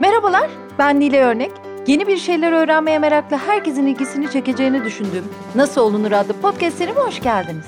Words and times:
Merhabalar, 0.00 0.50
ben 0.78 1.00
Nile 1.00 1.22
Örnek. 1.22 1.50
Yeni 1.86 2.06
bir 2.06 2.16
şeyler 2.16 2.52
öğrenmeye 2.52 2.98
meraklı 2.98 3.36
herkesin 3.36 3.86
ilgisini 3.86 4.30
çekeceğini 4.30 4.84
düşündüğüm 4.84 5.24
Nasıl 5.54 5.80
Olunur 5.80 6.12
adlı 6.12 6.32
podcast 6.32 6.78
serime 6.78 7.00
hoş 7.00 7.20
geldiniz. 7.20 7.64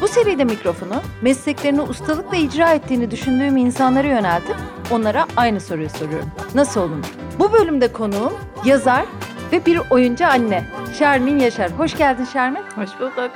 Bu 0.00 0.08
seride 0.08 0.44
mikrofonu 0.44 1.02
mesleklerini 1.22 1.82
ustalıkla 1.82 2.36
icra 2.36 2.72
ettiğini 2.72 3.10
düşündüğüm 3.10 3.56
insanlara 3.56 4.08
yöneltip 4.08 4.56
onlara 4.90 5.26
aynı 5.36 5.60
soruyu 5.60 5.90
soruyorum. 5.90 6.30
Nasıl 6.54 6.80
olunur? 6.80 7.14
Bu 7.38 7.52
bölümde 7.52 7.92
konuğum 7.92 8.32
yazar 8.64 9.04
ve 9.52 9.66
bir 9.66 9.80
oyuncu 9.90 10.26
anne 10.26 10.64
Şermin 10.98 11.38
Yaşar. 11.38 11.70
Hoş 11.70 11.96
geldin 11.96 12.24
Şermin. 12.24 12.62
Hoş 12.76 13.00
bulduk. 13.00 13.30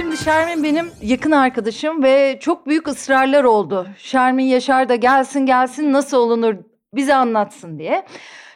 Şimdi 0.00 0.16
Şermin 0.16 0.64
benim 0.64 0.90
yakın 1.02 1.30
arkadaşım 1.30 2.02
ve 2.02 2.38
çok 2.40 2.66
büyük 2.66 2.88
ısrarlar 2.88 3.44
oldu. 3.44 3.86
Şermin 3.98 4.44
Yaşar 4.44 4.88
da 4.88 4.94
gelsin 4.94 5.46
gelsin 5.46 5.92
nasıl 5.92 6.16
olunur 6.16 6.54
bize 6.94 7.14
anlatsın 7.14 7.78
diye. 7.78 8.06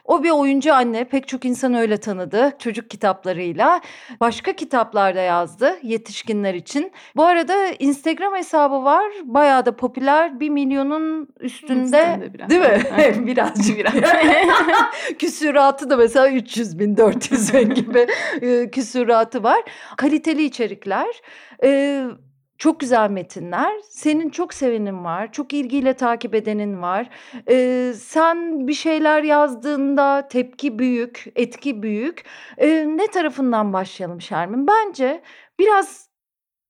O 0.05 0.23
bir 0.23 0.31
oyuncu 0.31 0.75
anne 0.75 1.05
pek 1.05 1.29
çok 1.29 1.45
insan 1.45 1.75
öyle 1.75 1.97
tanıdı 1.97 2.53
çocuk 2.59 2.91
kitaplarıyla. 2.91 3.81
Başka 4.21 4.53
kitaplarda 4.53 5.21
yazdı 5.21 5.79
yetişkinler 5.83 6.55
için. 6.55 6.93
Bu 7.17 7.25
arada 7.25 7.67
Instagram 7.79 8.35
hesabı 8.35 8.85
var 8.85 9.05
bayağı 9.25 9.67
da 9.67 9.77
popüler 9.77 10.41
bir 10.41 10.49
milyonun 10.51 11.29
üstünde, 11.41 11.83
Üstünde 11.83 12.35
biraz. 12.35 12.51
değil 12.51 12.61
mi? 12.61 12.83
Evet. 12.99 13.17
Birazcık 13.27 13.79
Biraz. 13.79 13.93
küsüratı 15.19 15.91
da 15.91 15.97
mesela 15.97 16.31
300 16.31 16.79
bin 16.79 16.97
400 16.97 17.55
bin 17.55 17.75
gibi 17.75 18.07
e, 18.43 18.71
küsüratı 18.71 19.43
var. 19.43 19.63
Kaliteli 19.97 20.45
içerikler. 20.45 21.23
e, 21.65 22.05
çok 22.65 22.81
güzel 22.81 23.11
metinler. 23.11 23.81
Senin 23.89 24.31
çok 24.31 24.55
sevenin 24.55 25.05
var. 25.05 25.33
Çok 25.33 25.53
ilgiyle 25.53 25.95
takip 25.95 26.35
edenin 26.35 26.83
var. 26.83 27.11
E, 27.49 27.93
sen 27.99 28.69
bir 28.69 28.73
şeyler 28.73 29.23
yazdığında 29.23 30.29
tepki 30.29 30.79
büyük, 30.79 31.27
etki 31.37 31.83
büyük. 31.83 32.25
E, 32.59 32.69
ne 32.97 33.07
tarafından 33.07 33.73
başlayalım 33.73 34.21
Şermin? 34.21 34.67
Bence 34.67 35.23
biraz 35.59 36.09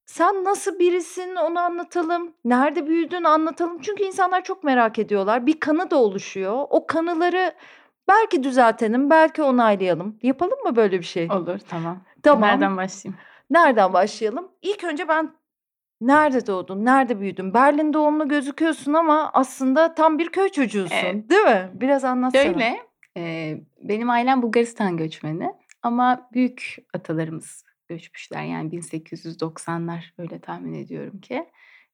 sen 0.07 0.45
nasıl 0.45 0.79
birisin 0.79 1.37
onu 1.37 1.59
anlatalım. 1.61 2.35
Nerede 2.45 2.87
büyüdün 2.87 3.25
anlatalım. 3.25 3.81
Çünkü 3.81 4.05
insanlar 4.05 4.45
çok 4.45 4.65
merak 4.65 4.99
ediyorlar. 4.99 5.47
Bir 5.47 5.61
kanı 5.61 5.91
da 5.91 5.97
oluşuyor. 5.97 6.67
O 6.71 6.87
kanıları 6.87 7.53
belki 8.09 8.43
düzeltelim, 8.43 9.11
belki 9.11 9.43
onaylayalım. 9.43 10.19
Yapalım 10.23 10.59
mı 10.65 10.77
böyle 10.77 10.99
bir 10.99 11.05
şey? 11.05 11.29
Olur 11.33 11.59
tamam. 11.69 11.99
Tamam. 12.23 12.49
Nereden 12.49 12.77
başlayayım? 12.77 13.21
Nereden 13.51 13.93
başlayalım? 13.93 14.49
İlk 14.63 14.85
önce 14.85 15.09
ben 15.09 15.44
nerede 16.07 16.47
doğdun, 16.47 16.85
nerede 16.85 17.21
büyüdün? 17.21 17.55
Berlin 17.55 17.93
doğumlu 17.93 18.29
gözüküyorsun 18.29 18.93
ama 18.93 19.31
aslında 19.35 19.95
tam 19.95 20.19
bir 20.19 20.29
köy 20.29 20.49
çocuğusun, 20.49 20.97
Evet. 20.97 21.31
değil 21.31 21.45
mi? 21.45 21.71
Biraz 21.75 22.05
anlatsana. 22.05 22.43
Şöyle 22.43 22.79
e, 23.17 23.55
benim 23.83 24.11
ailem 24.11 24.43
Bulgaristan 24.43 24.97
göçmeni 24.97 25.51
ama 25.83 26.29
büyük 26.33 26.77
atalarımız 26.95 27.65
göçmüşler 27.89 28.45
yani 28.45 28.71
1890'lar 28.71 30.01
öyle 30.19 30.39
tahmin 30.39 30.75
ediyorum 30.75 31.21
ki 31.21 31.45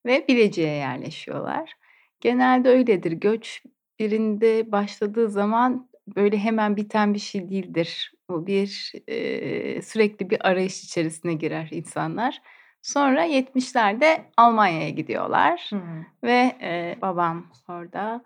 ve 0.06 0.24
Bilecik'e 0.28 0.68
yerleşiyorlar. 0.68 1.72
Genelde 2.20 2.68
öyledir 2.68 3.12
göç 3.12 3.62
birinde 3.98 4.72
başladığı 4.72 5.28
zaman 5.28 5.90
böyle 6.16 6.38
hemen 6.38 6.76
biten 6.76 7.14
bir 7.14 7.18
şey 7.18 7.50
değildir. 7.50 8.12
Bu 8.30 8.46
bir 8.46 8.92
e, 9.08 9.82
sürekli 9.82 10.30
bir 10.30 10.48
arayış 10.48 10.84
içerisine 10.84 11.34
girer 11.34 11.68
insanlar. 11.72 12.42
Sonra 12.82 13.26
70'lerde 13.26 14.20
Almanya'ya 14.36 14.90
gidiyorlar. 14.90 15.70
Hı. 15.72 15.80
Ve 16.24 16.56
e, 16.62 16.98
babam 17.02 17.46
orada 17.68 18.24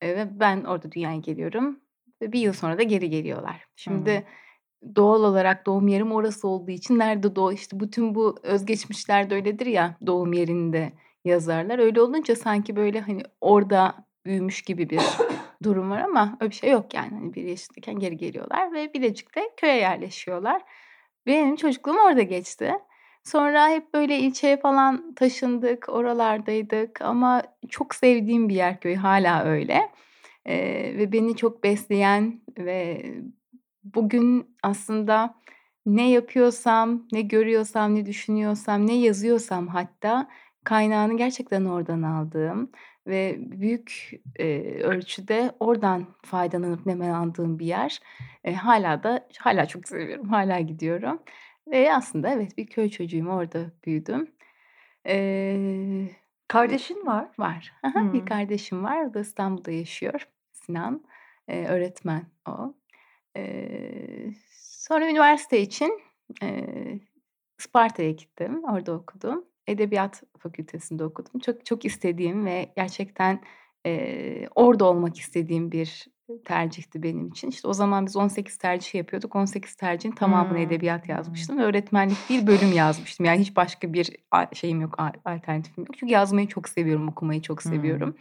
e, 0.00 0.16
ve 0.16 0.40
ben 0.40 0.64
orada 0.64 0.92
dünyaya 0.92 1.18
geliyorum. 1.18 1.80
Ve 2.22 2.32
bir 2.32 2.40
yıl 2.40 2.52
sonra 2.52 2.78
da 2.78 2.82
geri 2.82 3.10
geliyorlar. 3.10 3.66
Şimdi 3.76 4.24
doğal 4.96 5.24
olarak 5.24 5.66
doğum 5.66 5.88
yerim 5.88 6.12
orası 6.12 6.48
olduğu 6.48 6.70
için 6.70 6.98
nerede 6.98 7.36
doğu 7.36 7.52
işte 7.52 7.80
bütün 7.80 8.14
bu 8.14 8.36
özgeçmişlerde 8.42 9.34
öyledir 9.34 9.66
ya 9.66 9.96
doğum 10.06 10.32
yerinde 10.32 10.92
yazarlar. 11.24 11.78
Öyle 11.78 12.00
olunca 12.00 12.36
sanki 12.36 12.76
böyle 12.76 13.00
hani 13.00 13.22
orada 13.40 13.94
büyümüş 14.26 14.62
gibi 14.62 14.90
bir 14.90 15.00
durum 15.62 15.90
var 15.90 16.00
ama 16.00 16.36
öyle 16.40 16.50
bir 16.50 16.56
şey 16.56 16.70
yok 16.70 16.94
yani. 16.94 17.10
Hani 17.10 17.34
bir 17.34 17.42
yaşındayken 17.42 17.98
geri 17.98 18.16
geliyorlar 18.16 18.72
ve 18.72 18.94
Bilecik'te 18.94 19.50
köye 19.56 19.76
yerleşiyorlar. 19.76 20.62
Benim 21.26 21.56
çocukluğum 21.56 21.98
orada 22.06 22.22
geçti. 22.22 22.74
Sonra 23.26 23.68
hep 23.68 23.94
böyle 23.94 24.18
ilçeye 24.18 24.56
falan 24.56 25.14
taşındık, 25.14 25.88
oralardaydık 25.88 27.02
ama 27.02 27.42
çok 27.70 27.94
sevdiğim 27.94 28.48
bir 28.48 28.54
yer 28.54 28.80
köy 28.80 28.94
hala 28.96 29.44
öyle. 29.44 29.90
Eee, 30.46 30.98
ve 30.98 31.12
beni 31.12 31.36
çok 31.36 31.64
besleyen 31.64 32.40
ve 32.58 33.04
bugün 33.84 34.56
aslında 34.62 35.34
ne 35.86 36.10
yapıyorsam, 36.10 37.02
ne 37.12 37.22
görüyorsam, 37.22 37.94
ne 37.94 38.06
düşünüyorsam, 38.06 38.86
ne 38.86 38.94
yazıyorsam 38.96 39.68
hatta 39.68 40.28
kaynağını 40.64 41.16
gerçekten 41.16 41.64
oradan 41.64 42.02
aldığım 42.02 42.70
ve 43.06 43.36
büyük 43.38 44.10
eee, 44.38 44.82
ölçüde 44.82 45.52
oradan 45.60 46.04
faydalanıp 46.24 46.86
nemalandığım 46.86 47.58
bir 47.58 47.66
yer. 47.66 48.00
Eee, 48.44 48.54
hala 48.54 49.02
da 49.02 49.28
hala 49.38 49.66
çok 49.66 49.88
seviyorum, 49.88 50.28
hala 50.28 50.60
gidiyorum. 50.60 51.18
Ve 51.70 51.94
aslında 51.94 52.28
evet 52.30 52.58
bir 52.58 52.66
köy 52.66 52.88
çocuğuyum, 52.88 53.26
orada 53.28 53.72
büyüdüm. 53.84 54.30
Eee, 55.06 56.10
Kardeşin 56.48 57.06
var. 57.06 57.28
var. 57.38 57.72
Hımm. 57.94 58.12
Bir 58.12 58.24
kardeşim 58.24 58.84
var, 58.84 59.04
o 59.06 59.14
da 59.14 59.20
İstanbul'da 59.20 59.70
yaşıyor. 59.70 60.28
Sinan. 60.52 61.04
Eee, 61.48 61.66
öğretmen 61.68 62.26
o. 62.48 62.74
Eee, 63.36 64.34
sonra 64.52 65.10
üniversite 65.10 65.60
için 65.60 66.00
eee, 66.42 67.00
Isparta'ya 67.60 68.10
gittim, 68.10 68.64
orada 68.64 68.92
okudum. 68.94 69.44
Edebiyat 69.66 70.22
fakültesinde 70.38 71.04
okudum. 71.04 71.40
Çok 71.40 71.66
çok 71.66 71.84
istediğim 71.84 72.46
ve 72.46 72.72
gerçekten 72.76 73.40
eee, 73.86 74.48
orada 74.54 74.84
olmak 74.86 75.18
istediğim 75.18 75.72
bir 75.72 76.06
tercihti 76.44 77.02
benim 77.02 77.28
için. 77.28 77.48
İşte 77.48 77.68
o 77.68 77.72
zaman 77.72 78.06
biz 78.06 78.16
18 78.16 78.56
tercih 78.56 78.94
yapıyorduk. 78.94 79.36
18 79.36 79.74
tercihin 79.74 80.12
tamamını 80.12 80.58
Hımm. 80.58 80.66
edebiyat 80.66 81.08
yazmıştım. 81.08 81.58
Öğretmenlik 81.58 82.28
değil 82.28 82.46
bölüm 82.46 82.72
yazmıştım. 82.72 83.26
Yani 83.26 83.40
hiç 83.40 83.56
başka 83.56 83.92
bir 83.92 84.16
şeyim 84.52 84.80
yok, 84.80 84.98
alternatifim 85.24 85.84
yok. 85.84 85.96
Çünkü 85.98 86.12
yazmayı 86.12 86.48
çok 86.48 86.68
seviyorum, 86.68 87.08
okumayı 87.08 87.42
çok 87.42 87.62
seviyorum. 87.62 88.16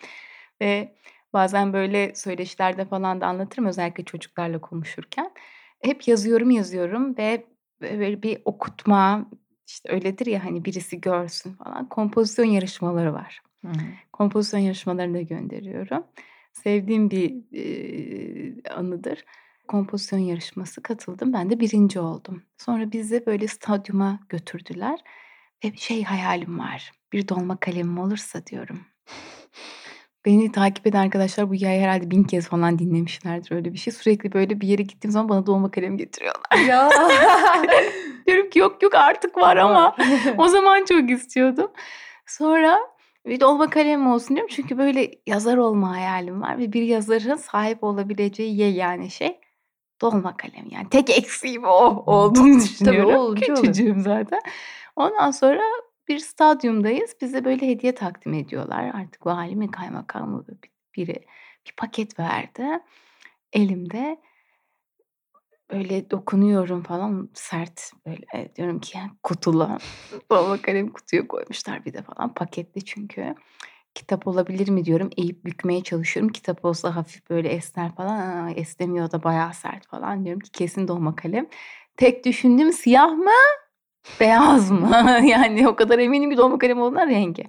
Ve 0.62 0.96
bazen 1.34 1.74
böyle 1.74 2.16
söyleşilerde 2.16 2.86
falan 2.86 3.22
da 3.22 3.28
anlatırım 3.28 3.66
özellikle 3.66 4.04
çocuklarla 4.04 4.62
konuşurken. 4.62 5.32
Hep 5.82 6.08
yazıyorum 6.08 6.52
yazıyorum 6.52 7.18
ve 7.18 7.46
böyle 7.82 8.24
bir 8.24 8.42
okutma 8.46 9.26
işte 9.68 9.92
öyledir 9.92 10.26
ya 10.26 10.46
hani 10.46 10.66
birisi 10.66 11.02
görsün 11.02 11.54
falan. 11.54 11.90
Kompozisyon 11.90 12.46
yarışmaları 12.46 13.14
var. 13.14 13.42
Hı. 13.66 13.72
Kompozisyon 14.14 14.60
yarışmalarına 14.60 15.22
gönderiyorum. 15.22 16.04
Sevdiğim 16.64 17.12
bir 17.12 17.36
eee, 17.52 18.72
anıdır. 18.74 19.26
Kompozisyon 19.68 20.20
yarışması 20.20 20.84
katıldım. 20.84 21.34
Ben 21.34 21.50
de 21.50 21.60
birinci 21.60 22.00
oldum. 22.00 22.44
Sonra 22.58 22.92
bizi 22.92 23.26
böyle 23.26 23.48
stadyuma 23.48 24.20
götürdüler. 24.30 25.00
Ve 25.64 25.74
bir 25.74 25.78
şey 25.78 26.04
hayalim 26.04 26.60
var. 26.60 26.92
Bir 27.14 27.28
dolma 27.28 27.58
kalemim 27.60 27.98
olursa 27.98 28.46
diyorum. 28.46 28.80
Beni 30.26 30.52
takip 30.52 30.88
eden 30.88 31.04
arkadaşlar 31.04 31.50
bu 31.50 31.54
hikayeyi 31.54 31.84
herhalde 31.84 32.12
bin 32.12 32.24
kez 32.24 32.48
falan 32.48 32.80
dinlemişlerdir 32.80 33.52
öyle 33.52 33.74
bir 33.74 33.78
şey. 33.78 33.94
Sürekli 33.94 34.34
böyle 34.34 34.62
bir 34.62 34.68
yere 34.68 34.82
gittiğim 34.82 35.12
zaman 35.12 35.30
bana 35.30 35.46
dolma 35.46 35.72
kalem 35.72 35.98
getiriyorlar. 35.98 36.58
Ya. 36.68 36.90
Diyorum 38.28 38.50
ki 38.50 38.60
yok 38.60 38.84
yok 38.84 38.96
artık 38.96 39.38
var 39.38 39.58
ama 39.58 39.96
o 40.38 40.48
zaman 40.48 40.86
çok 40.86 41.10
istiyordum. 41.12 41.72
Sonra 42.26 42.80
bir 43.26 43.40
dolma 43.40 43.70
kalem 43.70 44.08
olsun 44.08 44.36
diyorum. 44.36 44.56
Çünkü 44.56 44.78
böyle 44.78 45.12
yazar 45.28 45.58
olma 45.58 45.92
hayalim 45.92 46.42
var. 46.42 46.58
Ve 46.58 46.74
bir 46.74 46.82
yazarın 46.82 47.36
sahip 47.36 47.84
olabileceği 47.84 48.58
yegane 48.58 49.10
şey 49.10 49.40
dolma 50.02 50.38
kalem. 50.38 50.66
Yani 50.72 50.90
tek 50.90 51.10
eksiğim 51.18 51.64
o 51.64 52.04
olduğunu 52.06 52.56
düşünüyorum. 52.64 53.16
olunca 53.16 53.54
olur. 53.54 53.62
Küçücüğüm 53.62 54.02
zaten. 54.02 54.40
Ondan 54.96 55.32
sonra 55.32 55.62
bir 56.08 56.20
stadyumdayız. 56.20 57.16
Bize 57.22 57.46
böyle 57.46 57.68
hediye 57.68 57.96
takdim 57.96 58.34
ediyorlar. 58.34 58.92
Artık 58.94 59.26
vali 59.26 59.56
mi 59.56 59.72
kaymakam 59.72 60.30
mı 60.30 60.46
biri 60.96 61.26
bir 61.68 61.74
paket 61.78 62.20
verdi. 62.20 62.80
Elimde 63.54 64.18
böyle 65.72 66.12
dokunuyorum 66.12 66.84
falan 66.84 67.30
sert 67.34 67.92
böyle 68.08 68.26
e, 68.36 68.56
diyorum 68.56 68.80
ki 68.80 68.98
kutulu 69.24 69.70
dolma 70.32 70.62
kalem 70.62 70.90
kutuya 70.90 71.28
koymuşlar 71.28 71.86
bir 71.86 71.94
de 71.94 72.02
falan 72.02 72.34
paketli 72.34 72.86
çünkü. 72.86 73.36
Kitap 73.96 74.28
olabilir 74.28 74.70
mi? 74.70 74.86
diyorum 74.86 75.10
eğip 75.18 75.46
bükmeye 75.46 75.84
çalışıyorum. 75.84 76.32
Kitap 76.32 76.66
olsa 76.66 76.96
hafif 76.96 77.30
böyle 77.30 77.50
esner 77.50 77.96
falan 77.96 78.20
Aa, 78.20 78.52
esnemiyor 78.52 79.12
da 79.12 79.24
bayağı 79.24 79.54
sert. 79.54 79.88
falan 79.88 80.26
diyorum 80.26 80.40
ki 80.40 80.52
kesin 80.52 80.88
dolma 80.88 81.16
kalem. 81.16 81.48
Tek 81.98 82.26
düşündüğüm 82.26 82.74
siyah 82.74 83.12
mı 83.12 83.32
beyaz 84.20 84.72
mı? 84.72 85.20
Yani 85.24 85.68
o 85.68 85.76
kadar 85.76 86.00
eminim 86.00 86.32
ki 86.32 86.38
dolma 86.38 86.58
kalem 86.58 86.82
olduğuna 86.82 87.08
rengi 87.08 87.44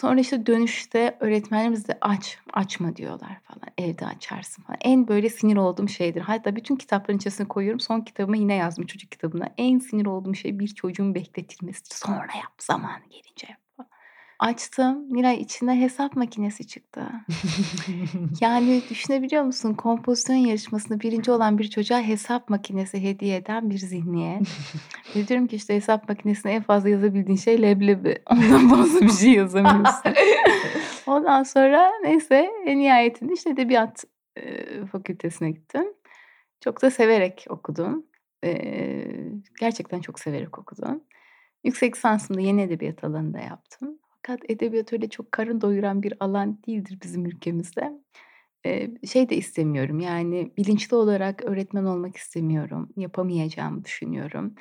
Sonra 0.00 0.20
işte 0.20 0.46
dönüşte 0.46 1.16
öğretmenlerimiz 1.20 1.88
de 1.88 1.98
aç, 2.00 2.38
açma 2.52 2.96
diyorlar 2.96 3.40
falan. 3.44 3.62
Evde 3.78 4.06
açarsın 4.06 4.62
falan. 4.62 4.78
En 4.80 5.08
böyle 5.08 5.28
sinir 5.30 5.56
olduğum 5.56 5.88
şeydir. 5.88 6.20
Hatta 6.20 6.56
bütün 6.56 6.76
kitapların 6.76 7.18
içerisine 7.18 7.48
koyuyorum. 7.48 7.80
Son 7.80 8.00
kitabıma 8.00 8.36
yine 8.36 8.54
yazdım 8.54 8.86
çocuk 8.86 9.10
kitabına. 9.10 9.48
En 9.58 9.78
sinir 9.78 10.06
olduğum 10.06 10.34
şey 10.34 10.58
bir 10.58 10.68
çocuğun 10.68 11.14
bekletilmesi. 11.14 11.82
Sonra 11.84 12.36
yap 12.36 12.52
zamanı 12.58 13.02
gelince. 13.10 13.59
Açtım. 14.40 15.12
Miray 15.12 15.40
içinde 15.40 15.80
hesap 15.80 16.16
makinesi 16.16 16.66
çıktı. 16.66 17.02
yani 18.40 18.82
düşünebiliyor 18.90 19.42
musun? 19.42 19.74
Kompozisyon 19.74 20.36
yarışmasında 20.36 21.00
birinci 21.00 21.30
olan 21.30 21.58
bir 21.58 21.70
çocuğa 21.70 22.00
hesap 22.00 22.48
makinesi 22.48 23.02
hediye 23.02 23.36
eden 23.36 23.70
bir 23.70 23.78
zihniyet. 23.78 24.42
Ve 25.16 25.28
diyorum 25.28 25.46
ki 25.46 25.56
işte 25.56 25.74
hesap 25.74 26.08
makinesine 26.08 26.52
en 26.52 26.62
fazla 26.62 26.88
yazabildiğin 26.88 27.36
şey 27.36 27.62
leblebi. 27.62 28.22
Ondan 28.30 28.68
fazla 28.68 29.00
bir 29.00 29.12
şey 29.12 29.32
yazamıyorsun. 29.32 30.14
Ondan 31.06 31.42
sonra 31.42 31.92
neyse 32.02 32.50
en 32.66 32.78
nihayetinde 32.78 33.32
işte 33.32 33.50
edebiyat 33.50 34.04
e, 34.36 34.66
fakültesine 34.86 35.50
gittim. 35.50 35.84
Çok 36.60 36.82
da 36.82 36.90
severek 36.90 37.46
okudum. 37.48 38.06
E, 38.44 38.52
gerçekten 39.60 40.00
çok 40.00 40.20
severek 40.20 40.58
okudum. 40.58 41.04
Yüksek 41.64 41.96
lisansımda 41.96 42.40
yeni 42.40 42.62
edebiyat 42.62 43.04
alanında 43.04 43.38
yaptım. 43.38 43.99
Fakat 44.26 44.50
edebiyat 44.50 44.92
öyle 44.92 45.08
çok 45.08 45.32
karın 45.32 45.60
doyuran 45.60 46.02
bir 46.02 46.12
alan 46.20 46.58
değildir 46.66 46.98
bizim 47.02 47.26
ülkemizde. 47.26 47.92
Eee, 48.64 48.90
şey 49.12 49.28
de 49.30 49.36
istemiyorum, 49.36 50.00
yani 50.00 50.52
bilinçli 50.56 50.96
olarak 50.96 51.44
öğretmen 51.44 51.84
olmak 51.84 52.16
istemiyorum. 52.16 52.88
Yapamayacağımı 52.96 53.84
düşünüyorum. 53.84 54.54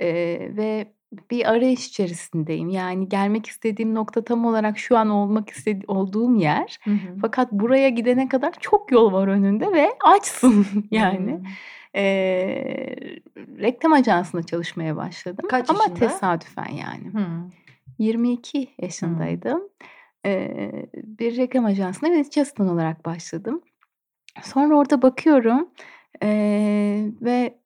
Eee, 0.00 0.56
ve 0.56 0.92
bir 1.30 1.50
arayış 1.50 1.88
içerisindeyim. 1.88 2.68
Yani 2.68 3.08
gelmek 3.08 3.46
istediğim 3.46 3.94
nokta 3.94 4.24
tam 4.24 4.44
olarak 4.46 4.78
şu 4.78 4.96
an 4.98 5.10
olmak 5.10 5.50
istedi 5.50 5.84
olduğum 5.88 6.36
yer. 6.36 6.78
Hı 6.84 6.90
hı. 6.90 7.18
Fakat 7.20 7.52
buraya 7.52 7.88
gidene 7.88 8.28
kadar 8.28 8.52
çok 8.60 8.92
yol 8.92 9.12
var 9.12 9.28
önünde 9.28 9.72
ve 9.72 9.88
açsın 10.04 10.66
yani. 10.90 11.30
Hımm. 11.32 11.44
Eee, 11.94 12.96
reklam 13.58 13.92
ajansında 13.92 14.42
çalışmaya 14.42 14.96
başladım 14.96 15.46
Kaç 15.48 15.70
ama 15.70 15.78
yaşında? 15.78 15.98
tesadüfen 15.98 16.72
yani. 16.72 17.04
Hımm. 17.12 17.52
22 17.98 18.58
Hımm. 18.58 18.74
yaşındaydım. 18.82 19.62
Eee, 20.24 20.86
bir 20.96 21.36
reklam 21.36 21.64
ajansında 21.64 22.10
yönetici 22.10 22.42
asistanı 22.42 22.72
olarak 22.72 23.06
başladım. 23.06 23.62
Sonra 24.44 24.76
orada 24.78 25.02
bakıyorum, 25.02 25.70
eee, 26.22 27.10
ve 27.22 27.58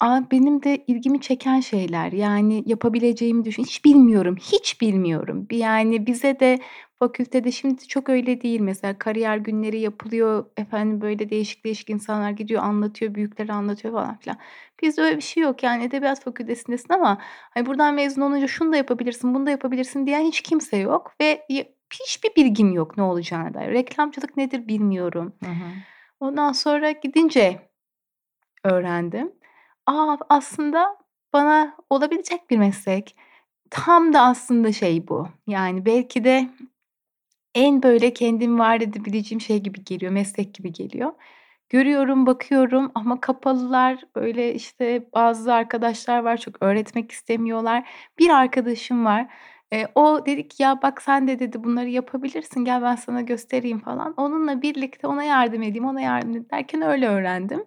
a, 0.00 0.22
benim 0.32 0.62
de 0.62 0.84
ilgimi 0.88 1.20
çeken 1.22 1.60
şeyler, 1.60 2.12
yani 2.12 2.64
yapabileceğimi 2.66 3.44
düşün 3.44 3.64
hiç 3.64 3.84
bilmiyorum, 3.84 4.36
hiç 4.40 4.80
bilmiyorum. 4.82 5.48
Yani 5.52 6.06
bize 6.06 6.40
de 6.40 6.60
fakültede 6.98 7.52
şimdi 7.52 7.88
çok 7.88 8.08
öyle 8.08 8.40
değil 8.40 8.60
mesela 8.60 8.98
kariyer 8.98 9.36
günleri 9.36 9.80
yapılıyor. 9.80 10.46
Efendim, 10.56 11.00
böyle 11.00 11.30
değişik 11.30 11.64
değişik 11.64 11.90
insanlar 11.90 12.30
gidiyor, 12.30 12.62
anlatıyor, 12.62 13.14
büyükleri 13.14 13.52
anlatıyor 13.52 13.94
falan 13.94 14.18
filan. 14.18 14.38
Bizde 14.82 15.02
öyle 15.02 15.16
bir 15.16 15.22
şey 15.22 15.42
yok. 15.42 15.62
Yani 15.62 15.84
edebiyat 15.84 16.24
fakültesindesin 16.24 16.92
ama 16.94 17.18
hani 17.20 17.66
buradan 17.66 17.94
mezun 17.94 18.22
olunca 18.22 18.46
şunu 18.46 18.72
da 18.72 18.76
yapabilirsin, 18.76 19.34
bunu 19.34 19.46
da 19.46 19.50
yapabilirsin 19.50 20.06
diyen 20.06 20.22
hiç 20.22 20.40
kimse 20.40 20.76
yok 20.76 21.14
ve 21.20 21.46
hiçbir 21.92 22.36
bilgim 22.36 22.72
yok 22.72 22.96
ne 22.96 23.02
olacağına 23.02 23.54
dair. 23.54 23.72
Reklamcılık 23.72 24.36
nedir 24.36 24.68
bilmiyorum. 24.68 25.32
Hı 25.44 25.50
hı. 25.50 25.70
Ondan 26.20 26.52
sonra 26.52 26.90
gidince 26.90 27.70
öğrendim. 28.64 29.32
A, 29.86 30.16
aslında 30.28 30.96
bana 31.32 31.76
olabilecek 31.90 32.50
bir 32.50 32.58
meslek. 32.58 33.16
Tam 33.70 34.12
da 34.12 34.22
aslında 34.22 34.72
şey 34.72 35.08
bu. 35.08 35.28
Yani 35.46 35.86
belki 35.86 36.24
de 36.24 36.48
en 37.54 37.82
böyle 37.82 38.12
kendimi 38.14 38.58
var 38.58 38.80
edebileceğim 38.80 39.40
şey 39.40 39.58
gibi 39.62 39.84
geliyor, 39.84 40.12
meslek 40.12 40.54
gibi 40.54 40.72
geliyor. 40.72 41.12
Görüyorum, 41.70 42.26
bakıyorum 42.26 42.92
ama 42.94 43.20
kapalılar. 43.20 44.00
Böyle, 44.16 44.54
işte, 44.54 45.06
bazı 45.14 45.54
arkadaşlar 45.54 46.18
var 46.18 46.36
çok 46.36 46.62
öğretmek 46.62 47.12
istemiyorlar. 47.12 47.88
Bir 48.18 48.30
arkadaşım 48.30 49.04
var. 49.04 49.26
Eee, 49.72 49.88
o 49.94 50.26
dedi 50.26 50.48
ki 50.48 50.62
"Ya, 50.62 50.82
bak 50.82 51.02
sen 51.02 51.28
de" 51.28 51.38
dedi, 51.38 51.64
"bunları 51.64 51.88
yapabilirsin. 51.90 52.64
Gel 52.64 52.82
ben 52.82 52.96
sana 52.96 53.20
göstereyim." 53.20 53.78
falan. 53.80 54.14
Onunla 54.16 54.62
birlikte 54.62 55.06
ona 55.06 55.24
yardım 55.24 55.62
edeyim, 55.62 55.84
ona 55.86 56.00
yardım 56.00 56.30
edeyim 56.30 56.46
derken 56.52 56.82
öyle 56.82 57.08
öğrendim. 57.08 57.64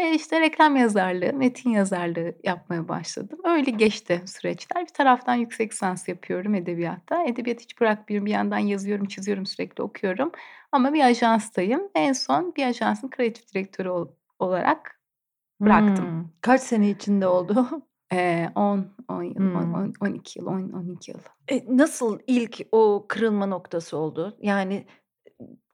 Ve 0.00 0.14
işte 0.14 0.40
reklam 0.40 0.76
yazarlığı, 0.76 1.32
metin 1.32 1.70
yazarlığı 1.70 2.34
yapmaya 2.44 2.88
başladım. 2.88 3.38
Öyle 3.44 3.70
geçti 3.70 4.22
süreçler. 4.26 4.82
Bir 4.82 4.92
taraftan 4.94 5.34
yüksek 5.34 5.72
lisans 5.72 6.08
yapıyorum 6.08 6.54
edebiyatta. 6.54 7.24
Edebiyatı 7.24 7.62
hiç 7.62 7.80
bırakmıyorum. 7.80 8.26
Bir 8.26 8.30
yandan 8.30 8.58
yazıyorum, 8.58 9.06
çiziyorum, 9.06 9.46
sürekli 9.46 9.82
okuyorum. 9.82 10.32
Ama 10.72 10.92
bir 10.94 11.04
ajanstayım. 11.04 11.82
En 11.94 12.12
son 12.12 12.54
bir 12.56 12.66
ajansın 12.66 13.08
kreatif 13.10 13.54
direktörü 13.54 13.88
ol 13.88 14.08
olarak 14.38 15.00
bıraktım. 15.60 16.06
Hımm. 16.06 16.32
Kaç 16.40 16.60
sene 16.60 16.90
içinde 16.90 17.26
oldu? 17.26 17.68
Eee, 18.12 18.52
10, 18.54 18.86
10 19.08 19.22
yıl, 19.22 19.34
Hımm. 19.34 19.74
on 19.74 19.92
12 20.00 20.38
yıl, 20.38 20.46
10 20.46 20.72
12 20.72 21.10
yıl. 21.10 21.18
E, 21.48 21.64
nasıl 21.76 22.18
ilk 22.26 22.60
o 22.72 23.06
kırılma 23.08 23.46
noktası 23.46 23.96
oldu? 23.96 24.36
Yani, 24.40 24.86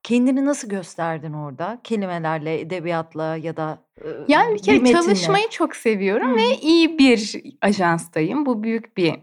kendini 0.06 0.44
nasıl 0.44 0.68
gösterdin 0.68 1.32
orada? 1.32 1.78
Kelimelerle, 1.84 2.60
edebiyatla 2.60 3.36
ya 3.36 3.56
da, 3.56 3.78
ııı, 4.04 4.24
Yani, 4.28 4.54
bir 4.54 4.62
kere 4.62 4.78
metinle? 4.78 4.92
çalışmayı 4.92 5.48
çok 5.50 5.76
seviyorum 5.76 6.28
Hımm. 6.28 6.36
ve 6.36 6.56
iyi 6.62 6.98
bir 6.98 7.42
ajanstayım. 7.62 8.46
Bu 8.46 8.62
büyük 8.62 8.96
bir 8.96 9.14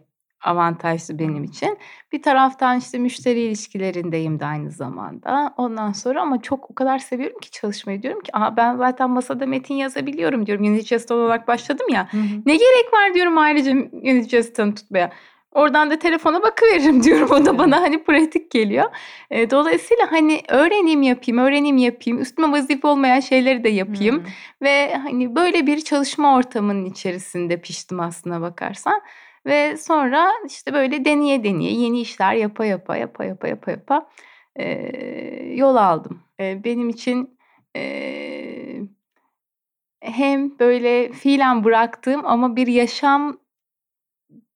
avantajdı 0.44 1.20
benim 1.20 1.44
için. 1.44 1.78
Bir 2.12 2.22
taraftan, 2.22 2.80
işte, 2.80 2.98
müşteri 3.00 3.40
ilişkilerindeyim 3.42 4.40
de 4.40 4.46
aynı 4.46 4.72
zamanda. 4.72 5.54
Ondan 5.58 5.92
sonra 5.92 6.22
ama 6.22 6.42
çok 6.42 6.72
o 6.72 6.76
kadar 6.76 7.00
seviyorum 7.00 7.40
ki 7.40 7.52
çalışmayı. 7.52 8.02
Diyorum 8.04 8.22
ki, 8.22 8.32
"A, 8.38 8.58
ben 8.58 8.78
zaten 8.78 9.10
masada 9.10 9.46
metin 9.46 9.76
yazabiliyorum." 9.76 10.46
diyorum. 10.46 10.64
Yönetici 10.64 10.96
asistanı 10.98 11.18
olarak 11.18 11.48
başladım 11.48 11.88
ya. 11.90 12.08
Hı 12.14 12.18
hı. 12.18 12.24
"Ne 12.46 12.54
gerek 12.56 12.94
var?" 12.94 13.14
diyorum 13.14 13.38
ayrıca 13.38 13.72
yönetici 14.04 14.40
asistanı 14.40 14.76
tutmaya. 14.76 15.12
Oradan 15.54 15.90
da 15.92 16.00
telefona 16.00 16.44
bakıveririm 16.44 17.04
diyorum. 17.04 17.32
O 17.32 17.46
da 17.46 17.58
bana, 17.58 17.82
hani, 17.82 18.04
pratik 18.04 18.52
geliyor. 18.52 18.86
Eee, 19.32 19.50
dolayısıyla, 19.50 20.12
hani, 20.12 20.42
öğreneyim 20.50 21.02
yapayım, 21.02 21.38
öğreneyim 21.38 21.78
yapayım, 21.78 22.22
üstüme 22.22 22.52
vazife 22.52 22.88
olmayan 22.88 23.20
şeyleri 23.20 23.64
de 23.64 23.70
yapayım 23.70 24.16
Hımm. 24.16 24.26
ve, 24.62 24.96
hani, 24.96 25.36
böyle 25.36 25.68
bir 25.68 25.82
çalışma 25.82 26.36
ortamının 26.38 26.86
içerisinde 26.86 27.62
piştim 27.62 28.00
aslına 28.00 28.42
bakarsan. 28.42 29.02
Ve 29.46 29.78
sonra, 29.78 30.32
işte, 30.48 30.74
böyle 30.74 31.06
deneye 31.06 31.44
deneye, 31.44 31.72
yeni 31.74 32.02
işler 32.02 32.34
yapa 32.34 32.66
yapa, 32.66 32.98
yapa 32.98 33.26
yapa, 33.26 33.48
yapa 33.48 33.72
yapa, 33.72 34.10
eee, 34.60 35.54
yol 35.56 35.76
aldım. 35.76 36.20
Eee, 36.40 36.62
benim 36.64 36.90
için, 36.90 37.38
eee, 37.76 38.82
hem 40.02 40.60
böyle 40.60 41.12
fiilen 41.12 41.64
bıraktığım 41.64 42.26
ama 42.26 42.56
bir 42.56 42.68
yaşam 42.68 43.38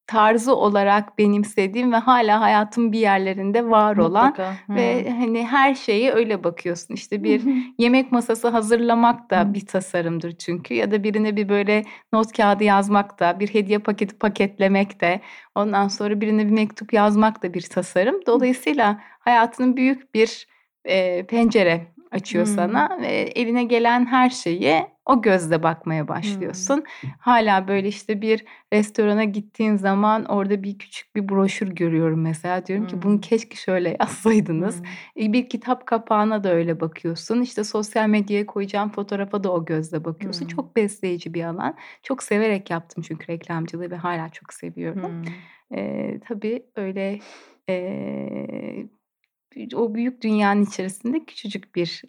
tarzı 0.07 0.55
olarak 0.55 1.17
benimsediğim 1.17 1.91
ve 1.91 1.95
hâlâ 1.97 2.41
hayatımın 2.41 2.91
bir 2.91 2.99
yerlerinde 2.99 3.69
var 3.69 3.97
olan 3.97 4.25
Mutlaka. 4.27 4.53
ve, 4.69 5.05
Hımm. 5.09 5.19
hani, 5.21 5.45
her 5.47 5.75
şeye 5.75 6.11
öyle 6.13 6.43
bakıyorsun. 6.43 6.93
İşte, 6.93 7.23
bir 7.23 7.41
yemek 7.77 8.11
masası 8.11 8.47
hazırlamak 8.47 9.29
da 9.31 9.53
bir 9.53 9.65
tasarımdır 9.65 10.31
çünkü 10.31 10.73
ya 10.73 10.91
da 10.91 11.03
birine 11.03 11.35
bir 11.35 11.49
böyle 11.49 11.83
not 12.13 12.31
kâğıdı 12.37 12.63
yazmak 12.63 13.19
da, 13.19 13.39
bir 13.39 13.47
hediye 13.53 13.79
paketi 13.79 14.17
paketlemek 14.19 15.01
de, 15.01 15.21
ondan 15.55 15.87
sonra 15.87 16.21
birine 16.21 16.45
bir 16.45 16.51
mektup 16.51 16.93
yazmak 16.93 17.43
da 17.43 17.53
bir 17.53 17.61
tasarım. 17.61 18.15
Dolayısıyla 18.27 18.99
hayatının 19.19 19.77
büyük 19.77 20.13
bir, 20.13 20.47
eee, 20.87 21.25
pencere 21.29 21.87
açıyor 22.11 22.45
Hımm. 22.45 22.55
sana 22.55 22.97
ve 23.01 23.07
eline 23.07 23.63
gelen 23.63 24.05
her 24.05 24.29
şeye 24.29 24.87
o 25.07 25.21
gözle 25.21 25.63
bakmaya 25.63 26.07
başlıyorsun. 26.07 26.83
Hâlâ 27.19 27.67
böyle, 27.67 27.87
işte, 27.87 28.21
bir 28.21 28.45
restorana 28.73 29.23
gittiğin 29.23 29.75
zaman 29.75 30.25
orada 30.25 30.63
bir 30.63 30.77
küçük 30.79 31.15
bir 31.15 31.29
broşür 31.29 31.67
görüyorum 31.67 32.21
mesela. 32.21 32.65
Diyorum 32.65 32.87
ki, 32.87 33.01
"Bunu 33.01 33.11
Hımm. 33.11 33.21
keşke 33.21 33.55
şöyle 33.55 33.97
yazsaydınız." 33.99 34.75
Hımm. 34.75 34.85
İii, 35.15 35.33
bir 35.33 35.49
kitap 35.49 35.85
kapağına 35.87 36.43
da 36.43 36.53
öyle 36.53 36.79
bakıyorsun. 36.79 37.41
İşte, 37.41 37.63
sosyal 37.63 38.07
medyaya 38.09 38.45
koyacağın 38.45 38.89
fotoğrafa 38.89 39.43
da 39.43 39.51
o 39.53 39.65
gözle 39.65 40.05
bakıyorsun. 40.05 40.45
Hımm. 40.45 40.55
Çok 40.55 40.75
besleyici 40.75 41.33
bir 41.33 41.43
alan. 41.43 41.75
Çok 42.03 42.23
severek 42.23 42.69
yaptım 42.69 43.03
çünkü 43.07 43.27
reklamcılığı 43.27 43.91
ve 43.91 43.95
hâlâ 43.95 44.29
çok 44.29 44.53
seviyorum. 44.53 45.03
Hımm. 45.03 45.23
Eee, 45.71 46.19
tabii, 46.27 46.65
öyle, 46.75 47.19
eee, 47.69 48.89
o 49.75 49.93
büyük 49.95 50.21
dünyanın 50.23 50.63
içerisinde 50.65 51.25
küçücük 51.25 51.75
bir 51.75 52.01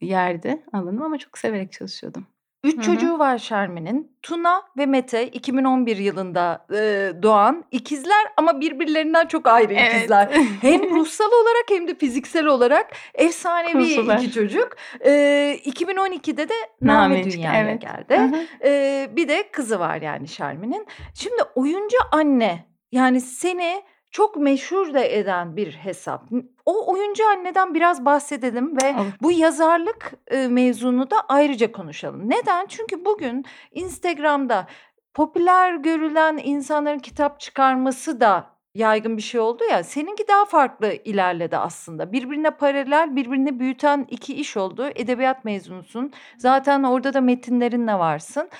yerdi 0.00 0.62
alanım 0.72 1.02
ama 1.02 1.18
çok 1.18 1.38
severek 1.38 1.72
çalışıyordum. 1.72 2.26
3 2.64 2.76
Hı 2.76 2.80
hı. 2.80 2.82
çocuğu 2.84 3.18
var 3.18 3.38
Şermin'in. 3.38 4.12
Tuna 4.22 4.62
ve 4.78 4.86
Mete 4.86 5.28
2011 5.28 5.96
yılında, 5.96 6.66
eee, 6.72 7.22
doğan 7.22 7.64
ikizler 7.70 8.26
ama 8.36 8.60
birbirlerinden 8.60 9.26
çok 9.26 9.46
ayrı 9.46 9.74
Evet. 9.74 9.94
ikizler. 9.94 10.28
Hem 10.60 10.90
ruhsal 10.96 11.26
olarak 11.32 11.64
hem 11.68 11.88
de 11.88 11.94
fiziksel 11.94 12.46
olarak 12.46 12.90
efsanevi 13.14 13.72
Kuzular. 13.96 14.18
2 14.18 14.32
çocuk. 14.32 14.68
Eee, 15.04 15.60
2012'de 15.64 16.48
de 16.48 16.54
Name 16.82 17.22
çıktı, 17.22 17.36
dünyaya 17.38 17.62
evet. 17.70 17.80
Geldi. 17.82 18.46
Eee, 18.64 19.10
bir 19.16 19.28
de 19.28 19.48
kızı 19.52 19.80
var 19.80 20.02
yani 20.02 20.28
Şermin'in. 20.28 20.86
Şimdi 21.14 21.42
oyuncu 21.54 21.96
anne, 22.12 22.66
yani 22.92 23.20
seni 23.20 23.82
çok 24.10 24.36
meşhur 24.36 24.94
da 24.94 25.04
eden 25.04 25.56
bir 25.56 25.72
hesap. 25.72 26.22
O 26.66 26.92
oyuncu 26.92 27.28
anneden 27.28 27.74
biraz 27.74 28.04
bahsedelim 28.04 28.76
ve 28.82 28.94
Olur. 28.94 29.06
bu 29.22 29.32
yazarlık 29.32 30.12
e, 30.26 30.48
mevzunu 30.48 31.10
da 31.10 31.16
ayrıca 31.28 31.72
konuşalım. 31.72 32.30
Neden? 32.30 32.66
Çünkü 32.66 33.04
bugün 33.04 33.44
Instagram'da 33.72 34.66
popüler 35.14 35.74
görülen 35.74 36.40
insanların 36.44 36.98
kitap 36.98 37.40
çıkarması 37.40 38.20
da 38.20 38.52
yaygın 38.74 39.16
bir 39.16 39.22
şey 39.22 39.40
oldu 39.40 39.64
ya. 39.70 39.84
Seninki 39.84 40.28
daha 40.28 40.44
farklı 40.44 40.92
ilerledi 41.04 41.56
aslında. 41.56 42.12
Birbirine 42.12 42.50
paralel, 42.50 43.16
birbirini 43.16 43.60
büyüten 43.60 44.06
iki 44.10 44.34
iş 44.34 44.56
oldu. 44.56 44.90
Edebiyat 44.94 45.44
mezunusun. 45.44 46.12
Zaten 46.38 46.82
orada 46.82 47.14
da 47.14 47.20
metinlerinle 47.20 47.94
varsın. 47.94 48.50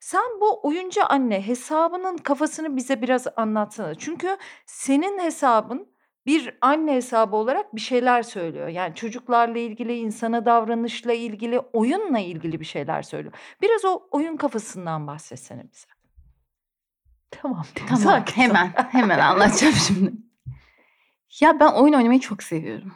Sen 0.00 0.40
bu 0.40 0.60
oyuncu 0.62 1.02
anne 1.08 1.46
hesabının 1.46 2.16
kafasını 2.16 2.76
bize 2.76 3.02
biraz 3.02 3.26
anlatsana. 3.36 3.94
Çünkü 3.94 4.36
senin 4.66 5.18
hesabın 5.18 5.91
bir 6.26 6.58
anne 6.60 6.94
hesabı 6.94 7.36
olarak 7.36 7.76
bir 7.76 7.80
şeyler 7.80 8.22
söylüyor. 8.22 8.68
Yani 8.68 8.94
çocuklarla 8.94 9.58
ilgili, 9.58 9.96
insana 9.96 10.46
davranışla 10.46 11.12
ilgili, 11.12 11.58
oyunla 11.58 12.18
ilgili 12.18 12.60
bir 12.60 12.64
şeyler 12.64 13.02
söylüyor. 13.02 13.34
Biraz 13.62 13.84
o 13.84 14.08
oyun 14.10 14.36
kafasından 14.36 15.06
bahsetsene 15.06 15.64
bize. 15.72 15.86
Tamam. 17.30 17.64
Tamam 17.74 17.96
sakin. 18.02 18.42
hemen 18.42 18.66
hemen 18.90 19.18
anlatacağım 19.18 19.74
şimdi. 19.74 20.12
Ya 21.40 21.60
ben 21.60 21.72
oyun 21.72 21.92
oynamayı 21.92 22.20
çok 22.20 22.42
seviyorum. 22.42 22.92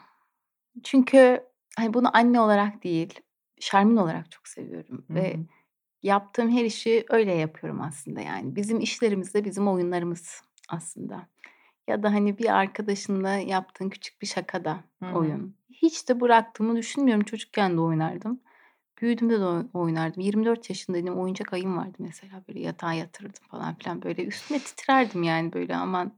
Çünkü 0.84 1.44
hani 1.76 1.94
bunu 1.94 2.16
anne 2.16 2.40
olarak 2.40 2.84
değil, 2.84 3.20
Şermin 3.60 3.96
olarak 3.96 4.30
çok 4.30 4.48
seviyorum 4.48 5.04
Hı 5.08 5.14
ve 5.14 5.36
yaptığım 6.02 6.50
her 6.50 6.64
işi 6.64 7.04
öyle 7.08 7.34
yapıyorum 7.34 7.80
aslında 7.80 8.20
yani. 8.20 8.56
Bizim 8.56 8.80
işlerimiz 8.80 9.34
de 9.34 9.44
bizim 9.44 9.68
oyunlarımız 9.68 10.42
aslında. 10.68 11.28
Ya 11.88 12.02
da 12.02 12.12
hani 12.14 12.38
bir 12.38 12.56
arkadaşınla 12.58 13.30
yaptığın 13.36 13.88
küçük 13.88 14.22
bir 14.22 14.26
şakada 14.26 14.80
Hı 15.02 15.06
hı. 15.06 15.14
oyun. 15.18 15.54
Hiç 15.70 16.08
de 16.08 16.20
bıraktığımı 16.20 16.76
düşünmüyorum. 16.76 17.24
Çocukken 17.24 17.76
de 17.76 17.80
oynardım. 17.80 18.40
Büyüdüğümde 19.00 19.40
de 19.40 19.44
oy- 19.44 19.66
oynardım. 19.74 20.22
24 20.22 20.70
yaşındaydım. 20.70 21.18
Oyuncak 21.18 21.52
ayım 21.52 21.76
vardı 21.76 21.94
mesela. 21.98 22.42
Böyle 22.48 22.60
yatağa 22.60 22.92
yatırırdım 22.92 23.42
falan 23.50 23.74
filan. 23.74 24.02
Böyle 24.02 24.24
üstüne 24.24 24.58
titrerdim 24.58 25.22
yani 25.22 25.52
böyle 25.52 25.76
aman. 25.76 26.12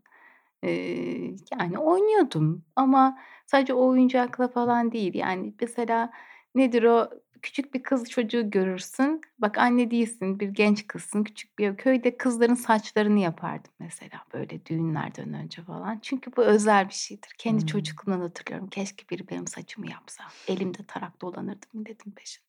Eee, 0.63 1.35
yani 1.53 1.79
oynuyordum 1.79 2.65
ama 2.77 3.19
sadece 3.47 3.75
o 3.75 3.87
oyuncakla 3.89 4.49
falan 4.49 4.93
değil. 4.93 5.15
Yani 5.15 5.55
mesela 5.61 6.11
nedir 6.55 6.83
o? 6.83 7.11
Küçük 7.43 7.75
bir 7.75 7.83
kız 7.83 8.11
çocuğu 8.11 8.51
görürsün. 8.51 9.21
Bak 9.39 9.59
anne 9.59 9.91
değilsin, 9.91 10.41
bir 10.41 10.49
genç 10.49 10.87
kızsın. 10.87 11.25
Küçük 11.25 11.59
bir 11.59 11.77
köyde 11.77 12.17
kızların 12.17 12.55
saçlarını 12.55 13.19
yapardım 13.21 13.73
mesela 13.79 14.25
böyle 14.35 14.67
düğünlerden 14.67 15.35
önce 15.35 15.63
falan. 15.63 15.99
Çünkü 16.03 16.37
bu 16.37 16.43
özel 16.45 16.89
bir 16.89 16.95
şeydir. 16.95 17.31
Kendi 17.39 17.61
Hmm. 17.61 17.67
çocukluğumdan 17.67 18.21
hatırlıyorum. 18.21 18.69
Keşke 18.69 19.09
biri 19.11 19.29
benim 19.29 19.47
saçımı 19.47 19.91
yapsa. 19.91 20.25
Elimde 20.49 20.79
tarak 20.89 21.21
dolanırdım 21.21 21.69
milletin 21.73 22.11
peşinde. 22.11 22.49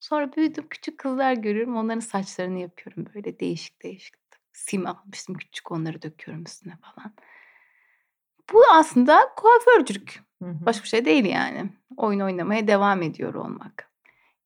Sonra 0.00 0.32
büyüdüm 0.36 0.68
küçük 0.68 0.98
kızlar 0.98 1.32
görüyorum. 1.32 1.76
Onların 1.76 2.00
saçlarını 2.00 2.58
yapıyorum 2.58 3.06
böyle 3.14 3.40
değişik 3.40 3.82
değişik. 3.82 4.14
Sim 4.52 4.86
almıştım 4.86 5.34
küçük 5.34 5.72
onları 5.72 6.02
döküyorum 6.02 6.44
üstüne 6.44 6.76
falan. 6.76 7.14
Bu 8.52 8.62
aslında 8.72 9.20
kuaförcülük. 9.36 10.22
Başka 10.42 10.82
bir 10.84 10.88
şey 10.88 11.04
değil 11.04 11.24
yani. 11.24 11.70
Oyun 11.96 12.20
oynamaya 12.20 12.68
devam 12.68 13.02
ediyor 13.02 13.34
olmak. 13.34 13.90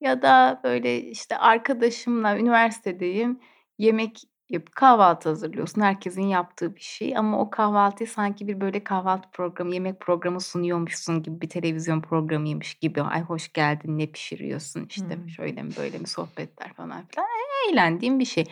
Ya 0.00 0.22
da 0.22 0.60
böyle 0.64 1.00
işte 1.02 1.38
arkadaşımla 1.38 2.38
üniversitedeyim. 2.38 3.40
Yemek 3.78 4.22
yapıp 4.48 4.76
kahvaltı 4.76 5.28
hazırlıyorsun. 5.28 5.80
Herkesin 5.80 6.22
yaptığı 6.22 6.76
bir 6.76 6.80
şey 6.80 7.16
ama 7.16 7.40
o 7.40 7.50
kahvaltıyı 7.50 8.08
sanki 8.08 8.48
bir 8.48 8.60
böyle 8.60 8.84
kahvaltı 8.84 9.30
programı, 9.30 9.74
yemek 9.74 10.00
programı 10.00 10.40
sunuyormuşsun 10.40 11.22
gibi 11.22 11.40
bir 11.40 11.48
televizyon 11.48 12.00
programıymış 12.00 12.74
gibi. 12.74 13.02
Ay 13.02 13.22
hoş 13.22 13.52
geldin 13.52 13.98
ne 13.98 14.06
pişiriyorsun 14.06 14.86
işte 14.88 15.16
Hmm. 15.16 15.28
şöyle 15.28 15.62
mi 15.62 15.70
böyle 15.78 15.98
mi 15.98 16.06
sohbetler 16.06 16.72
falan 16.72 17.06
filan. 17.06 17.26
Eğlendiğim 17.70 18.18
bir 18.18 18.24
şey. 18.24 18.44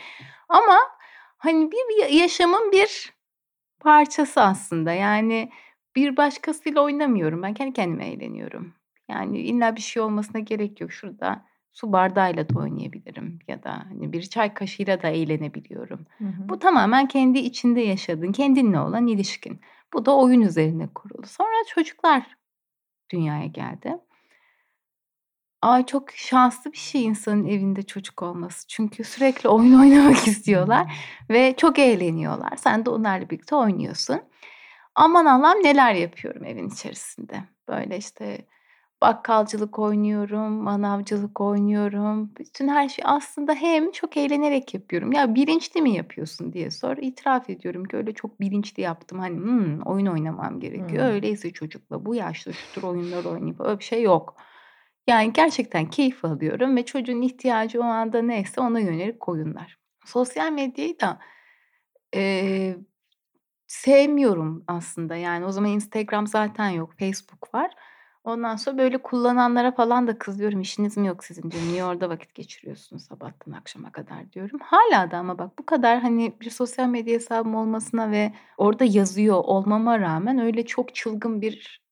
Ama 0.48 0.78
hani 1.36 1.70
bir 1.72 2.08
yaşamın 2.08 2.72
bir 2.72 3.14
parçası 3.80 4.40
aslında. 4.40 4.92
Yani 4.92 5.50
bir 5.96 6.16
başkasıyla 6.16 6.80
oynamıyorum. 6.80 7.42
Ben 7.42 7.54
kendi 7.54 7.72
kendime 7.72 8.06
eğleniyorum. 8.06 8.74
Yani 9.08 9.38
illa 9.38 9.76
bir 9.76 9.80
şey 9.80 10.02
olmasına 10.02 10.40
gerek 10.40 10.80
yok. 10.80 10.92
Şurada 10.92 11.44
su 11.72 11.92
bardağıyla 11.92 12.48
da 12.48 12.58
oynayabilirim 12.58 13.38
ya 13.48 13.62
da 13.62 13.72
hani 13.88 14.12
bir 14.12 14.22
çay 14.22 14.54
kaşığıyla 14.54 15.02
da 15.02 15.08
eğlenebiliyorum. 15.08 16.06
Hı 16.18 16.24
hı. 16.24 16.48
Bu 16.48 16.58
tamamen 16.58 17.08
kendi 17.08 17.38
içinde 17.38 17.80
yaşadığın, 17.80 18.32
kendinle 18.32 18.80
olan 18.80 19.06
ilişkin. 19.06 19.60
Bu 19.92 20.06
da 20.06 20.16
oyun 20.16 20.40
üzerine 20.40 20.88
kurulu. 20.94 21.26
Sonra 21.26 21.64
çocuklar 21.74 22.36
dünyaya 23.10 23.46
geldi. 23.46 23.98
Ay 25.62 25.86
çok 25.86 26.10
şanslı 26.10 26.72
bir 26.72 26.78
şey 26.78 27.04
insanın 27.04 27.46
evinde 27.46 27.82
çocuk 27.82 28.22
olması. 28.22 28.66
Çünkü 28.68 29.04
sürekli 29.04 29.48
oyun 29.48 29.80
oynamak 29.80 30.28
istiyorlar 30.28 30.92
ve 31.30 31.54
çok 31.56 31.78
eğleniyorlar. 31.78 32.56
Sen 32.56 32.86
de 32.86 32.90
onlarla 32.90 33.30
birlikte 33.30 33.56
oynuyorsun. 33.56 34.20
Aman 34.94 35.26
Allah'ım 35.26 35.64
neler 35.64 35.94
yapıyorum 35.94 36.44
evin 36.44 36.68
içerisinde. 36.68 37.44
Böyle 37.68 37.96
işte 37.96 38.38
bakkalcılık 39.02 39.78
oynuyorum, 39.78 40.52
manavcılık 40.52 41.40
oynuyorum. 41.40 42.30
Bütün 42.38 42.68
her 42.68 42.88
şey 42.88 43.04
aslında 43.08 43.54
hem 43.54 43.90
çok 43.92 44.16
eğlenerek 44.16 44.74
yapıyorum. 44.74 45.12
Ya 45.12 45.34
bilinçli 45.34 45.82
mi 45.82 45.94
yapıyorsun 45.94 46.52
diye 46.52 46.70
sor. 46.70 46.96
İtiraf 46.96 47.50
ediyorum 47.50 47.84
ki 47.84 47.96
öyle 47.96 48.12
çok 48.14 48.40
bilinçli 48.40 48.82
yaptım. 48.82 49.18
Hani 49.18 49.36
"Hmm, 49.38 49.80
oyun 49.82 50.06
oynamam 50.06 50.60
gerekiyor. 50.60 51.04
Hmm. 51.04 51.12
Öyleyse 51.12 51.52
çocukla 51.52 52.06
bu 52.06 52.14
yaşta 52.14 52.52
şu 52.52 52.70
tür 52.70 52.82
oyunlar 52.82 53.24
oynayıp 53.24 53.60
öyle 53.60 53.78
bir 53.78 53.84
şey 53.84 54.02
yok. 54.02 54.36
Yani 55.06 55.32
gerçekten 55.32 55.90
keyif 55.90 56.24
alıyorum 56.24 56.76
ve 56.76 56.84
çocuğun 56.84 57.22
ihtiyacı 57.22 57.80
o 57.80 57.84
anda 57.84 58.22
neyse 58.22 58.60
ona 58.60 58.80
yönelik 58.80 59.28
oyunlar. 59.28 59.78
Sosyal 60.06 60.52
medyayı 60.52 61.00
da 61.00 61.18
eee, 62.14 62.76
sevmiyorum 63.74 64.64
aslında. 64.66 65.16
Yani 65.16 65.44
o 65.44 65.52
zaman 65.52 65.70
Instagram 65.70 66.26
zaten 66.26 66.68
yok, 66.68 66.94
Facebook 66.98 67.54
var. 67.54 67.70
Ondan 68.24 68.56
sonra 68.56 68.78
böyle 68.78 68.98
kullananlara 68.98 69.72
falan 69.72 70.06
da 70.06 70.18
kızıyorum. 70.18 70.60
İşiniz 70.60 70.96
mi 70.96 71.06
yok 71.06 71.24
sizin 71.24 71.50
diyorum. 71.50 71.68
Niye 71.68 71.84
orada 71.84 72.08
vakit 72.08 72.34
geçiriyorsunuz 72.34 73.04
sabahtan 73.04 73.52
akşama 73.52 73.92
kadar 73.92 74.32
diyorum. 74.32 74.60
Hala 74.62 75.10
da 75.10 75.18
ama 75.18 75.38
bak 75.38 75.58
bu 75.58 75.66
kadar 75.66 76.00
hani 76.00 76.40
bir 76.40 76.50
sosyal 76.50 76.88
medya 76.88 77.14
hesabım 77.14 77.54
olmasına 77.54 78.10
ve 78.10 78.32
orada 78.58 78.84
yazıyor 78.84 79.36
olmama 79.36 80.00
rağmen 80.00 80.38
öyle 80.38 80.66
çok 80.66 80.94
çılgın 80.94 81.40
bir 81.40 81.82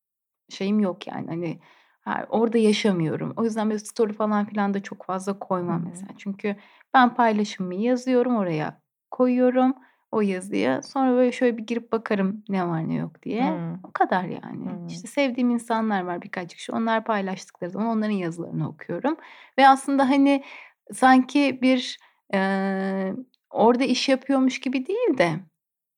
şeyim 0.49 0.81
yok 0.81 1.07
yani. 1.07 1.27
Hani 1.27 1.61
ha, 2.01 2.27
orada 2.29 2.59
yaşamıyorum. 2.59 3.33
O 3.37 3.45
yüzden 3.45 3.71
böyle 3.71 3.79
story 3.79 4.13
falan 4.13 4.45
filan 4.45 4.75
da 4.75 4.83
çok 4.83 5.05
fazla 5.05 5.39
koymam 5.39 5.83
hı. 5.83 5.89
mesela. 5.89 6.11
Çünkü 6.19 6.57
ben 6.95 7.15
paylaşımımı 7.15 7.75
yazıyorum 7.75 8.37
oraya 8.37 8.81
koyuyorum 9.11 9.75
o 10.13 10.21
yazıya. 10.21 10.83
Sonra 10.83 11.13
böyle 11.13 11.33
şöyle 11.33 11.59
bir 11.59 11.67
girip 11.67 11.93
bakarım 11.93 12.45
ne 12.49 12.69
var 12.69 12.89
ne 12.89 12.95
yok 12.95 13.23
diye. 13.23 13.51
Hmm. 13.51 13.75
O 13.85 13.93
kadar 13.93 14.25
yani. 14.25 14.71
Hmm. 14.71 14.87
İşte 14.87 15.09
sevdiğim 15.09 15.51
insanlar 15.51 16.03
var 16.03 16.23
birkaç 16.23 16.55
kişi. 16.55 16.73
Onlar 16.73 17.05
paylaştıkları 17.05 17.71
zaman 17.71 17.89
onların 17.89 18.15
yazılarını 18.15 18.69
okuyorum. 18.69 19.17
Ve 19.59 19.69
aslında 19.69 20.09
hani 20.09 20.45
sanki 20.93 21.59
bir 21.63 21.99
eee, 22.33 23.15
orada 23.51 23.85
iş 23.85 24.09
yapıyormuş 24.09 24.61
gibi 24.61 24.87
değil 24.87 25.19
de 25.19 25.31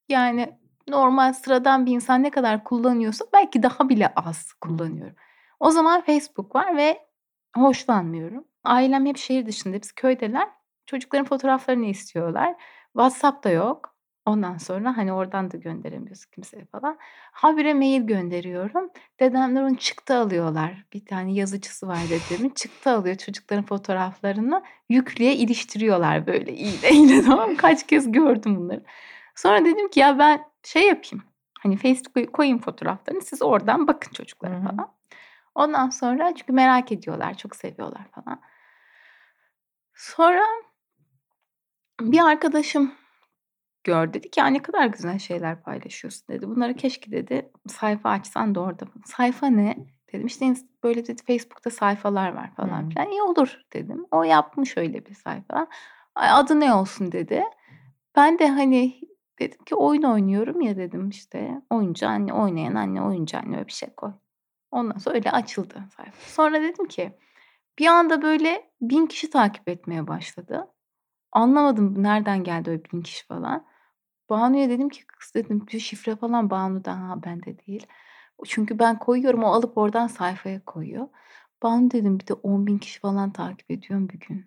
yani 0.09 0.59
normal 0.89 1.33
sıradan 1.33 1.87
bir 1.87 1.93
insan 1.93 2.23
ne 2.23 2.31
kadar 2.31 2.65
kullanıyorsa 2.65 3.25
belki 3.33 3.63
daha 3.63 3.89
bile 3.89 4.13
az 4.17 4.53
kullanıyorum. 4.53 5.17
O 5.61 5.71
zaman 5.71 6.01
Facebook 6.01 6.55
var 6.55 6.77
ve 6.77 6.99
hoşlanmıyorum. 7.57 8.45
Ailem 8.65 9.07
hep 9.07 9.17
şehir 9.17 9.47
dışında, 9.47 9.75
hepsi 9.77 9.95
köydeler. 9.95 10.49
Çocukların 10.87 11.25
fotoğraflarını 11.27 11.87
istiyorlar. 11.87 12.55
WhatsApp 12.93 13.45
da 13.45 13.51
yok. 13.51 13.94
Ondan 14.27 14.59
sonra 14.59 14.97
hani 14.97 15.13
oradan 15.13 15.51
da 15.51 15.57
gönderemiyorsun 15.57 16.31
kimseye 16.31 16.65
falan. 16.65 16.99
Habire 17.33 17.75
mail 17.75 18.03
gönderiyorum. 18.03 18.91
Dedemler 19.21 19.63
onu 19.63 19.77
çıktı 19.77 20.15
alıyorlar. 20.15 20.85
Bir 20.93 21.07
tane 21.07 21.33
yazıcısı 21.33 21.89
var 21.89 21.99
dedemin. 22.11 22.51
Çıktı 22.51 22.91
alıyor 22.91 23.17
çocukların 23.17 23.65
fotoğraflarını. 23.65 24.63
Yüklüğe 24.89 25.37
iliştiriyorlar 25.37 26.27
böyle 26.27 26.53
iğne 26.55 26.91
iğne 26.93 27.23
tamam? 27.23 27.57
Kaç 27.57 27.87
kez 27.87 28.13
gördüm 28.13 28.57
bunları. 28.57 28.85
Sonra 29.35 29.65
dedim 29.65 29.89
ki 29.89 30.01
ya 30.01 30.19
ben 30.19 30.45
şey 30.63 30.89
yapayım. 30.89 31.25
Hani 31.61 31.77
Facebook'a 31.77 32.33
koyayım 32.33 32.59
fotoğraflarını. 32.59 33.23
Siz 33.23 33.43
oradan 33.43 33.87
bakın 33.87 34.13
çocuklara 34.13 34.63
falan. 34.63 34.95
Ondan 35.55 35.91
sonra 35.91 36.35
çünkü 36.35 36.53
merak 36.53 36.93
ediyorlar, 36.93 37.37
çok 37.37 37.57
seviyorlar 37.57 38.05
falan. 38.15 38.41
Sonra 39.95 40.43
bir 42.01 42.19
arkadaşım 42.19 42.95
gördü. 43.85 44.15
Dedi 44.15 44.31
ki 44.31 44.41
ne 44.43 44.63
kadar 44.63 44.87
güzel 44.87 45.19
şeyler 45.19 45.63
paylaşıyorsun 45.63 46.29
dedi. 46.29 46.49
Bunları 46.49 46.75
keşke 46.75 47.11
dedi 47.11 47.53
sayfa 47.67 48.11
açsan 48.11 48.55
da 48.55 48.61
orada. 48.61 48.85
Sayfa 49.05 49.47
ne? 49.47 49.77
Dedim 50.13 50.27
işte 50.27 50.55
böyle 50.83 51.07
dedi 51.07 51.23
Facebook'ta 51.27 51.71
sayfalar 51.71 52.35
var 52.35 52.55
falan 52.57 52.83
Hmm. 52.83 52.89
filan. 52.89 53.11
İyi 53.11 53.23
olur 53.23 53.61
dedim. 53.73 54.07
O 54.11 54.23
yapmış 54.23 54.77
öyle 54.77 55.07
bir 55.07 55.15
sayfa. 55.15 55.67
Ay, 56.15 56.29
adı 56.31 56.61
ne 56.61 56.75
olsun 56.75 57.13
dedi. 57.13 57.43
Ben 58.17 58.39
de 58.39 58.49
hani 58.49 59.01
Dedim 59.39 59.65
ki 59.65 59.75
oyun 59.75 60.03
oynuyorum 60.03 60.61
ya 60.61 60.77
dedim 60.77 61.09
işte. 61.09 61.63
Oyuncu 61.71 62.09
anne, 62.09 62.33
oynayan 62.33 62.75
anne, 62.75 63.03
oyuncu 63.03 63.39
anne 63.39 63.57
öyle 63.57 63.67
bir 63.67 63.73
şey 63.73 63.89
koy. 63.97 64.13
Ondan 64.71 64.99
sonra 64.99 65.15
öyle 65.15 65.31
açıldı 65.31 65.75
sayfa. 65.97 66.13
Sonra 66.27 66.63
dedim 66.63 66.89
ki 66.89 67.13
bir 67.79 67.87
anda 67.87 68.23
böyle 68.23 68.71
bin 68.81 69.07
kişi 69.07 69.31
takip 69.31 69.69
etmeye 69.69 70.07
başladı. 70.07 70.71
Anlamadım 71.33 72.03
nereden 72.03 72.45
geldi 72.45 72.71
öyle 72.71 72.83
bin 72.93 73.03
kişi 73.03 73.27
falan. 73.27 73.67
Banu'ya 74.31 74.69
dedim 74.69 74.89
ki 74.89 75.07
kız 75.07 75.35
dedim 75.35 75.67
bir 75.73 75.81
şifre 75.81 76.17
falan 76.17 76.51
Banu'da 76.51 77.01
ha 77.01 77.23
bende 77.25 77.67
değil. 77.67 77.87
Çünkü 78.47 78.79
ben 78.79 78.99
koyuyorum 78.99 79.45
o 79.45 79.47
alıp 79.47 79.79
oradan 79.79 80.07
sayfaya 80.07 80.65
koyuyor. 80.65 81.09
Banu 81.63 81.91
dedim 81.91 82.21
bir 82.21 82.27
de 82.27 82.35
10 82.35 82.67
bin 82.67 82.79
kişi 82.79 83.01
falan 83.01 83.31
takip 83.33 83.71
ediyorum 83.71 84.09
bir 84.09 84.21
gün 84.21 84.47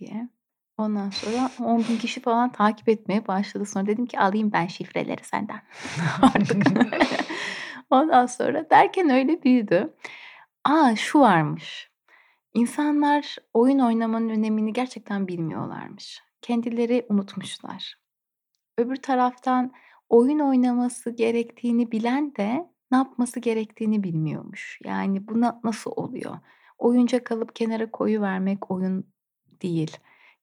diye. 0.00 0.28
Ondan 0.78 1.10
sonra 1.10 1.50
10 1.60 1.78
bin 1.78 1.98
kişi 1.98 2.20
falan 2.20 2.52
takip 2.52 2.88
etmeye 2.88 3.26
başladı. 3.26 3.66
Sonra 3.66 3.86
dedim 3.86 4.06
ki 4.06 4.20
alayım 4.20 4.52
ben 4.52 4.66
şifreleri 4.66 5.24
senden 5.24 5.62
artık. 6.22 6.62
Ondan 7.90 8.26
sonra 8.26 8.70
derken 8.70 9.10
öyle 9.10 9.42
büyüdü. 9.42 9.94
Aa 10.64 10.96
şu 10.96 11.20
varmış. 11.20 11.90
İnsanlar 12.54 13.36
oyun 13.54 13.78
oynamanın 13.78 14.28
önemini 14.28 14.72
gerçekten 14.72 15.28
bilmiyorlarmış. 15.28 16.22
Kendileri 16.42 17.06
unutmuşlar. 17.08 18.03
Öbür 18.78 18.96
taraftan 18.96 19.72
oyun 20.08 20.38
oynaması 20.38 21.10
gerektiğini 21.10 21.92
bilen 21.92 22.36
de 22.36 22.68
ne 22.90 22.96
yapması 22.96 23.40
gerektiğini 23.40 24.02
bilmiyormuş. 24.02 24.78
Yani 24.84 25.28
bu 25.28 25.40
nasıl 25.64 25.90
oluyor? 25.96 26.34
Oyuncak 26.78 27.32
alıp 27.32 27.56
kenara 27.56 27.90
koyuvermek 27.90 28.70
oyun 28.70 29.04
değil. 29.62 29.96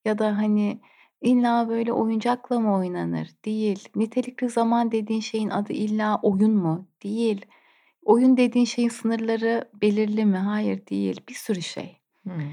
Ya 0.06 0.18
da 0.18 0.38
hani 0.38 0.82
illa 1.22 1.70
böyle 1.70 1.94
oyuncakla 1.94 2.60
mı 2.60 2.76
oynanır? 2.76 3.30
Değil. 3.46 3.90
Nitelikli 3.96 4.50
zaman 4.50 4.92
dediğin 4.92 5.22
şeyin 5.22 5.50
adı 5.50 5.74
illa 5.74 6.20
oyun 6.22 6.52
mu? 6.56 6.88
Değil. 7.04 7.46
Oyun 8.06 8.38
dediğin 8.38 8.66
şeyin 8.66 8.90
sınırları 8.90 9.70
belirli 9.82 10.26
mi? 10.26 10.38
Hayır 10.38 10.88
değil. 10.88 11.22
Bir 11.30 11.34
sürü 11.34 11.62
şey. 11.62 11.98
Hımm. 12.24 12.52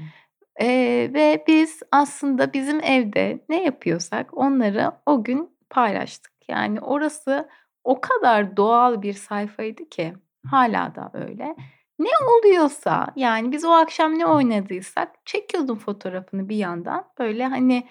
Eee, 0.61 1.13
ve 1.13 1.43
biz 1.47 1.79
aslında 1.91 2.53
bizim 2.53 2.83
evde 2.83 3.45
ne 3.49 3.63
yapıyorsak 3.63 4.37
onları 4.37 4.91
o 5.05 5.23
gün 5.23 5.49
paylaştık. 5.69 6.33
Yani 6.47 6.79
orası 6.79 7.49
o 7.83 8.01
kadar 8.01 8.57
doğal 8.57 9.01
bir 9.01 9.13
sayfaydı 9.13 9.89
ki 9.89 10.13
hala 10.47 10.95
da 10.95 11.11
öyle. 11.13 11.55
Ne 11.99 12.09
oluyorsa 12.37 13.07
yani 13.15 13.51
biz 13.51 13.65
o 13.65 13.71
akşam 13.71 14.19
ne 14.19 14.25
oynadıysak 14.25 15.25
çekiyordum 15.25 15.79
fotoğrafını 15.79 16.49
bir 16.49 16.55
yandan. 16.55 17.05
Böyle 17.19 17.45
hani 17.45 17.87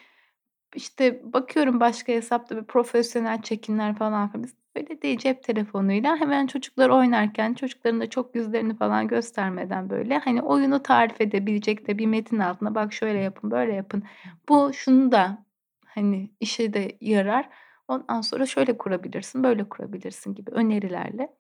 işte 0.75 1.33
bakıyorum 1.33 1.81
başka 1.81 2.13
hesapta 2.13 2.57
bir 2.57 2.65
profesyonel 2.65 3.43
çekimler 3.43 3.95
falan 3.97 4.29
filan. 4.29 4.49
Böyle 4.77 5.03
değil 5.03 5.19
cep 5.19 5.43
telefonuyla 5.43 6.17
hemen 6.17 6.47
çocuklar 6.47 6.89
oynarken 6.89 7.55
çocukların 7.55 8.01
da 8.01 8.11
çok 8.11 8.35
yüzlerini 8.35 8.77
falan 8.77 9.09
göstermeden 9.09 9.91
böyle 9.91 10.19
hani 10.19 10.43
oyunu 10.43 10.83
tarif 10.83 11.21
edebilecek 11.21 11.89
de 11.89 11.99
bir 11.99 12.07
metin 12.07 12.39
altına 12.39 12.75
bak 12.75 12.93
şöyle 12.93 13.19
yapın 13.19 13.51
böyle 13.51 13.75
yapın. 13.75 14.03
Bu 14.49 14.73
şunu 14.75 15.13
da 15.13 15.45
hani 15.87 16.31
işe 16.41 16.73
de 16.73 16.97
yarar. 17.01 17.49
Ondan 17.89 18.21
sonra 18.21 18.47
şöyle 18.47 18.79
kurabilirsin, 18.79 19.45
böyle 19.45 19.69
kurabilirsin 19.69 20.35
gibi 20.35 20.51
önerilerle. 20.51 21.37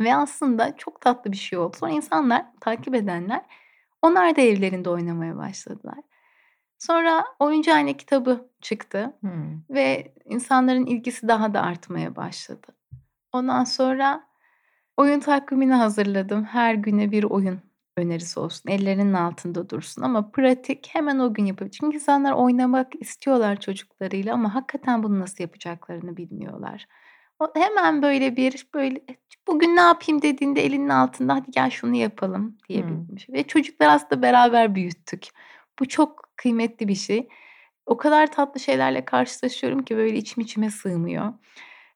Ve 0.00 0.16
aslında 0.16 0.76
çok 0.76 1.00
tatlı 1.00 1.32
bir 1.32 1.36
şey 1.36 1.58
oldu. 1.58 1.76
Sonra 1.76 1.92
insanlar, 1.92 2.46
takip 2.60 2.94
edenler 2.94 3.42
onlar 4.02 4.36
da 4.36 4.40
evlerinde 4.40 4.90
oynamaya 4.90 5.36
başladılar. 5.36 5.98
Sonra 6.78 7.24
Oyuncahane 7.40 7.96
kitabı 7.96 8.48
çıktı 8.60 9.16
Hımm. 9.20 9.64
ve 9.70 10.14
insanların 10.24 10.86
ilgisi 10.86 11.28
daha 11.28 11.54
da 11.54 11.62
artmaya 11.62 12.16
başladı. 12.16 12.66
Ondan 13.32 13.64
sonra 13.64 14.28
oyun 14.96 15.20
takvimini 15.20 15.72
hazırladım. 15.72 16.44
Her 16.44 16.74
güne 16.74 17.10
bir 17.10 17.24
oyun 17.24 17.60
önerisi 17.96 18.40
olsun. 18.40 18.70
Ellerinin 18.70 19.12
altında 19.12 19.70
dursun 19.70 20.02
ama 20.02 20.30
pratik 20.30 20.88
hemen 20.92 21.18
o 21.18 21.34
gün 21.34 21.44
yapabilir. 21.44 21.76
Çünkü 21.80 21.96
insanlar 21.96 22.32
oynamak 22.32 22.92
istiyorlar 23.00 23.60
çocuklarıyla 23.60 24.34
ama 24.34 24.54
hakikaten 24.54 25.02
bunu 25.02 25.20
nasıl 25.20 25.44
yapacaklarını 25.44 26.16
bilmiyorlar. 26.16 26.86
O 27.38 27.52
hemen 27.54 28.02
böyle 28.02 28.36
bir 28.36 28.66
böyle 28.74 29.00
bugün 29.46 29.76
ne 29.76 29.80
yapayım 29.80 30.22
dediğinde 30.22 30.64
elinin 30.64 30.88
altında 30.88 31.34
hadi 31.34 31.50
gel 31.50 31.70
şunu 31.70 31.96
yapalım 31.96 32.58
diyebilmiş. 32.68 33.28
Hmm. 33.28 33.34
Ve 33.34 33.42
çocuklar 33.42 33.88
aslında 33.88 34.22
beraber 34.22 34.74
büyüttük. 34.74 35.28
Bu 35.78 35.88
çok 35.88 36.22
kıymetli 36.36 36.88
bir 36.88 36.94
şey. 36.94 37.28
O 37.86 37.96
kadar 37.96 38.32
tatlı 38.32 38.60
şeylerle 38.60 39.04
karşılaşıyorum 39.04 39.82
ki 39.82 39.96
böyle 39.96 40.16
içim 40.16 40.42
içime 40.42 40.70
sığmıyor. 40.70 41.32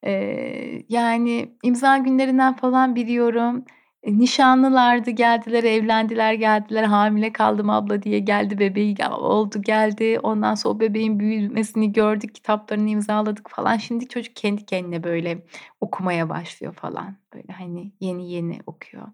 Ee, 0.05 0.83
yani 0.89 1.57
imza 1.63 1.99
günlerinden 1.99 2.57
falan 2.57 2.95
biliyorum. 2.95 3.65
E, 4.07 4.19
nişanlılardı, 4.19 5.11
geldiler, 5.11 5.65
evlendiler, 5.65 6.33
geldiler, 6.33 6.85
hamile 6.85 7.33
kaldım 7.33 7.71
abla 7.71 8.03
diye 8.03 8.19
geldi 8.19 8.59
bebeği 8.59 8.97
oldu 9.11 9.63
geldi. 9.63 10.19
Ondan 10.23 10.55
sonra 10.55 10.75
o 10.75 10.81
bebeğin 10.81 11.21
büyümesini 11.21 11.93
gördük, 11.93 12.35
kitaplarını 12.35 12.91
imzaladık 12.91 13.51
falan. 13.51 13.77
Şimdi 13.77 14.09
çocuk 14.09 14.37
kendi 14.37 14.67
kendine 14.67 15.05
böyle 15.05 15.47
okumaya 15.81 16.29
başlıyor 16.29 16.75
falan. 16.75 17.17
Böyle 17.35 17.53
hani 17.53 17.93
yeni 18.01 18.33
yeni 18.33 18.59
okuyor. 18.67 19.09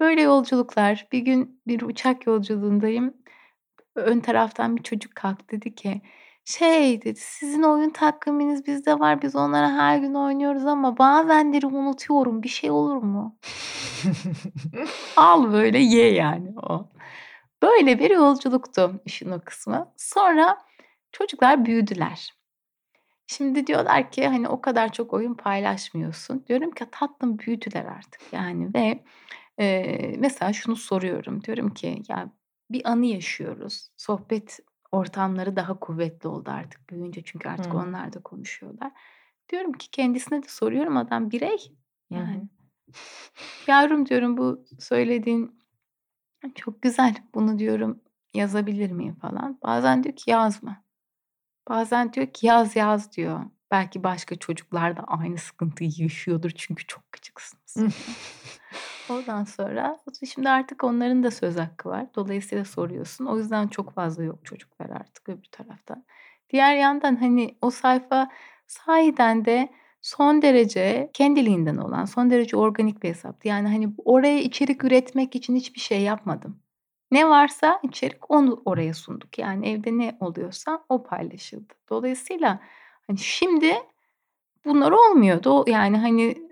Böyle 0.00 0.22
yolculuklar. 0.22 1.06
Bir 1.12 1.20
gün 1.20 1.60
bir 1.66 1.82
uçak 1.82 2.26
yolculuğundayım. 2.26 3.14
Ön 3.96 4.20
taraftan 4.20 4.76
bir 4.76 4.82
çocuk 4.82 5.14
kalktı 5.14 5.46
dedi 5.50 5.74
ki 5.74 6.02
şey 6.44 7.02
dedi, 7.02 7.20
"Sizin 7.20 7.62
oyun 7.62 7.90
takviminiz 7.90 8.66
bizde 8.66 9.00
var. 9.00 9.22
Biz 9.22 9.36
onlara 9.36 9.70
her 9.72 9.98
gün 9.98 10.14
oynuyoruz 10.14 10.66
ama 10.66 10.98
bazenleri 10.98 11.66
unutuyorum. 11.66 12.42
Bir 12.42 12.48
şey 12.48 12.70
olur 12.70 12.96
mu?" 12.96 13.38
Al 15.16 15.52
böyle 15.52 15.78
ye 15.78 16.12
yani 16.12 16.48
o. 16.62 16.88
Böyle 17.62 17.98
bir 17.98 18.10
yolculuktu 18.10 19.00
işin 19.04 19.30
o 19.30 19.40
kısmı. 19.40 19.92
Sonra 19.96 20.58
çocuklar 21.12 21.64
büyüdüler. 21.64 22.34
Şimdi 23.26 23.66
diyorlar 23.66 24.10
ki 24.10 24.28
hani 24.28 24.48
o 24.48 24.60
kadar 24.60 24.92
çok 24.92 25.12
oyun 25.12 25.34
paylaşmıyorsun. 25.34 26.44
Diyorum 26.48 26.70
ki 26.70 26.84
tatlım 26.92 27.38
büyüdüler 27.38 27.84
artık 27.84 28.20
yani 28.32 28.74
ve 28.74 29.04
e, 29.58 29.96
mesela 30.18 30.52
şunu 30.52 30.76
soruyorum. 30.76 31.44
Diyorum 31.44 31.74
ki 31.74 32.02
ya 32.08 32.30
bir 32.70 32.90
anı 32.90 33.06
yaşıyoruz. 33.06 33.88
Sohbet 33.96 34.58
ortamları 34.92 35.56
daha 35.56 35.78
kuvvetli 35.80 36.28
oldu 36.28 36.50
artık 36.50 36.90
büyüyünce 36.90 37.22
çünkü 37.24 37.48
artık 37.48 37.72
Hıı. 37.72 37.80
onlar 37.80 38.12
da 38.12 38.22
konuşuyorlar. 38.22 38.92
Diyorum 39.48 39.72
ki 39.72 39.90
kendisine 39.90 40.42
de 40.42 40.48
soruyorum 40.48 40.96
adam 40.96 41.30
birey 41.30 41.76
yani. 42.10 42.48
Yavrum 43.66 44.06
diyorum 44.06 44.36
bu 44.36 44.64
söylediğin 44.78 45.62
çok 46.54 46.82
güzel. 46.82 47.14
Bunu 47.34 47.58
diyorum 47.58 48.00
yazabilir 48.34 48.90
miyim 48.90 49.14
falan. 49.14 49.58
Bazen 49.62 50.04
diyor 50.04 50.16
ki 50.16 50.30
yazma. 50.30 50.84
Bazen 51.68 52.12
diyor 52.12 52.26
ki 52.26 52.46
yaz 52.46 52.76
yaz 52.76 53.12
diyor. 53.12 53.40
Belki 53.70 54.04
başka 54.04 54.36
çocuklar 54.36 54.96
da 54.96 55.00
aynı 55.00 55.38
sıkıntıyı 55.38 55.90
yaşıyordur 55.96 56.50
çünkü 56.50 56.86
çok 56.86 57.12
küçüksünüz. 57.12 57.94
Ondan 59.10 59.44
sonra 59.44 59.98
şimdi 60.34 60.48
artık 60.48 60.84
onların 60.84 61.22
da 61.22 61.30
söz 61.30 61.56
hakkı 61.56 61.88
var. 61.88 62.06
Dolayısıyla 62.14 62.64
soruyorsun. 62.64 63.26
O 63.26 63.38
yüzden 63.38 63.68
çok 63.68 63.94
fazla 63.94 64.22
yok 64.24 64.44
çocuklar 64.44 64.90
artık 64.90 65.28
öbür 65.28 65.48
taraftan. 65.52 66.04
Diğer 66.50 66.76
yandan 66.76 67.16
hani 67.16 67.56
o 67.62 67.70
sayfa 67.70 68.28
sahiden 68.66 69.44
de 69.44 69.68
son 70.00 70.42
derece 70.42 71.10
kendiliğinden 71.12 71.76
olan, 71.76 72.04
son 72.04 72.30
derece 72.30 72.56
organik 72.56 73.02
bir 73.02 73.08
hesaptı. 73.08 73.48
Yani 73.48 73.68
hani 73.68 73.94
oraya 74.04 74.40
içerik 74.40 74.84
üretmek 74.84 75.36
için 75.36 75.56
hiçbir 75.56 75.80
şey 75.80 76.02
yapmadım. 76.02 76.60
Ne 77.10 77.28
varsa 77.28 77.80
içerik 77.82 78.30
onu 78.30 78.62
oraya 78.64 78.94
sunduk. 78.94 79.38
Yani 79.38 79.68
evde 79.68 79.98
ne 79.98 80.16
oluyorsa 80.20 80.84
o 80.88 81.02
paylaşıldı. 81.02 81.74
Dolayısıyla 81.90 82.60
hani 83.06 83.18
şimdi 83.18 83.74
bunlar 84.64 84.92
olmuyor. 84.92 85.68
Yani 85.68 85.98
hani 85.98 86.51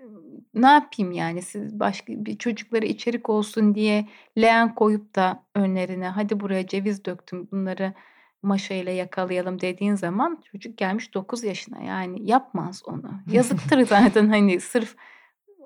ne 0.55 0.67
yapayım 0.67 1.13
yani 1.13 1.43
siz 1.43 1.81
başka 1.81 2.13
bir 2.13 2.39
çocuklara 2.39 2.87
içerik 2.87 3.29
olsun 3.29 3.75
diye 3.75 4.09
leğen 4.39 4.75
koyup 4.75 5.15
da 5.15 5.45
önlerine 5.55 6.09
hadi 6.09 6.41
buraya 6.41 6.67
ceviz 6.67 7.05
döktüm 7.05 7.49
bunları 7.53 7.95
maşayla 8.43 8.93
yakalayalım 8.93 9.61
dediğin 9.61 9.95
zaman 9.95 10.43
çocuk 10.53 10.79
gelmiş 10.79 11.15
9 11.15 11.45
yaşına 11.45 11.83
yani 11.83 12.31
yapmaz 12.31 12.83
onu. 12.87 13.11
Yazıktır 13.31 13.87
zaten 13.87 14.29
hani 14.29 14.61
sırf 14.61 14.97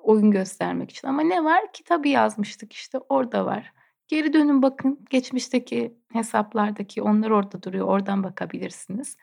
oyun 0.03 0.31
göstermek 0.31 0.91
için 0.91 1.09
ama 1.09 1.23
ne 1.23 1.45
var? 1.45 1.73
Kitabı 1.73 2.09
yazmıştık 2.09 2.73
işte 2.73 2.99
orada 2.99 3.47
var. 3.47 3.73
Geri 4.09 4.33
dönün 4.33 4.63
bakın 4.63 5.05
geçmişteki 5.11 5.99
hesaplardaki 6.13 7.03
onlar 7.03 7.31
orada 7.31 7.63
duruyor 7.63 7.87
oradan 7.87 8.23
bakabilirsiniz. 8.23 9.17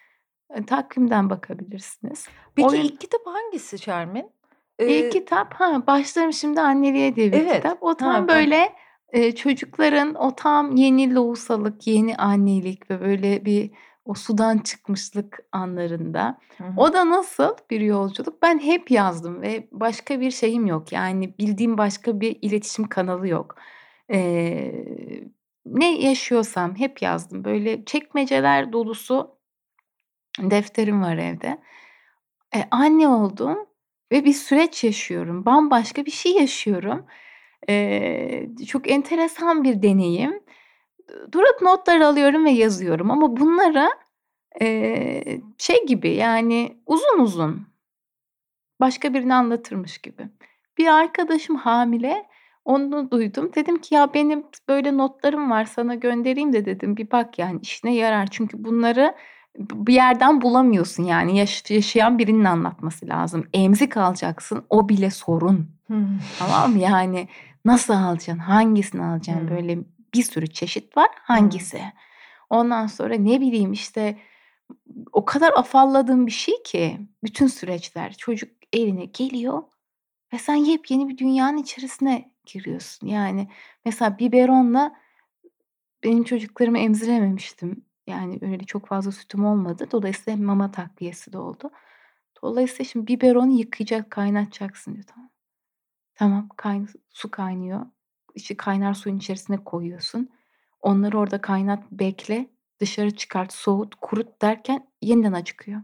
E, 0.50 0.65
takvimden 0.65 1.30
bakabilirsiniz. 1.30 2.28
Peki 2.56 2.67
Oyun... 2.67 2.82
ilk 2.82 3.02
kitap 3.02 3.21
hangisi 3.26 3.80
Şermin? 3.80 4.30
İlk 4.88 5.12
kitap 5.12 5.54
ha 5.54 5.88
Başlarım 5.88 6.34
Şimdi 6.34 6.62
Anneliğe 6.62 7.15
diye 7.15 7.32
bir 7.32 7.38
Evet. 7.39 7.56
kitap. 7.63 7.84
O 7.84 7.96
tam 7.96 8.13
Ha, 8.13 8.28
böyle, 8.28 8.74
eee, 9.13 9.36
çocukların 9.36 10.15
o 10.15 10.36
tam 10.36 10.76
yeni 10.76 11.15
lohusalık, 11.15 11.88
yeni 11.88 12.15
annelik 12.15 12.91
ve 12.91 13.02
böyle 13.02 13.46
bir 13.46 13.72
o 14.06 14.13
sudan 14.13 14.58
çıkmışlık 14.58 15.39
anlarında. 15.52 16.38
Hı 16.58 16.63
hı. 16.63 16.74
O 16.78 16.94
da 16.94 17.10
nasıl 17.10 17.56
bir 17.70 17.82
yolculuk? 17.82 18.41
Ben 18.41 18.60
hep 18.60 18.91
yazdım 18.91 19.41
ve 19.41 19.67
başka 19.72 20.20
bir 20.20 20.32
şeyim 20.32 20.65
yok. 20.65 20.91
Yani 20.91 21.38
bildiğim 21.39 21.78
başka 21.78 22.20
bir 22.20 22.38
iletişim 22.41 22.88
kanalı 22.88 23.28
yok. 23.28 23.56
Eee, 24.10 25.24
ne 25.65 26.00
yaşıyorsam 26.02 26.76
hep 26.76 27.02
yazdım. 27.02 27.44
Böyle 27.46 27.86
çekmeceler 27.86 28.74
dolusu 28.74 29.36
defterim 30.39 31.02
var 31.02 31.17
evde. 31.17 31.58
Eee, 32.56 32.67
anne 32.72 33.08
oldum 33.08 33.58
ve 34.12 34.26
bir 34.26 34.34
süreç 34.34 34.84
yaşıyorum. 34.84 35.45
Bambaşka 35.45 36.06
bir 36.06 36.12
şey 36.12 36.34
yaşıyorum. 36.34 37.06
Eee, 37.69 38.50
çok 38.67 38.91
enteresan 38.91 39.63
bir 39.63 39.82
deneyim. 39.82 40.43
Durup 41.34 41.62
notlar 41.62 42.02
alıyorum 42.02 42.45
ve 42.45 42.52
yazıyorum 42.52 43.12
ama 43.12 43.38
bunları, 43.38 43.89
eee, 44.62 45.41
şey 45.58 45.86
gibi, 45.88 46.10
yani, 46.15 46.78
uzun 46.88 47.19
uzun 47.19 47.67
başka 48.80 49.13
birine 49.13 49.34
anlatırmış 49.34 49.97
gibi. 49.97 50.28
Bir 50.78 50.88
arkadaşım 50.88 51.56
hamile, 51.56 52.26
onu 52.65 53.12
duydum. 53.12 53.52
Dedim 53.56 53.78
ki, 53.82 53.95
"Ya, 53.95 54.13
benim 54.13 54.43
böyle 54.69 54.97
notlarım 54.97 55.52
var, 55.52 55.65
sana 55.65 55.95
göndereyim 55.95 56.54
de" 56.54 56.65
dedim, 56.65 56.97
"Bir 56.97 57.12
bak, 57.12 57.39
yani, 57.39 57.60
işine 57.62 57.95
yarar." 57.95 58.28
Çünkü 58.32 58.63
bunları 58.65 59.15
bir 59.58 59.94
yerden 59.94 60.42
bulamıyorsun, 60.42 61.04
yani, 61.04 61.38
yaş 61.38 61.72
yaşayan 61.72 62.20
birinin 62.20 62.46
anlatması 62.46 63.08
lazım. 63.08 63.48
Emzik 63.54 63.98
alacaksın, 63.98 64.66
o 64.70 64.90
bile 64.90 65.12
sorun. 65.12 65.72
Hımm. 65.88 66.20
Tamam? 66.40 66.78
Yani, 66.78 67.28
nasıl 67.66 67.94
alacaksın, 67.94 68.38
hangisini 68.38 69.04
alacaksın? 69.04 69.48
Hımm. 69.48 69.58
Böyle 69.58 69.80
bir 70.14 70.24
sürü 70.24 70.48
çeşit 70.48 70.98
var, 70.98 71.10
hangisi? 71.14 71.82
Ondan 72.50 72.88
sonra 72.88 73.16
ne 73.16 73.42
bileyim, 73.42 73.72
işte, 73.72 74.18
o 75.12 75.26
kadar 75.26 75.54
afalladığım 75.56 76.28
bir 76.28 76.32
şey 76.32 76.64
ki 76.64 77.00
bütün 77.24 77.48
süreçler. 77.48 78.14
Çocuk 78.18 78.50
eline 78.74 79.06
geliyor 79.06 79.64
ve 80.34 80.38
sen 80.38 80.56
yepyeni 80.56 81.10
bir 81.10 81.18
dünyanın 81.18 81.58
içerisine 81.58 82.32
giriyorsun. 82.46 83.08
Yani, 83.08 83.48
mesela 83.86 84.20
biberonla 84.20 84.96
benim 86.04 86.24
çocuklarımı 86.24 86.80
emzirememiştim. 86.80 87.86
Yani, 88.12 88.39
öyle 88.41 88.63
çok 88.63 88.88
fazla 88.88 89.12
sütüm 89.12 89.45
olmadı. 89.45 89.88
Dolayısıyla 89.91 90.43
mama 90.43 90.71
takviyesi 90.71 91.34
de 91.34 91.38
oldu. 91.38 91.71
Dolayısıyla 92.43 92.86
şimdi 92.86 93.08
biberonu 93.08 93.52
yıkayacak, 93.52 94.12
kaynatacaksın 94.12 94.93
diyor. 94.93 95.06
Tamam. 95.08 95.30
Tamam, 96.15 96.50
kayn 96.58 96.88
su 97.10 97.32
kaynıyor. 97.32 97.86
İşte, 98.36 98.58
kaynar 98.58 98.93
suyun 98.93 99.17
içerisine 99.17 99.63
koyuyorsun. 99.63 100.30
Onları 100.82 101.19
orada 101.19 101.41
kaynat, 101.41 101.84
bekle, 101.91 102.50
dışarı 102.80 103.12
çıkart, 103.12 103.54
soğut, 103.54 103.95
kurut 103.95 104.41
derken 104.41 104.88
yeniden 105.02 105.34
acıkıyor. 105.34 105.82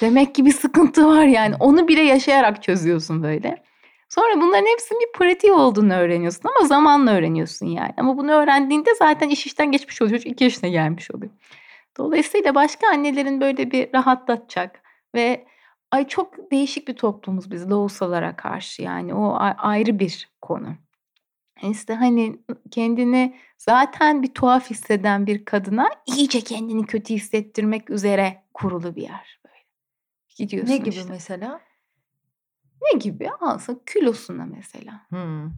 Demek 0.00 0.34
ki 0.34 0.44
bir 0.46 0.52
sıkıntı 0.52 1.06
var 1.06 1.24
yani. 1.24 1.54
Onu 1.60 1.88
bile 1.88 2.02
yaşayarak 2.02 2.62
çözüyorsun 2.62 3.22
böyle. 3.22 3.62
Sonra 4.08 4.40
bunların 4.40 4.66
hepsinin 4.66 5.00
bir 5.00 5.18
pratiği 5.18 5.52
olduğunu 5.52 5.94
öğreniyorsun 5.94 6.50
ama 6.56 6.68
zamanla 6.68 7.12
öğreniyorsun 7.12 7.66
yani. 7.66 7.94
Ama 7.96 8.18
bunu 8.18 8.32
öğrendiğinde 8.32 8.94
zaten 8.94 9.28
iş 9.28 9.46
işten 9.46 9.72
geçmiş 9.72 10.02
oluyor. 10.02 10.18
Çocuk 10.18 10.32
2 10.32 10.44
yaşına 10.44 10.70
gelmiş 10.70 11.10
oluyor. 11.10 11.32
Dolayısıyla 11.98 12.54
başka 12.54 12.88
annelerin 12.88 13.40
böyle 13.40 13.70
bir 13.70 13.92
rahatlatacak 13.94 14.82
ve 15.14 15.46
ay 15.90 16.08
çok 16.08 16.50
değişik 16.50 16.88
bir 16.88 16.94
toplumuz 16.94 17.50
biz 17.50 17.70
lohusalara 17.70 18.36
karşı 18.36 18.82
yani 18.82 19.14
o 19.14 19.36
ayrı 19.58 19.98
bir 19.98 20.30
konu. 20.42 20.68
İşte, 21.62 21.94
hani, 21.94 22.38
kendini 22.70 23.36
zaten 23.58 24.22
bir 24.22 24.34
tuhaf 24.34 24.70
hisseden 24.70 25.26
bir 25.26 25.44
kadına 25.44 25.90
iyice 26.06 26.40
kendini 26.40 26.86
kötü 26.86 27.14
hissettirmek 27.14 27.90
üzere 27.90 28.42
kurulu 28.54 28.96
bir 28.96 29.02
yer 29.02 29.40
böyle. 29.46 29.56
Gidiyorsun 30.36 30.72
Ne 30.72 30.76
gibi 30.76 30.88
işte. 30.88 31.08
mesela? 31.08 31.60
Ne 32.92 32.98
gibi? 32.98 33.30
Aslında 33.40 33.78
kilosuna 33.86 34.46
mesela. 34.56 35.06
Hımm. 35.10 35.54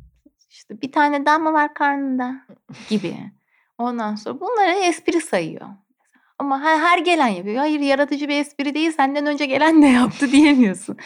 İşte, 0.51 0.81
"Bir 0.83 0.93
tane 0.93 1.27
mı 1.43 1.53
var 1.53 1.75
karnında?" 1.75 2.47
gibi. 2.88 3.17
Ondan 3.79 4.14
sonra 4.14 4.41
bunları 4.41 4.71
espri 4.71 5.21
sayıyor 5.21 5.69
ama 6.38 6.62
he 6.62 6.79
her 6.79 6.99
gelen 6.99 7.29
yapıyor. 7.29 7.57
Hayır, 7.57 7.81
yaratıcı 7.81 8.29
bir 8.29 8.41
espri 8.41 8.75
değil, 8.75 8.93
senden 8.93 9.27
önce 9.27 9.47
gelen 9.47 9.83
de 9.83 9.87
yaptı 9.87 10.33
diyemiyorsun. 10.33 10.97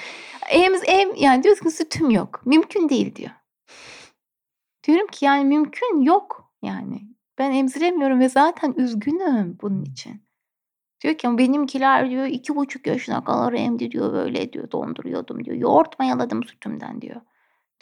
Emz 0.50 0.82
em 0.86 1.14
yani 1.14 1.42
diyorsun 1.42 1.64
ki 1.64 1.70
"Sütüm 1.70 2.10
yok." 2.10 2.42
"Mümkün 2.46 2.88
değil." 2.88 3.14
diyor. 3.14 3.30
Diyorum 4.86 5.06
ki 5.06 5.24
"Yani 5.24 5.44
mümkün 5.44 6.00
yok 6.00 6.52
yani. 6.62 7.02
Ben 7.38 7.50
emziremiyorum 7.52 8.20
ve 8.20 8.28
zaten 8.28 8.74
üzgünüm 8.76 9.58
bunun 9.62 9.84
için." 9.84 10.22
Diyor 11.02 11.14
ki 11.14 11.28
"Ama 11.28 11.38
benimkiler" 11.38 12.10
diyor 12.10 12.26
"2,5 12.26 12.86
yaşına 12.86 13.24
kadar 13.24 13.52
emdiriyor, 13.52 14.12
böyle." 14.12 14.52
diyor, 14.52 14.70
"Donduruyordum." 14.70 15.44
diyor. 15.44 15.56
"Yoğurt 15.56 15.98
mayaladım 15.98 16.44
sütümden." 16.44 17.00
diyor. 17.00 17.20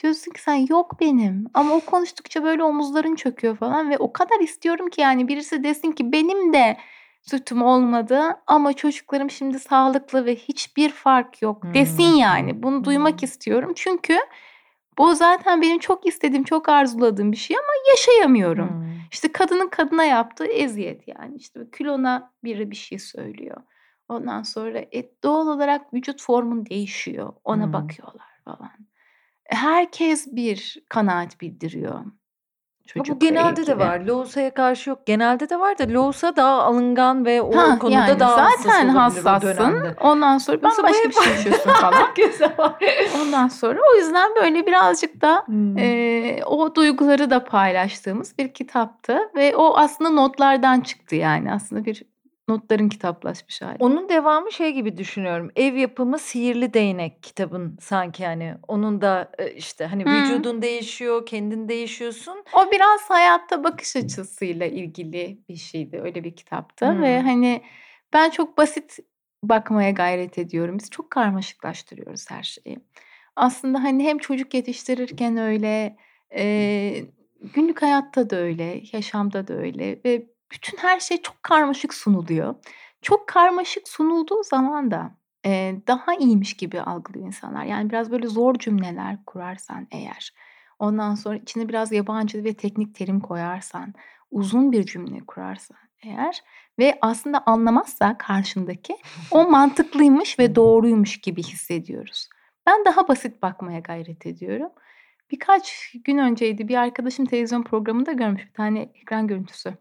Diyorsun 0.02 0.32
ki 0.32 0.42
sen 0.42 0.66
"Yok 0.70 1.00
benim." 1.00 1.44
Ama 1.54 1.74
o 1.74 1.80
konuştukça 1.80 2.42
böyle 2.42 2.62
omuzların 2.64 3.14
çöküyor 3.14 3.56
falan 3.56 3.90
ve 3.90 3.98
o 3.98 4.12
kadar 4.12 4.40
istiyorum 4.40 4.90
ki 4.90 5.00
yani 5.00 5.28
birisi 5.28 5.64
desin 5.64 5.92
ki 5.92 6.12
"Benim 6.12 6.52
de 6.52 6.76
sütüm 7.22 7.62
olmadı 7.62 8.22
ama 8.46 8.72
çocuklarım 8.72 9.30
şimdi 9.30 9.58
sağlıklı 9.58 10.24
ve 10.26 10.36
hiçbir 10.36 10.90
fark 10.90 11.42
yok." 11.42 11.62
desin 11.74 12.02
yani. 12.16 12.62
Bunu 12.62 12.84
duymak 12.84 13.12
Hımm. 13.12 13.18
istiyorum. 13.24 13.72
Çünkü 13.76 14.18
bu 15.00 15.14
zaten 15.14 15.62
benim 15.62 15.78
çok 15.78 16.06
istediğim, 16.06 16.44
çok 16.44 16.68
arzuladığım 16.68 17.32
bir 17.32 17.36
şey 17.36 17.56
ama 17.56 17.72
yaşayamıyorum. 17.90 18.68
Hımm. 18.70 19.00
İşte, 19.12 19.32
kadının 19.32 19.68
kadına 19.68 20.04
yaptığı 20.04 20.46
eziyet 20.46 21.08
yani. 21.08 21.36
İşte, 21.36 21.60
kilona 21.78 22.32
biri 22.44 22.70
bir 22.70 22.76
şey 22.76 22.98
söylüyor. 22.98 23.62
Ondan 24.08 24.42
sonra, 24.42 24.78
e, 24.78 25.10
doğal 25.24 25.48
olarak 25.48 25.94
vücut 25.94 26.22
formun 26.22 26.66
değişiyor. 26.66 27.32
Ona 27.44 27.62
Hımm. 27.62 27.72
bakıyorlar 27.72 28.28
falan. 28.44 28.70
Herkes 29.44 30.26
bir 30.32 30.76
kanaat 30.88 31.40
bildiriyor 31.40 32.04
Ha, 32.98 33.04
bu 33.08 33.18
genelde 33.18 33.66
de 33.66 33.78
var. 33.78 34.00
Lohusaya 34.00 34.54
karşı 34.54 34.90
yok. 34.90 35.06
Genelde 35.06 35.50
de 35.50 35.60
var 35.60 35.78
da 35.78 35.84
lohusa 35.88 36.36
daha 36.36 36.62
alıngan 36.62 37.24
ve 37.24 37.42
o 37.42 37.56
Hah, 37.56 37.78
konuda 37.78 37.94
yani 37.94 38.20
daha 38.20 38.48
zaten 38.64 38.88
hassassın. 38.88 39.86
Ondan 40.00 40.38
sonra 40.38 40.58
bu 40.58 40.62
bambaşka 40.62 41.08
bir 41.08 41.14
şey 41.14 41.32
yaşıyorsun 41.32 41.70
falan. 41.80 42.04
Ondan 43.22 43.48
sonra 43.48 43.80
o 43.92 43.96
yüzden 43.96 44.30
böyle 44.42 44.66
birazcık 44.66 45.22
da, 45.22 45.42
Hımm. 45.46 45.76
eee, 45.78 46.42
o 46.46 46.74
duyguları 46.74 47.30
da 47.30 47.44
paylaştığımız 47.44 48.38
bir 48.38 48.52
kitaptı 48.52 49.18
ve 49.36 49.56
o 49.56 49.76
aslında 49.76 50.10
notlardan 50.10 50.80
çıktı 50.80 51.16
yani. 51.16 51.52
Aslında 51.52 51.84
bir 51.84 52.02
notların 52.50 52.88
kitaplaşmış 52.88 53.62
hâli. 53.62 53.76
Onun 53.78 54.08
devamı 54.08 54.52
şey 54.52 54.72
gibi 54.72 54.96
düşünüyorum. 54.96 55.50
Ev 55.56 55.74
yapımı 55.74 56.18
Sihirli 56.18 56.74
Değnek 56.74 57.22
kitabın 57.22 57.76
sanki, 57.80 58.26
hani, 58.26 58.54
onun 58.68 59.00
da, 59.00 59.32
eee, 59.38 59.54
işte, 59.56 59.86
hani, 59.86 60.04
Hıı. 60.04 60.12
vücudun 60.12 60.62
değişiyor, 60.62 61.26
kendin 61.26 61.68
değişiyorsun. 61.68 62.44
O 62.52 62.70
biraz 62.72 63.10
hayatta 63.10 63.64
bakış 63.64 63.96
açısıyla 63.96 64.66
ilgili 64.66 65.38
bir 65.48 65.56
şeydi. 65.56 66.00
Öyle 66.04 66.24
bir 66.24 66.36
kitaptı 66.36 66.86
ve, 67.02 67.16
Hımm. 67.18 67.26
hani, 67.28 67.62
ben 68.12 68.30
çok 68.30 68.58
basit 68.58 68.98
bakmaya 69.42 69.90
gayret 69.90 70.38
ediyorum. 70.38 70.78
Biz 70.78 70.90
çok 70.90 71.10
karmaşıklaştırıyoruz 71.10 72.30
her 72.30 72.42
şeyi. 72.42 72.78
Aslında, 73.36 73.82
hani, 73.82 74.04
hem 74.04 74.18
çocuk 74.18 74.54
yetiştirirken 74.54 75.36
öyle, 75.36 75.96
eee, 76.36 77.04
günlük 77.54 77.82
hayatta 77.82 78.30
da 78.30 78.36
öyle, 78.36 78.82
yaşamda 78.92 79.48
da 79.48 79.54
öyle 79.54 80.00
ve 80.04 80.26
bütün 80.52 80.78
her 80.78 81.00
şey 81.00 81.22
çok 81.22 81.42
karmaşık 81.42 81.94
sunuluyor. 81.94 82.54
Çok 83.02 83.28
karmaşık 83.28 83.88
sunulduğu 83.88 84.42
zaman 84.42 84.90
da, 84.90 85.16
eee, 85.44 85.82
daha 85.86 86.14
iyiymiş 86.14 86.54
gibi 86.54 86.80
algılıyor 86.80 87.26
insanlar. 87.26 87.64
Yani 87.64 87.90
biraz 87.90 88.10
böyle 88.10 88.26
zor 88.26 88.54
cümleler 88.54 89.24
kurarsan 89.26 89.86
eğer, 89.90 90.34
ondan 90.78 91.14
sonra 91.14 91.36
içine 91.36 91.68
biraz 91.68 91.92
yabancı 91.92 92.44
ve 92.44 92.54
teknik 92.54 92.94
terim 92.94 93.20
koyarsan, 93.20 93.94
uzun 94.30 94.72
bir 94.72 94.86
cümle 94.86 95.20
kurarsan 95.26 95.78
eğer 96.02 96.42
ve 96.78 96.98
aslında 97.00 97.42
anlamazsa 97.46 98.18
karşındaki 98.18 98.96
o 99.30 99.44
mantıklıymış 99.50 100.38
ve 100.38 100.54
doğruymuş 100.54 101.20
gibi 101.20 101.42
hissediyoruz. 101.42 102.28
Ben 102.66 102.84
daha 102.84 103.08
basit 103.08 103.42
bakmaya 103.42 103.78
gayret 103.80 104.26
ediyorum. 104.26 104.70
Birkaç 105.30 105.92
gün 106.04 106.18
önceydi, 106.18 106.68
bir 106.68 106.76
arkadaşım 106.76 107.26
televizyon 107.26 107.62
programında 107.62 108.12
görmüş, 108.12 108.46
bir 108.46 108.52
tane 108.52 108.80
ekran 108.80 109.26
görüntüsü 109.26 109.74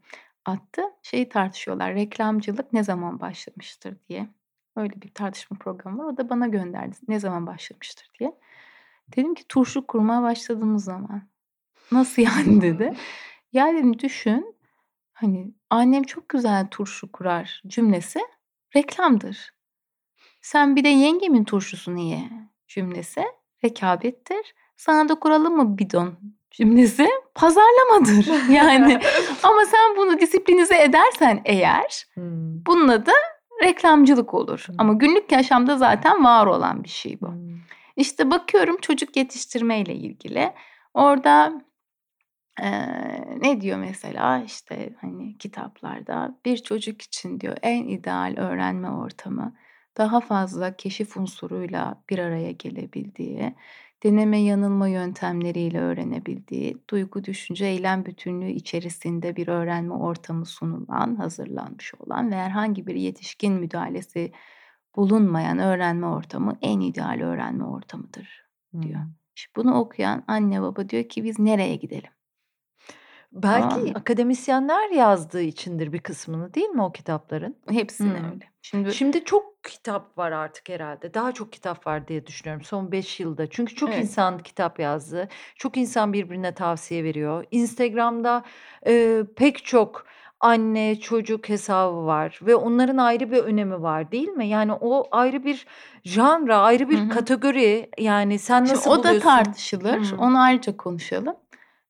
attı. 0.50 0.82
Şeyi 1.02 1.30
tartışıyorlar, 1.30 1.96
reklamcılık 1.96 2.74
ne 2.74 2.84
zaman 2.84 3.20
başlamıştır 3.20 3.98
diye. 4.10 4.30
Öyle 4.76 5.02
bir 5.02 5.14
tartışma 5.14 5.58
programı 5.58 6.04
var. 6.04 6.14
O 6.14 6.18
da 6.18 6.30
bana 6.30 6.48
gönderdi, 6.48 6.96
ne 7.08 7.20
zaman 7.20 7.48
başlamıştır 7.48 8.10
diye. 8.20 8.36
Dedim 9.16 9.34
ki 9.36 9.44
turşu 9.50 9.88
kurmaya 9.88 10.22
başladığımız 10.22 10.84
zaman. 10.84 11.22
"Nasıl 11.92 12.22
yani?" 12.22 12.62
dedi. 12.62 12.94
"Ya" 13.54 13.74
dedim, 13.74 14.00
"Düşün, 14.00 14.56
hani, 15.14 15.54
annem 15.70 16.04
çok 16.04 16.30
güzel 16.30 16.68
turşu 16.72 17.12
kurar 17.12 17.62
cümlesi 17.68 18.20
reklamdır. 18.76 19.54
Sen 20.42 20.76
bir 20.76 20.84
de 20.84 20.90
yengemin 20.90 21.44
turşusunu 21.44 22.00
ye 22.00 22.30
cümlesi 22.68 23.24
rekabettir. 23.64 24.56
Sana 24.76 25.10
da 25.10 25.16
kuralım 25.16 25.58
mı 25.58 25.78
bidon 25.78 26.20
cümlesi 26.52 27.08
pazarlamadır." 27.36 28.26
Yani 28.54 29.00
ama 29.44 29.66
sen 29.66 29.98
bunu 29.98 30.20
disiplinize 30.20 30.82
edersen 30.84 31.42
eğer 31.46 32.06
Hımm. 32.14 32.24
Hımm. 32.26 32.64
Bunun 32.68 32.88
adı 32.88 33.12
reklamcılık 33.64 34.34
olur 34.34 34.64
Hımm. 34.68 34.76
ama 34.80 34.94
günlük 34.94 35.32
yaşamda 35.32 35.78
zaten 35.78 36.24
var 36.24 36.46
olan 36.46 36.84
bir 36.84 36.90
şey 36.90 37.18
bu. 37.22 37.28
Hımm. 37.28 37.62
İşte 37.96 38.32
bakıyorum 38.32 38.78
çocuk 38.82 39.18
yetiştirmeyle 39.18 39.96
ilgili. 39.96 40.54
Orada, 40.94 41.62
eee, 42.62 43.38
ne 43.42 43.62
diyor 43.62 43.78
mesela? 43.78 44.44
İşte, 44.46 44.94
hani, 45.02 45.38
kitaplarda 45.38 46.38
bir 46.46 46.58
çocuk 46.58 47.02
için 47.02 47.40
diyor 47.40 47.58
en 47.62 47.84
ideal 47.88 48.36
öğrenme 48.38 48.90
ortamı 48.92 49.56
daha 49.98 50.20
fazla 50.20 50.76
keşif 50.76 51.18
unsuruyla 51.18 52.04
bir 52.10 52.20
araya 52.20 52.52
gelebildiği, 52.52 53.56
deneme 54.04 54.40
yanılma 54.40 54.88
yöntemleriyle 54.88 55.80
öğrenebildiği, 55.80 56.78
duygu, 56.90 57.24
düşünce, 57.24 57.66
eylem 57.66 58.06
bütünlüğü 58.06 58.50
içerisinde 58.52 59.36
bir 59.36 59.48
öğrenme 59.48 59.94
ortamı 59.94 60.46
sunulan, 60.46 61.16
hazırlanmış 61.16 61.94
olan 62.00 62.32
ve 62.32 62.36
herhangi 62.36 62.88
bir 62.88 62.96
yetişkin 62.96 63.54
müdahalesi 63.54 64.32
bulunmayan 64.96 65.60
öğrenme 65.60 66.08
ortamı 66.08 66.58
en 66.62 66.80
ideal 66.80 67.20
öğrenme 67.22 67.64
ortamıdır 67.66 68.46
diyor. 68.82 69.00
Hımm. 69.00 69.16
İşte 69.36 69.52
bunu 69.56 69.74
okuyan 69.74 70.24
anne 70.28 70.62
baba 70.62 70.90
diyor 70.90 71.04
ki 71.04 71.24
biz 71.24 71.40
nereye 71.40 71.76
gidelim? 71.76 72.12
Belki 73.32 73.80
mı? 73.80 73.92
akademisyenler 73.96 74.90
yazdığı 74.90 75.42
içindir 75.42 75.94
bir 75.94 76.00
kısmını 76.00 76.54
değil 76.54 76.70
mi 76.70 76.82
o 76.84 76.92
kitapların? 76.92 77.56
Hepsini 77.70 78.08
Hımm. 78.08 78.32
öyle. 78.32 78.50
Şimdi 78.62 78.94
Şimdi 78.94 79.24
çok 79.24 79.64
kitap 79.64 80.18
var 80.18 80.32
artık 80.32 80.70
herhâlde. 80.70 81.14
Daha 81.14 81.32
çok 81.32 81.52
kitap 81.54 81.88
var 81.88 82.08
diye 82.08 82.26
düşünüyorum 82.28 82.64
son 82.66 82.92
5 82.92 83.20
yılda. 83.20 83.50
Çünkü 83.50 83.76
çok 83.76 83.90
Evet. 83.90 84.04
insan 84.04 84.38
kitap 84.38 84.80
yazdı. 84.80 85.28
Çok 85.56 85.78
insan 85.78 86.14
birbirine 86.14 86.54
tavsiye 86.54 87.04
veriyor. 87.04 87.46
Instagram'da, 87.52 88.44
eee, 88.86 89.24
pek 89.36 89.66
çok 89.66 90.06
anne 90.40 91.00
çocuk 91.00 91.50
hesabı 91.50 92.06
var 92.06 92.40
ve 92.42 92.56
onların 92.56 92.98
ayrı 92.98 93.32
bir 93.32 93.38
önemi 93.38 93.82
var, 93.82 94.12
değil 94.12 94.28
mi? 94.30 94.48
Yani 94.48 94.74
o 94.74 95.08
ayrı 95.12 95.44
bir 95.46 95.68
janra, 96.04 96.58
ayrı 96.58 96.90
bir 96.90 96.98
hı. 97.00 97.10
kategori. 97.10 97.90
Yani 97.98 98.40
sen 98.40 98.66
Şimdi 98.66 98.72
nasıl 98.72 98.92
o 98.92 99.04
da 99.04 99.04
buluyorsun? 99.04 99.30
tartışılır. 99.30 100.12
Hımm. 100.12 100.20
Onu 100.20 100.42
ayrıca 100.42 100.78
konuşalım. 100.78 101.36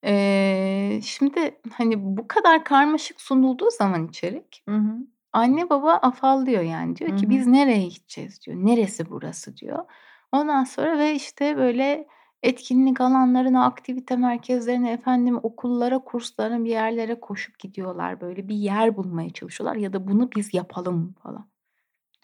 Eee, 0.04 1.00
şimdi, 1.04 1.60
hani, 1.74 2.18
bu 2.18 2.28
kadar 2.28 2.64
karmaşık 2.64 3.22
sunulduğu 3.22 3.70
zaman 3.72 4.08
içerik, 4.08 4.64
Hı 4.70 4.76
hı. 4.76 4.96
anne 5.34 5.70
baba 5.70 5.94
afallıyor 5.94 6.62
yani. 6.62 6.92
Hı 6.92 6.96
Diyor 6.96 7.18
ki 7.18 7.26
hı. 7.26 7.30
biz 7.30 7.48
nereye 7.48 7.88
gideceğiz 7.88 8.42
diyor. 8.46 8.58
Neresi 8.58 9.10
burası 9.10 9.58
diyor. 9.58 9.86
Ondan 10.32 10.64
sonra 10.64 10.98
ve 10.98 11.16
işte 11.16 11.58
böyle 11.58 12.08
etkinlik 12.44 13.02
alanlarına, 13.02 13.66
aktivite 13.66 14.16
merkezlerine, 14.16 14.92
efendim 14.92 15.40
okullara, 15.44 16.00
kurslara, 16.00 16.64
bir 16.64 16.70
yerlere 16.70 17.20
koşup 17.20 17.60
gidiyorlar. 17.60 18.22
Böyle 18.22 18.48
bir 18.48 18.56
yer 18.56 18.98
bulmaya 18.98 19.30
çalışıyorlar 19.30 19.76
ya 19.76 19.94
da 19.94 20.08
bunu 20.08 20.32
biz 20.36 20.54
yapalım 20.54 21.16
falan. 21.24 21.50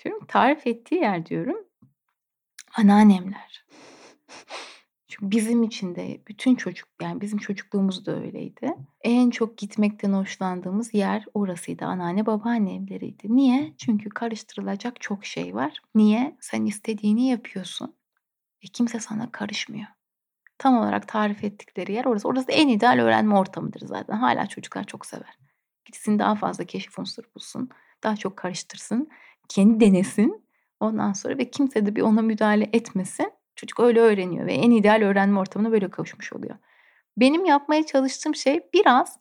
Diyorum 0.03 0.25
tarif 0.27 0.67
ettiği 0.67 0.95
yer 0.95 1.25
diyorum 1.25 1.57
anneannemler. 2.77 3.65
Çünkü 5.19 5.31
bizim 5.31 5.63
için 5.63 5.95
de 5.95 6.21
bütün 6.27 6.55
çocuk 6.55 6.89
yani 7.01 7.21
bizim 7.21 7.39
çocukluğumuz 7.39 8.05
da 8.05 8.15
öyleydi. 8.15 8.73
En 9.01 9.29
çok 9.29 9.57
gitmekten 9.57 10.13
hoşlandığımız 10.13 10.93
yer 10.93 11.25
orasıydı. 11.33 11.85
Anneanne, 11.85 12.25
babaanne 12.25 12.75
evleriydi. 12.75 13.35
Niye? 13.35 13.73
Çünkü 13.77 14.09
karıştırılacak 14.09 15.01
çok 15.01 15.25
şey 15.25 15.55
var. 15.55 15.79
Niye? 15.95 16.37
Sen 16.39 16.65
istediğini 16.65 17.27
yapıyorsun 17.27 17.95
ve 18.63 18.67
kimse 18.73 18.99
sana 18.99 19.31
karışmıyor. 19.31 19.87
Tam 20.57 20.77
olarak 20.77 21.07
tarif 21.07 21.43
ettikleri 21.43 21.93
yer 21.93 22.05
orası. 22.05 22.27
Orası 22.27 22.51
en 22.51 22.67
ideal 22.67 22.99
öğrenme 22.99 23.35
ortamıdır 23.35 23.81
zaten. 23.81 24.17
Hâlâ 24.17 24.47
çocuklar 24.47 24.83
çok 24.83 25.05
sever. 25.05 25.37
Gitsin 25.85 26.19
daha 26.19 26.35
fazla 26.35 26.63
keşif 26.63 26.99
unsuru 26.99 27.27
bulsun, 27.35 27.69
daha 28.03 28.15
çok 28.15 28.37
karıştırsın, 28.37 29.09
kendi 29.49 29.79
denesin. 29.79 30.45
Ondan 30.79 31.13
sonra 31.13 31.37
ve 31.37 31.51
kimse 31.51 31.85
de 31.85 31.95
bir 31.95 32.01
ona 32.01 32.21
müdahale 32.21 32.69
etmesin. 32.73 33.31
Çocuk 33.55 33.79
öyle 33.79 33.99
öğreniyor 34.01 34.45
ve 34.47 34.53
en 34.53 34.71
ideal 34.71 35.01
öğrenme 35.01 35.39
ortamına 35.39 35.71
böyle 35.71 35.89
kavuşmuş 35.89 36.33
oluyor. 36.33 36.55
Benim 37.17 37.45
yapmaya 37.45 37.85
çalıştığım 37.85 38.35
şey 38.35 38.61
biraz, 38.73 39.19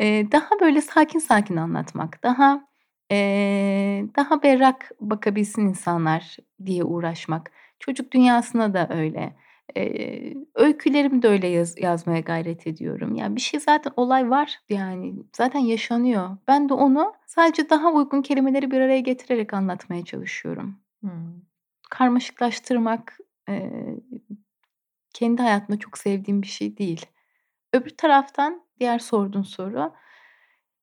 eee, 0.00 0.32
daha 0.32 0.50
böyle 0.60 0.80
sakin 0.82 1.18
sakin 1.18 1.56
anlatmak, 1.56 2.24
daha, 2.24 2.68
eee, 3.10 4.06
daha 4.16 4.42
berrak 4.42 4.90
bakabilsin 5.00 5.62
insanlar 5.68 6.36
diye 6.66 6.84
uğraşmak. 6.84 7.52
Çocuk 7.80 8.12
dünyasına 8.12 8.74
da 8.74 8.88
öyle. 8.94 9.36
Eee, 9.76 10.34
öykülerimi 10.54 11.22
de 11.22 11.28
öyle 11.28 11.48
yaz 11.48 11.78
yazmaya 11.80 12.20
gayret 12.20 12.66
ediyorum. 12.66 13.14
Ya, 13.14 13.36
bir 13.36 13.40
şey 13.40 13.60
zaten 13.60 13.92
olay 13.96 14.30
var, 14.30 14.60
yani, 14.70 15.14
zaten 15.36 15.60
yaşanıyor. 15.60 16.30
Ben 16.48 16.68
de 16.68 16.74
onu 16.74 17.14
sadece 17.26 17.70
daha 17.70 17.92
uygun 17.92 18.22
kelimeleri 18.22 18.70
bir 18.70 18.80
araya 18.80 19.00
getirerek 19.00 19.54
anlatmaya 19.54 20.04
çalışıyorum. 20.04 20.76
Hımm. 21.02 21.46
Karmaşıklaştırmak, 21.90 23.18
eee, 23.50 23.96
kendi 25.14 25.42
hayatımda 25.42 25.78
çok 25.78 25.98
sevdiğim 25.98 26.42
bir 26.42 26.46
şey 26.46 26.78
değil. 26.78 27.06
Öbür 27.72 27.90
taraftan 27.90 28.62
diğer 28.80 28.98
sorduğun 28.98 29.42
soru, 29.42 29.92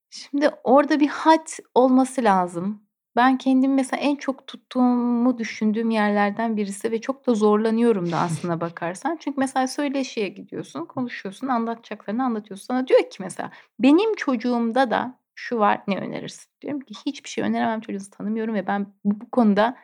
şimdi 0.10 0.50
orada 0.64 1.00
bir 1.00 1.08
hat 1.08 1.60
olması 1.76 2.24
lazım. 2.24 2.84
Ben 3.16 3.38
kendimi 3.38 3.74
mesela 3.76 4.02
en 4.02 4.16
çok 4.16 4.48
tuttuğumu 4.48 5.38
düşündüğüm 5.38 5.90
yerlerden 5.92 6.58
birisi 6.58 6.92
ve 6.92 7.02
çok 7.02 7.28
da 7.28 7.34
zorlanıyorum 7.36 8.12
da 8.12 8.18
aslına 8.20 8.62
bakarsan. 8.62 9.18
Çünkü 9.22 9.40
mesela 9.40 9.68
söyleşiye 9.68 10.28
gidiyorsun, 10.30 10.86
konuşuyorsun, 10.86 11.48
anlatacaklarını 11.48 12.24
anlatıyorsun. 12.26 12.66
Sana 12.68 12.88
diyor 12.88 13.00
ki 13.10 13.18
mesela, 13.24 13.52
benim 13.80 14.16
çocuğumda 14.16 14.92
da 14.92 15.20
şu 15.36 15.60
var, 15.60 15.82
ne 15.88 15.98
önerirsin? 15.98 16.48
Diyorum 16.62 16.80
ki 16.82 16.94
hiçbir 17.06 17.30
şey 17.30 17.44
öneremem, 17.44 17.82
çocuğunuzu 17.82 18.12
tanımıyorum 18.12 18.56
ve 18.56 18.68
ben 18.68 18.88
bu 19.06 19.30
konuda, 19.32 19.78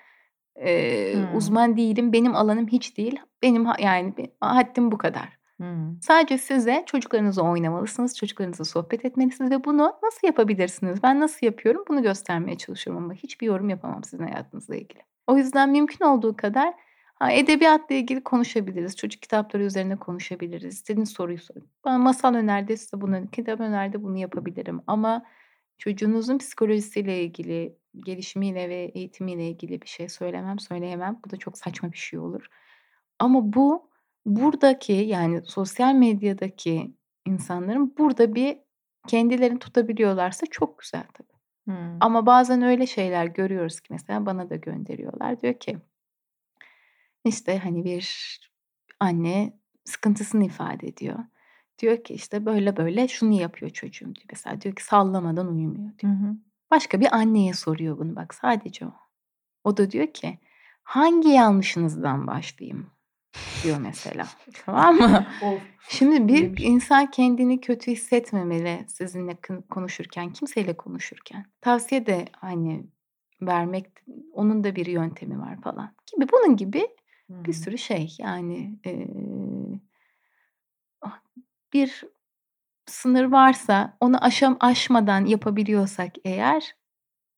eee, 0.57 1.13
Hımm. 1.13 1.35
uzman 1.37 1.77
değilim. 1.77 2.13
Benim 2.13 2.35
alanım 2.35 2.67
hiç 2.67 2.97
değil. 2.97 3.19
Benim 3.41 3.67
yani 3.79 4.13
haddim 4.41 4.91
bu 4.91 4.97
kadar. 4.97 5.29
Hımm. 5.61 5.99
Sadece 6.01 6.37
size 6.37 6.83
çocuklarınızla 6.85 7.41
oynamalısınız, 7.43 8.17
çocuklarınızla 8.17 8.65
sohbet 8.65 9.05
etmelisiniz 9.05 9.51
ve 9.51 9.63
bunu 9.63 9.93
nasıl 10.03 10.27
yapabilirsiniz? 10.27 11.03
Ben 11.03 11.19
nasıl 11.19 11.45
yapıyorum? 11.45 11.83
Bunu 11.89 12.01
göstermeye 12.03 12.57
çalışıyorum 12.57 13.03
ama 13.03 13.13
hiçbir 13.13 13.47
yorum 13.47 13.69
yapamam 13.69 14.03
sizin 14.03 14.23
hayatınızla 14.27 14.75
ilgili. 14.75 14.99
O 15.27 15.37
yüzden 15.37 15.69
mümkün 15.69 16.05
olduğu 16.05 16.35
kadar 16.37 16.73
ha, 17.15 17.31
edebiyatla 17.31 17.95
ilgili 17.95 18.23
konuşabiliriz, 18.23 18.95
çocuk 18.95 19.21
kitapları 19.21 19.63
üzerine 19.63 19.95
konuşabiliriz. 19.95 20.73
İstediğiniz 20.73 21.09
soruyu 21.09 21.37
sorun. 21.37 21.67
Bana 21.85 21.97
masal 21.97 22.33
önerdi, 22.35 22.77
size 22.77 23.01
bunu, 23.01 23.27
kitap 23.31 23.59
önerdi, 23.59 24.03
bunu 24.03 24.17
yapabilirim 24.17 24.81
ama 24.87 25.25
çocuğunuzun 25.77 26.37
psikolojisiyle 26.37 27.23
ilgili, 27.23 27.75
gelişimiyle 27.99 28.69
ve 28.69 28.75
eğitimiyle 28.75 29.49
ilgili 29.49 29.81
bir 29.81 29.87
şey 29.87 30.09
söylemem, 30.09 30.59
söyleyemem. 30.59 31.19
Bu 31.25 31.29
da 31.29 31.37
çok 31.37 31.57
saçma 31.57 31.91
bir 31.91 31.97
şey 31.97 32.19
olur. 32.19 32.47
Ama 33.19 33.53
bu, 33.53 33.89
buradaki 34.25 34.93
yani 34.93 35.41
sosyal 35.45 35.93
medyadaki 35.93 36.93
insanların 37.25 37.95
burada 37.97 38.35
bir 38.35 38.57
kendilerini 39.07 39.59
tutabiliyorlarsa 39.59 40.45
çok 40.45 40.79
güzel 40.79 41.03
tabii. 41.13 41.33
Hımm. 41.67 41.97
Ama 41.99 42.25
bazen 42.25 42.61
öyle 42.61 42.87
şeyler 42.87 43.25
görüyoruz 43.25 43.79
ki 43.79 43.87
mesela 43.93 44.25
bana 44.25 44.49
da 44.49 44.55
gönderiyorlar. 44.55 45.41
Diyor 45.41 45.53
ki 45.53 45.77
işte, 47.25 47.57
hani, 47.57 47.83
bir 47.83 48.39
anne 48.99 49.59
sıkıntısını 49.85 50.45
ifade 50.45 50.87
ediyor. 50.87 51.19
Diyor 51.79 52.03
ki 52.03 52.13
işte 52.13 52.45
böyle 52.45 52.77
böyle 52.77 53.07
şunu 53.07 53.33
yapıyor 53.33 53.71
çocuğum 53.71 54.15
diyor. 54.15 54.25
Mesela 54.31 54.61
diyor 54.61 54.75
ki 54.75 54.83
sallamadan 54.83 55.55
uyumuyor 55.55 55.91
Hı 55.93 55.97
diyor. 55.99 56.13
hı. 56.13 56.35
Başka 56.73 56.99
bir 56.99 57.15
anneye 57.15 57.53
soruyor 57.53 57.97
bunu 57.97 58.15
bak 58.15 58.33
sadece 58.33 58.85
o. 58.85 58.93
O 59.63 59.77
da 59.77 59.91
diyor 59.91 60.07
ki 60.07 60.39
hangi 60.83 61.29
yanlışınızdan 61.29 62.27
başlayayım 62.27 62.91
diyor 63.63 63.77
mesela. 63.77 64.27
Tamam 64.65 64.95
mı? 64.95 65.25
Şimdi 65.89 66.27
bir 66.27 66.63
insan 66.63 67.11
kendini 67.11 67.61
kötü 67.61 67.91
hissetmemeli 67.91 68.85
sizinle 68.87 69.37
konuşurken, 69.69 70.33
kimseyle 70.33 70.77
konuşurken. 70.77 71.45
Tavsiye 71.61 72.05
de, 72.05 72.25
hani, 72.31 72.87
vermek 73.41 73.87
onun 74.31 74.63
da 74.63 74.75
bir 74.75 74.85
yöntemi 74.85 75.39
var 75.39 75.61
falan 75.61 75.95
gibi. 76.15 76.27
Bunun 76.31 76.55
gibi 76.57 76.87
bir 77.29 77.53
sürü 77.53 77.77
şey. 77.77 78.15
Yani, 78.19 78.79
ah, 81.01 81.19
bir 81.73 82.03
sınır 82.87 83.25
varsa 83.25 83.97
onu 84.01 84.25
aşam 84.25 84.57
aşmadan 84.59 85.25
yapabiliyorsak 85.25 86.11
eğer 86.25 86.75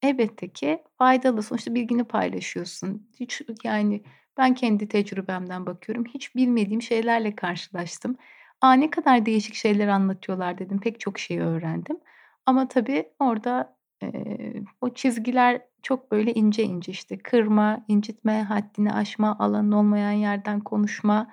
elbette 0.03 0.49
ki 0.53 0.84
faydalı. 0.97 1.43
Sonuçta 1.43 1.75
bilgini 1.75 2.03
paylaşıyorsun. 2.03 3.10
Hiç 3.19 3.41
yani 3.63 4.03
ben 4.38 4.55
kendi 4.55 4.88
tecrübemden 4.89 5.65
bakıyorum. 5.65 6.05
Hiç 6.15 6.36
bilmediğim 6.36 6.81
şeylerle 6.81 7.36
karşılaştım. 7.36 8.17
"A, 8.62 8.73
ne 8.73 8.89
kadar 8.89 9.25
değişik 9.25 9.55
şeyler 9.55 9.88
anlatıyorlar." 9.88 10.58
dedim. 10.60 10.79
Pek 10.81 10.99
çok 10.99 11.19
şey 11.19 11.39
öğrendim. 11.39 11.97
Ama 12.45 12.67
tabii 12.67 13.10
orada, 13.19 13.77
eee, 14.03 14.63
o 14.81 14.93
çizgiler 14.93 15.62
çok 15.84 16.12
böyle 16.12 16.34
ince 16.34 16.63
ince 16.63 16.91
işte 16.91 17.17
kırma, 17.17 17.86
incitme, 17.88 18.43
haddini 18.43 18.93
aşma, 18.93 19.38
alanın 19.39 19.71
olmayan 19.71 20.12
yerden 20.12 20.62
konuşma, 20.62 21.31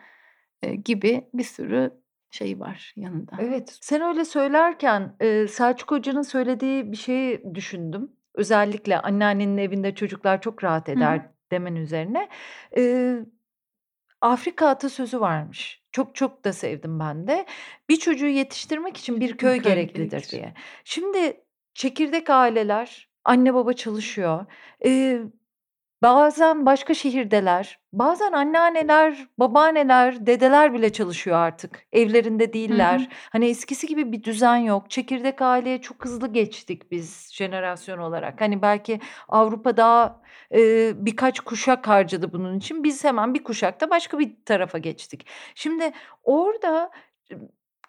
eee, 0.64 0.74
gibi 0.76 1.28
bir 1.34 1.44
sürü 1.44 2.01
şey 2.32 2.60
var 2.60 2.92
yanında. 2.96 3.32
Evet, 3.40 3.78
sen 3.80 4.00
öyle 4.02 4.24
söylerken, 4.24 5.16
Selçuk 5.48 5.90
Hoca'nın 5.90 6.22
söylediği 6.22 6.92
bir 6.92 6.96
şeyi 6.96 7.54
düşündüm. 7.54 8.12
özellikle 8.34 8.98
anneannenin 9.00 9.58
evinde 9.58 9.94
çocuklar 9.94 10.40
çok 10.40 10.64
rahat 10.64 10.88
eder 10.88 11.16
hı. 11.16 11.22
demen 11.50 11.76
üzerine. 11.76 12.28
Eee, 12.76 13.24
Afrika 14.20 14.68
atasözü 14.68 15.20
varmış. 15.20 15.82
Çok 15.92 16.14
çok 16.14 16.44
da 16.44 16.52
sevdim 16.52 16.98
ben 17.00 17.26
de. 17.26 17.46
Bir 17.88 17.96
çocuğu 17.96 18.26
yetiştirmek 18.26 18.96
için 18.96 19.20
bir 19.20 19.30
Bir 19.30 19.36
köy 19.38 19.52
köy 19.52 19.62
gereklidir 19.62 20.10
gerekir. 20.10 20.30
diye. 20.30 20.54
Şimdi 20.84 21.44
çekirdek 21.74 22.30
aileler, 22.30 23.08
anne 23.24 23.54
baba 23.54 23.72
çalışıyor. 23.72 24.46
Eee, 24.84 25.22
bazen 26.02 26.66
başka 26.66 26.94
şehirdeler. 26.94 27.78
Bazen 27.92 28.32
anneanneler, 28.32 29.28
babaanneler, 29.38 30.26
dedeler 30.26 30.74
bile 30.74 30.92
çalışıyor 30.92 31.36
artık. 31.36 31.86
Evlerinde 31.92 32.44
Hı 32.44 32.48
hı. 32.48 32.52
değiller. 32.52 33.08
Hani 33.30 33.46
eskisi 33.46 33.86
gibi 33.86 34.12
bir 34.12 34.22
düzen 34.22 34.56
yok. 34.56 34.90
Çekirdek 34.90 35.42
aileye 35.42 35.80
çok 35.80 36.04
hızlı 36.04 36.32
geçtik 36.32 36.90
biz 36.90 37.30
jenerasyon 37.32 37.98
olarak. 37.98 38.40
Hani 38.40 38.62
belki 38.62 39.00
Avrupa 39.28 39.76
daha, 39.76 40.20
eee, 40.50 40.92
birkaç 40.96 41.40
kuşak 41.40 41.88
harcadı 41.88 42.32
bunun 42.32 42.58
için. 42.58 42.84
Biz 42.84 43.04
hemen 43.04 43.34
bir 43.34 43.44
kuşakta 43.44 43.90
başka 43.90 44.18
bir 44.18 44.36
tarafa 44.44 44.78
geçtik. 44.78 45.26
Şimdi 45.54 45.92
orada, 46.24 46.90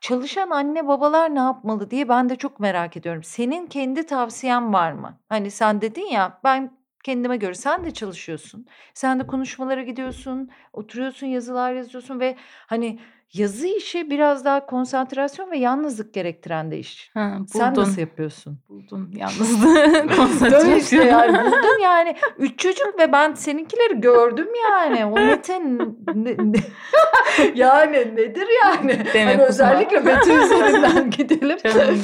çalışan 0.01 0.49
anne 0.49 0.87
babalar 0.87 1.35
ne 1.35 1.39
yapmalı 1.39 1.91
diye 1.91 2.09
ben 2.09 2.29
de 2.29 2.35
çok 2.35 2.59
merak 2.59 2.97
ediyorum. 2.97 3.23
Senin 3.23 3.67
kendi 3.67 4.05
tavsiyen 4.05 4.73
var 4.73 4.91
mı? 4.91 5.19
Hani 5.29 5.51
sen 5.51 5.81
dedin 5.81 6.05
ya, 6.07 6.39
ben 6.43 6.82
kendime 7.03 7.37
göre 7.37 7.53
Sen 7.53 7.85
de 7.85 7.91
çalışıyorsun. 7.91 8.65
Sen 8.93 9.19
de 9.19 9.27
konuşmalara 9.27 9.83
gidiyorsun, 9.83 10.49
oturuyorsun, 10.73 11.27
yazılar 11.27 11.73
yazıyorsun 11.73 12.19
ve 12.19 12.35
hani 12.67 12.99
yazı 13.33 13.67
işi 13.67 14.09
biraz 14.09 14.45
daha 14.45 14.65
konsantrasyon 14.65 15.51
ve 15.51 15.57
yalnızlık 15.57 16.13
gerektiren 16.13 16.71
de 16.71 16.79
iş. 16.79 17.11
Ha, 17.13 17.37
Sen 17.47 17.75
nasıl 17.75 18.01
yapıyorsun? 18.01 18.59
Buldum 18.69 19.11
yalnızlığı, 19.15 20.03
mi 20.67 20.77
işte 20.77 21.03
yani 21.03 21.45
buldun 21.45 21.79
yani 21.83 22.15
3 22.37 22.59
çocuk 22.59 22.99
ve 22.99 23.11
ben 23.11 23.33
seninkileri 23.33 24.01
gördüm 24.01 24.47
yani. 24.63 25.05
O 25.05 25.15
Mete 25.15 25.59
ne 25.63 26.35
ne 26.37 26.59
yani 27.55 27.97
nedir 28.15 28.47
yani? 28.63 29.05
Deme 29.13 29.31
Hani 29.31 29.43
özellikle 29.43 29.99
Mete 29.99 30.35
üzerinden 30.35 31.09
gidelim. 31.09 31.57
Canım. 31.63 32.01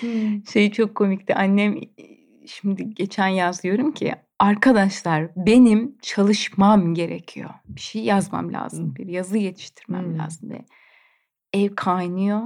Hımm. 0.00 0.42
Şey 0.52 0.72
çok 0.72 0.94
komikti. 0.94 1.34
Annem, 1.34 1.80
şimdi 2.46 2.94
geçen 2.94 3.28
yaz 3.28 3.62
diyorum 3.62 3.92
ki 3.92 4.14
arkadaşlar 4.38 5.30
benim 5.36 5.98
çalışmam 6.02 6.94
gerekiyor. 6.94 7.50
Bir 7.68 7.80
şey 7.80 8.04
yazmam 8.04 8.52
lazım. 8.52 8.94
Bir 8.96 9.06
yazı 9.06 9.38
yetiştirmem 9.38 10.04
Hımm. 10.04 10.18
lazım 10.18 10.50
ve 10.50 10.64
ev 11.52 11.74
kaynıyor. 11.74 12.42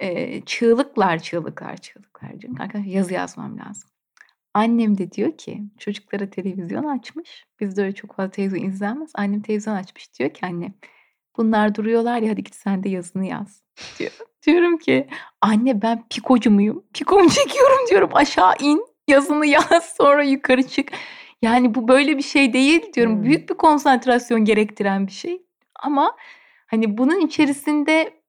Eee, 0.00 0.42
çığlıklar, 0.46 1.18
çığlıklar, 1.18 1.76
çığlıklar 1.76 2.40
ki 2.40 2.48
arkadaşlar 2.60 2.90
yazı 2.90 3.14
yazmam 3.14 3.58
lazım. 3.58 3.90
Annem 4.54 4.98
de 4.98 5.12
diyor 5.12 5.36
ki 5.38 5.62
çocuklara 5.78 6.30
televizyon 6.30 6.84
açmış. 6.84 7.44
Bizde 7.60 7.82
öyle 7.82 7.94
çok 7.94 8.14
fazla 8.16 8.30
televizyon 8.30 8.68
izlenmez. 8.70 9.10
Annem 9.14 9.42
televizyon 9.42 9.74
açmış. 9.74 10.18
Diyor 10.18 10.30
ki 10.30 10.46
annem, 10.46 10.74
"Bunlar 11.36 11.74
duruyorlar 11.74 12.22
ya 12.22 12.30
hadi 12.32 12.44
git 12.44 12.54
sen 12.54 12.82
de 12.84 12.88
yazını 12.88 13.26
yaz." 13.26 13.62
diyor. 13.98 14.10
Diyorum 14.46 14.78
ki, 14.78 15.08
"Anne 15.40 15.82
ben 15.82 16.04
pikocu 16.10 16.50
muyum? 16.50 16.84
Piko 16.94 17.18
mu 17.18 17.30
çekiyorum?" 17.30 17.86
diyorum. 17.90 18.10
"Aşağı 18.12 18.54
in, 18.60 18.86
yazını 19.10 19.46
yaz, 19.56 19.94
sonra 19.96 20.22
yukarı 20.24 20.62
çık." 20.62 20.92
Yani 21.42 21.74
bu 21.74 21.88
böyle 21.88 22.16
bir 22.18 22.22
şey 22.22 22.52
değil 22.52 22.92
diyorum. 22.92 23.14
Hımm. 23.14 23.22
Büyük 23.24 23.50
bir 23.50 23.54
konsantrasyon 23.54 24.44
gerektiren 24.44 25.06
bir 25.06 25.12
şey 25.12 25.42
ama 25.82 26.16
hani 26.66 26.98
bunun 26.98 27.20
içerisinde 27.20 28.20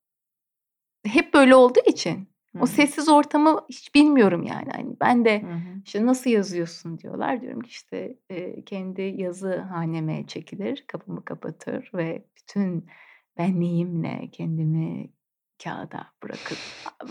hep 1.06 1.34
böyle 1.34 1.56
olduğu 1.56 1.80
için 1.86 2.32
Hı 2.56 2.60
o 2.62 2.66
sessiz 2.66 3.10
ortamı 3.10 3.66
hiç 3.70 3.96
bilmiyorum 3.96 4.44
yani. 4.44 4.70
Hani 4.72 4.96
ben 5.02 5.26
de 5.26 5.42
hı. 5.42 5.48
işte, 5.86 6.06
"Nasıl 6.06 6.30
yazıyorsun?" 6.30 6.98
diyorlar. 7.00 7.42
Diyorum 7.42 7.62
ki 7.62 7.70
işte, 7.70 8.18
eee, 8.30 8.64
"Kendi 8.66 9.02
yazıhaneme 9.02 10.28
çekilir, 10.28 10.84
kapımı 10.88 11.26
kapatır 11.26 11.92
ve 11.94 12.26
bütün 12.38 12.86
benliğimle 13.38 14.30
kendimi 14.32 15.10
kağıda 15.64 16.08
bırakıp" 16.24 16.58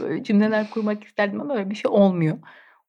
Böyle 0.00 0.24
cümleler 0.24 0.70
kurmak 0.70 1.04
isterdim 1.04 1.40
ama 1.40 1.54
öyle 1.54 1.70
bir 1.70 1.74
şey 1.74 1.90
olmuyor. 1.90 2.38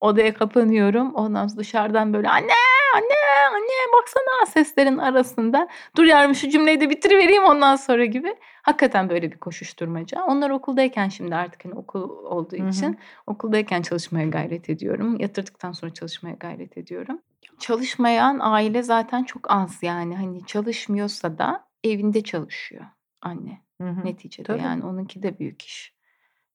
Odaya 0.01 0.33
kapanıyorum. 0.33 1.15
Ondan 1.15 1.47
sonra 1.47 1.59
dışarıdan 1.59 2.13
böyle, 2.13 2.29
"Anne, 2.29 2.53
anne, 2.95 3.15
anne 3.55 3.97
baksana!" 3.97 4.45
seslerin 4.45 4.97
arasında, 4.97 5.67
"Dur 5.97 6.03
yavrum 6.03 6.35
şu 6.35 6.49
cümleyi 6.49 6.81
de 6.81 6.89
bitirivereyim 6.89 7.43
ondan 7.43 7.75
sonra." 7.75 8.05
gibi. 8.05 8.35
Hakikaten 8.61 9.09
böyle 9.09 9.31
bir 9.31 9.37
koşuşturmaca. 9.37 10.23
Onlar 10.23 10.49
okuldayken 10.49 11.09
şimdi 11.09 11.35
artık 11.35 11.65
hani 11.65 11.73
okul 11.73 12.09
olduğu 12.25 12.55
için 12.55 12.99
okuldayken 13.27 13.81
çalışmaya 13.81 14.27
gayret 14.27 14.69
ediyorum. 14.69 15.19
Yatırdıktan 15.19 15.71
sonra 15.71 15.93
çalışmaya 15.93 16.35
gayret 16.35 16.77
ediyorum. 16.77 17.21
Çalışmayan 17.59 18.37
aile 18.41 18.83
zaten 18.83 19.23
çok 19.23 19.51
az 19.51 19.79
yani. 19.81 20.15
Hani 20.15 20.45
çalışmıyorsa 20.45 21.37
da 21.37 21.65
evinde 21.83 22.23
çalışıyor 22.23 22.85
anne 23.21 23.61
Hı 23.81 23.87
hı. 23.89 24.05
neticede. 24.05 24.47
Tabii. 24.47 24.61
Yani 24.61 24.85
onunki 24.85 25.23
de 25.23 25.39
büyük 25.39 25.61
iş. 25.61 25.93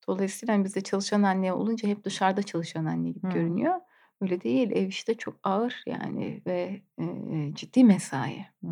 Dolayısıyla 0.09 0.55
hani 0.55 0.65
bizde 0.65 0.81
çalışan 0.81 1.23
anne 1.23 1.53
olunca 1.53 1.89
hep 1.89 2.05
dışarıda 2.05 2.43
çalışan 2.43 2.85
anne 2.85 3.11
gibi 3.11 3.23
Hıı. 3.23 3.33
görünüyor. 3.33 3.75
Öyle 4.21 4.41
değil. 4.41 4.71
Ev 4.71 4.89
işi 4.89 5.07
de 5.07 5.15
çok 5.15 5.35
ağır 5.43 5.83
yani 5.87 6.43
ve, 6.47 6.83
eee, 6.99 7.53
ciddi 7.55 7.85
mesai. 7.85 8.47
Hı. 8.65 8.69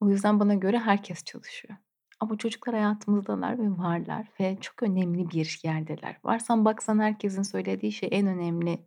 O 0.00 0.10
yüzden 0.10 0.40
bana 0.40 0.54
göre 0.54 0.78
herkes 0.78 1.24
çalışıyor. 1.24 1.74
Ama 2.20 2.38
çocuklar 2.38 2.74
hayatımızdalar 2.74 3.58
ve 3.58 3.70
varlar 3.78 4.26
ve 4.40 4.56
çok 4.60 4.82
önemli 4.82 5.30
bir 5.30 5.60
yerdeler. 5.64 6.20
Varsan 6.24 6.64
baksan 6.64 6.98
herkesin 7.00 7.42
söylediği 7.42 7.92
şey 7.92 8.08
en 8.12 8.26
önemli 8.26 8.78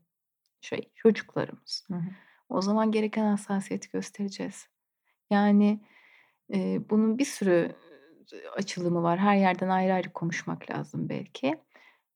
şey 0.61 0.91
çocuklarımız. 0.95 1.85
Hı 1.87 1.93
hı. 1.95 2.03
O 2.49 2.61
zaman 2.61 2.91
gereken 2.91 3.25
hassasiyeti 3.25 3.89
göstereceğiz. 3.91 4.67
Yani, 5.31 5.81
eee, 6.49 6.81
bunun 6.89 7.17
bir 7.17 7.25
sürü, 7.25 7.75
açılımı 8.57 9.03
var. 9.03 9.19
Her 9.19 9.35
yerden 9.35 9.69
ayrı 9.69 9.93
ayrı 9.93 10.13
konuşmak 10.13 10.71
lazım 10.71 11.09
belki. 11.09 11.59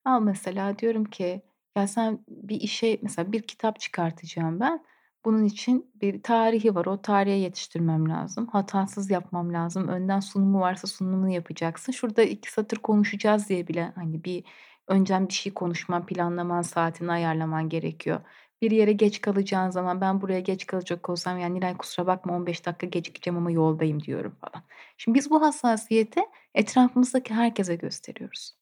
Al 0.05 0.21
mesela 0.21 0.79
diyorum 0.79 1.05
ki, 1.05 1.41
ya 1.77 1.87
sen 1.87 2.25
bir 2.27 2.61
işe 2.61 2.99
mesela 3.01 3.31
bir 3.31 3.41
kitap 3.41 3.79
çıkartacağım 3.79 4.59
ben. 4.59 4.85
Bunun 5.25 5.43
için 5.43 5.91
bir 5.95 6.23
tarihi 6.23 6.75
var. 6.75 6.85
O 6.85 7.01
tarihe 7.01 7.35
yetiştirmem 7.35 8.09
lazım. 8.09 8.47
Hatasız 8.47 9.11
yapmam 9.11 9.53
lazım. 9.53 9.87
Önden 9.87 10.19
sunumu 10.19 10.59
varsa 10.59 10.87
sunumunu 10.87 11.29
yapacaksın. 11.29 11.91
Şurada 11.91 12.23
2 12.23 12.51
satır 12.51 12.77
konuşacağız 12.77 13.49
diye 13.49 13.67
bile 13.67 13.91
hani 13.95 14.23
bir 14.23 14.43
önceden 14.87 15.27
bir 15.27 15.33
şey 15.33 15.53
konuşman, 15.53 16.05
planlaman, 16.05 16.61
saatini 16.61 17.11
ayarlaman 17.11 17.69
gerekiyor. 17.69 18.21
Bir 18.61 18.71
yere 18.71 18.91
geç 18.91 19.21
kalacağın 19.21 19.69
zaman 19.69 20.01
ben 20.01 20.21
buraya 20.21 20.39
geç 20.39 20.65
kalacak 20.65 21.09
olsam, 21.09 21.39
"Ya 21.39 21.47
Nilay 21.47 21.77
kusura 21.77 22.07
bakma 22.07 22.35
15 22.35 22.65
dakika 22.65 22.87
gecikeceğim 22.87 23.37
ama 23.37 23.51
yoldayım." 23.51 24.03
diyorum 24.03 24.35
falan. 24.41 24.63
Şimdi 24.97 25.17
biz 25.19 25.29
bu 25.29 25.41
hassasiyeti 25.41 26.21
etrafımızdaki 26.55 27.33
herkese 27.33 27.75
gösteriyoruz. 27.75 28.53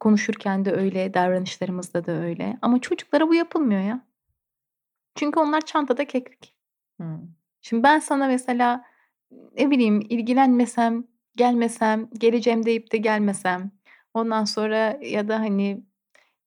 Konuşurken 0.00 0.64
de 0.64 0.72
öyle, 0.72 1.14
davranışlarımızda 1.14 2.06
da 2.06 2.12
öyle 2.12 2.58
ama 2.62 2.80
çocuklara 2.80 3.28
bu 3.28 3.34
yapılmıyor 3.34 3.80
ya. 3.80 4.06
Çünkü 5.14 5.40
onlar 5.40 5.60
çantada 5.60 6.06
keklik. 6.06 6.54
Hımm. 7.00 7.36
Şimdi 7.62 7.82
ben 7.82 7.98
sana 7.98 8.26
mesela, 8.26 8.84
ne 9.58 9.70
bileyim, 9.70 10.00
ilgilenmesem, 10.08 11.04
gelmesem, 11.36 12.08
geleceğim 12.18 12.66
deyip 12.66 12.92
de 12.92 12.96
gelmesem, 12.98 13.70
ondan 14.14 14.44
sonra 14.44 14.98
ya 15.02 15.28
da, 15.28 15.40
hani, 15.40 15.82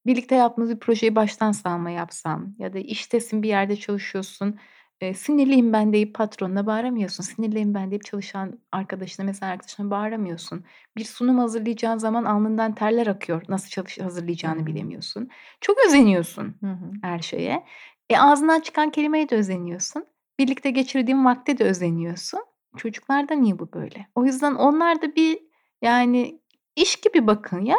birlikte 0.06 0.36
yaptığımız 0.36 0.70
bir 0.72 0.80
projeyi 0.80 1.16
baştan 1.16 1.52
savma 1.52 1.90
yapsam 1.90 2.56
ya 2.60 2.74
da 2.74 2.80
iştesin, 2.80 3.44
bir 3.44 3.48
yerde 3.50 3.76
çalışıyorsun, 3.76 4.60
eee, 5.02 5.14
"Sinirliyim 5.14 5.74
ben." 5.74 5.94
deyip 5.94 6.16
patronuna 6.16 6.66
bağıramıyorsun. 6.66 7.24
"Sinirliyim 7.24 7.74
ben." 7.74 7.92
deyip 7.92 8.06
çalışan 8.06 8.60
arkadaşına, 8.72 9.26
mesai 9.26 9.50
arkadaşına 9.52 9.92
bağıramıyorsun. 9.92 10.64
Bir 10.98 11.04
sunum 11.06 11.38
hazırlayacağın 11.40 11.98
zaman 11.98 12.24
alnından 12.26 12.76
terler 12.76 13.08
akıyor. 13.08 13.44
Nasıl 13.50 13.70
çalış 13.70 14.00
hazırlayacağını 14.00 14.66
bilemiyorsun. 14.66 15.30
Çok 15.62 15.78
özeniyorsun 15.88 16.56
Hı 16.62 16.68
hı. 16.72 16.92
her 17.02 17.20
şeye. 17.20 17.64
E, 18.10 18.18
ağzından 18.18 18.60
çıkan 18.60 18.90
kelimeye 18.92 19.30
de 19.30 19.36
özeniyorsun. 19.36 20.06
Birlikte 20.40 20.72
geçirdiğin 20.72 21.26
vakte 21.26 21.58
de 21.58 21.64
özeniyorsun. 21.64 22.40
Çocuklarda 22.78 23.34
niye 23.36 23.60
bu 23.60 23.74
böyle? 23.74 24.08
O 24.16 24.26
yüzden 24.26 24.56
onlar 24.56 25.02
da 25.02 25.16
bir, 25.16 25.39
yani, 25.82 26.41
iş 26.76 26.95
gibi 26.95 27.28
bakın 27.28 27.62
ya. 27.62 27.78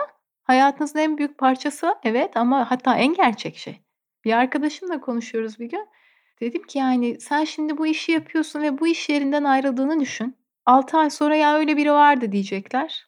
Hayatınızın 0.53 0.99
en 0.99 1.19
büyük 1.19 1.39
parçası 1.39 1.95
evet 2.05 2.37
ama 2.37 2.71
hatta 2.71 2.97
en 2.97 3.15
gerçek 3.15 3.57
şey. 3.57 3.81
Bir 4.25 4.33
arkadaşımla 4.33 5.01
konuşuyoruz 5.01 5.59
bir 5.59 5.67
gün. 5.71 5.87
Dedim 6.41 6.63
ki, 6.63 6.79
yani, 6.79 7.21
"Sen 7.21 7.45
şimdi 7.45 7.79
bu 7.79 7.87
işi 7.87 8.13
yapıyorsun 8.13 8.63
ve 8.63 8.79
bu 8.81 8.87
iş 8.87 9.09
yerinden 9.09 9.45
ayrıldığını 9.45 10.01
düşün. 10.01 10.37
6 10.67 10.99
ay 10.99 11.11
sonra, 11.11 11.37
'Ya, 11.37 11.57
öyle 11.57 11.77
biri 11.77 11.93
vardı.' 11.93 12.33
diyecekler. 12.33 13.07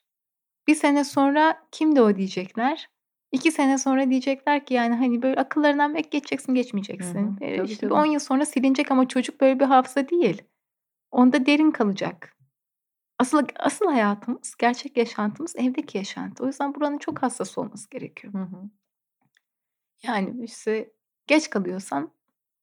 1 0.67 0.75
sene 0.75 1.05
sonra, 1.05 1.67
'Kimdi 1.73 2.01
o?' 2.01 2.17
diyecekler. 2.17 2.89
2 3.33 3.53
sene 3.53 3.79
sonra 3.79 4.11
diyecekler 4.11 4.65
ki, 4.67 4.75
yani, 4.75 4.95
hani, 4.95 5.23
böyle 5.23 5.37
akıllarından 5.41 5.95
belki 5.95 6.11
geçeceksin, 6.11 6.53
Hı 6.53 6.55
geçmeyeceksin. 6.57 7.37
hı. 7.41 7.65
İşte, 7.65 7.89
tabii. 7.89 7.95
10 7.95 8.07
yıl 8.07 8.21
sonra 8.21 8.47
silinecek 8.47 8.91
ama 8.91 9.09
çocuk 9.09 9.41
böyle 9.41 9.61
bir 9.61 9.65
hafıza 9.65 10.09
değil. 10.09 10.43
Onda 11.13 11.47
derin 11.47 11.71
kalacak. 11.71 12.34
Asıl 13.19 13.47
asıl 13.57 13.87
hayatımız, 13.87 14.55
gerçek 14.59 14.97
yaşantımız 14.97 15.57
evdeki 15.57 15.99
yaşantı. 15.99 16.45
O 16.45 16.47
yüzden 16.47 16.75
buranın 16.75 16.99
çok 16.99 17.23
hassas 17.23 17.59
olması 17.59 17.91
gerekiyor. 17.91 18.35
Hı 18.35 18.39
hı. 18.39 18.71
Yani, 20.03 20.45
işte 20.45 20.95
Geç 21.27 21.51
kalıyorsan 21.51 22.13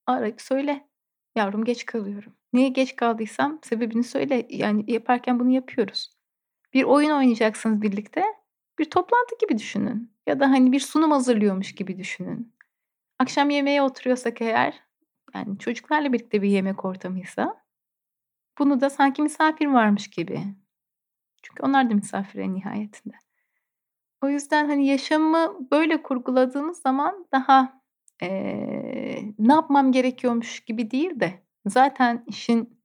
arayıp 0.08 0.42
söyle. 0.42 0.88
Yavrum 1.36 1.64
geç 1.64 1.86
kalıyorum. 1.86 2.34
Niye 2.54 2.70
geç 2.70 2.96
kaldıysam 2.96 3.60
sebebini 3.64 4.04
söyle. 4.04 4.48
Yani 4.50 4.84
yaparken 4.88 5.40
bunu 5.40 5.50
yapıyoruz. 5.50 6.12
Bir 6.74 6.84
oyun 6.84 7.10
oynayacaksınız 7.10 7.82
birlikte. 7.82 8.24
Bir 8.80 8.90
toplantı 8.90 9.36
gibi 9.42 9.58
düşünün. 9.58 10.14
Ya 10.28 10.40
da 10.40 10.50
hani 10.50 10.72
bir 10.72 10.80
sunum 10.80 11.12
hazırlıyormuş 11.12 11.76
gibi 11.76 11.98
düşünün. 11.98 12.54
Akşam 13.20 13.50
yemeğe 13.50 13.82
oturuyorsak 13.82 14.42
eğer 14.42 14.84
yani 15.36 15.60
çocuklarla 15.60 16.14
birlikte 16.14 16.42
bir 16.42 16.50
yemek 16.50 16.86
ortamıysa 16.86 17.61
bunu 18.60 18.82
da 18.82 18.90
sanki 18.90 19.22
misafir 19.22 19.66
varmış 19.66 20.10
gibi. 20.10 20.44
Çünkü 21.42 21.64
onlar 21.64 21.90
da 21.90 21.94
misafir 21.94 22.40
en 22.40 22.54
nihayetinde. 22.56 23.16
O 24.24 24.30
yüzden 24.30 24.68
hani 24.70 24.88
yaşamı 24.88 25.68
böyle 25.72 26.04
kurguladığımız 26.04 26.78
zaman 26.82 27.28
daha 27.32 27.82
eee, 28.22 29.34
ne 29.40 29.54
yapmam 29.54 29.92
gerekiyormuş 29.92 30.60
gibi 30.60 30.92
değil 30.92 31.20
de 31.20 31.44
zaten 31.66 32.24
işin 32.28 32.82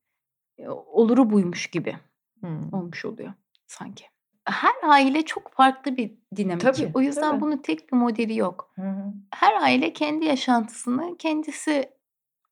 oluru 0.68 1.30
buymuş 1.30 1.66
gibi 1.66 1.96
Hımm. 2.40 2.72
olmuş 2.72 3.04
oluyor 3.04 3.32
sanki. 3.66 4.04
Her 4.44 4.74
aile 4.84 5.22
çok 5.24 5.52
farklı 5.52 5.96
bir 5.96 6.14
dinamik. 6.36 6.60
Tabii, 6.60 6.90
O 6.94 7.00
yüzden 7.00 7.30
tabii. 7.30 7.40
bunun 7.40 7.56
tek 7.56 7.92
bir 7.92 7.96
modeli 7.96 8.36
yok. 8.36 8.72
Hı 8.74 8.82
hı. 8.82 9.12
Her 9.34 9.54
aile 9.62 9.92
kendi 9.92 10.24
yaşantısını 10.24 11.16
kendisi 11.18 11.90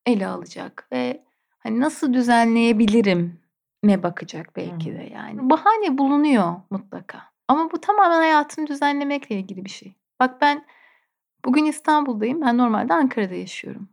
ele 0.07 0.27
alacak 0.27 0.89
ve 0.93 1.25
hani 1.65 1.81
nasıl 1.81 2.12
düzenleyebilirim'e 2.12 4.03
bakacak 4.03 4.57
belki 4.57 4.93
de 4.93 5.11
yani. 5.15 5.51
Bahane 5.51 5.99
bulunuyor 5.99 6.55
mutlaka 6.71 7.23
ama 7.49 7.71
bu 7.73 7.81
tamamen 7.81 8.19
hayatını 8.19 8.67
düzenlemekle 8.67 9.39
ilgili 9.39 9.65
bir 9.65 9.71
şey. 9.71 9.95
Bak 10.21 10.41
ben 10.41 10.67
bugün 11.45 11.65
İstanbul'dayım. 11.65 12.41
Ben 12.41 12.59
normalde 12.59 12.95
Ankara'da 12.95 13.35
yaşıyorum. 13.35 13.89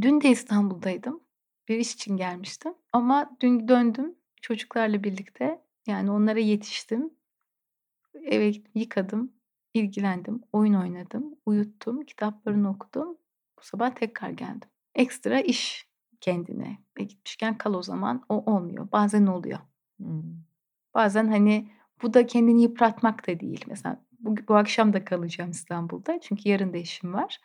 Dün 0.00 0.20
de 0.20 0.28
İstanbul'daydım. 0.28 1.20
Bir 1.68 1.78
iş 1.78 1.94
için 1.94 2.16
gelmiştim 2.16 2.74
ama 2.92 3.36
dün 3.40 3.68
döndüm 3.68 4.14
çocuklarla 4.42 5.04
birlikte. 5.04 5.62
Yani 5.86 6.10
onlara 6.10 6.38
yetiştim. 6.38 7.10
Eve 8.24 8.52
yıkadım, 8.74 9.32
ilgilendim, 9.74 10.42
oyun 10.52 10.74
oynadım, 10.74 11.34
uyuttum, 11.46 12.04
kitaplarını 12.04 12.70
okudum. 12.70 13.18
Bu 13.58 13.62
sabah 13.62 13.90
tekrar 13.90 14.30
geldim. 14.30 14.68
Ekstra 14.94 15.40
iş 15.40 15.88
kendine. 16.20 16.78
E, 16.98 17.04
gitmişken 17.04 17.58
kal 17.58 17.74
o 17.74 17.82
zaman. 17.82 18.22
O 18.28 18.52
olmuyor. 18.54 18.88
Bazen 18.92 19.26
oluyor. 19.26 19.58
Hımm. 20.00 20.44
Bazen 20.94 21.28
hani 21.28 21.68
bu 22.02 22.14
da 22.14 22.26
kendini 22.26 22.62
yıpratmak 22.62 23.28
da 23.28 23.40
değil. 23.40 23.64
Mesela 23.68 24.04
bu 24.20 24.34
bu 24.48 24.54
akşam 24.56 24.92
da 24.92 25.04
kalacağım 25.04 25.50
İstanbul'da 25.50 26.20
çünkü 26.20 26.48
yarın 26.48 26.72
da 26.72 26.76
işim 26.76 27.14
var. 27.14 27.38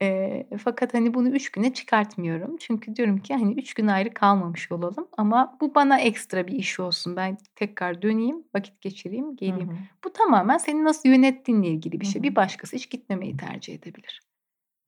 Eee, 0.00 0.48
fakat 0.64 0.94
hani 0.94 1.14
bunu 1.14 1.28
3 1.28 1.50
güne 1.52 1.74
çıkartmıyorum. 1.74 2.56
Çünkü 2.56 2.96
diyorum 2.96 3.18
ki 3.18 3.34
hani 3.34 3.54
3 3.54 3.74
gün 3.74 3.86
ayrı 3.86 4.14
kalmamış 4.14 4.72
olalım 4.72 5.08
ama 5.16 5.58
bu 5.60 5.74
bana 5.74 5.98
ekstra 6.00 6.46
bir 6.46 6.52
iş 6.52 6.80
olsun. 6.80 7.16
Ben 7.16 7.38
tekrar 7.56 8.02
döneyim, 8.02 8.44
vakit 8.54 8.80
geçireyim, 8.80 9.36
geleyim. 9.36 9.70
hı. 9.70 9.78
Bu 10.04 10.12
tamamen 10.12 10.58
seni 10.58 10.84
nasıl 10.84 11.08
yönettiğinle 11.08 11.68
ilgili 11.68 12.00
bir 12.00 12.06
Hı 12.06 12.10
şey. 12.10 12.18
hı. 12.20 12.22
Bir 12.22 12.36
başkası 12.36 12.76
hiç 12.76 12.90
gitmemeyi 12.90 13.36
tercih 13.36 13.74
edebilir. 13.74 14.20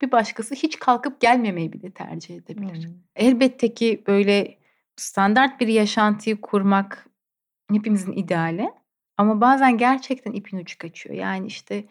Bir 0.02 0.12
başkası 0.12 0.54
hiç 0.54 0.78
kalkıp 0.78 1.20
gelmemeyi 1.20 1.72
bile 1.72 1.90
tercih 1.90 2.36
edebilir. 2.36 2.84
Hımm. 2.84 3.02
Elbette 3.16 3.74
ki 3.74 4.04
böyle 4.06 4.58
standart 4.96 5.60
bir 5.60 5.68
yaşantıyı 5.68 6.40
kurmak 6.40 7.06
hepimizin 7.72 8.12
ideali 8.12 8.70
ama 9.16 9.40
bazen 9.40 9.78
gerçekten 9.78 10.32
ipin 10.32 10.58
ucu 10.58 10.78
kaçıyor. 10.78 11.14
Yani 11.16 11.46
işte, 11.46 11.84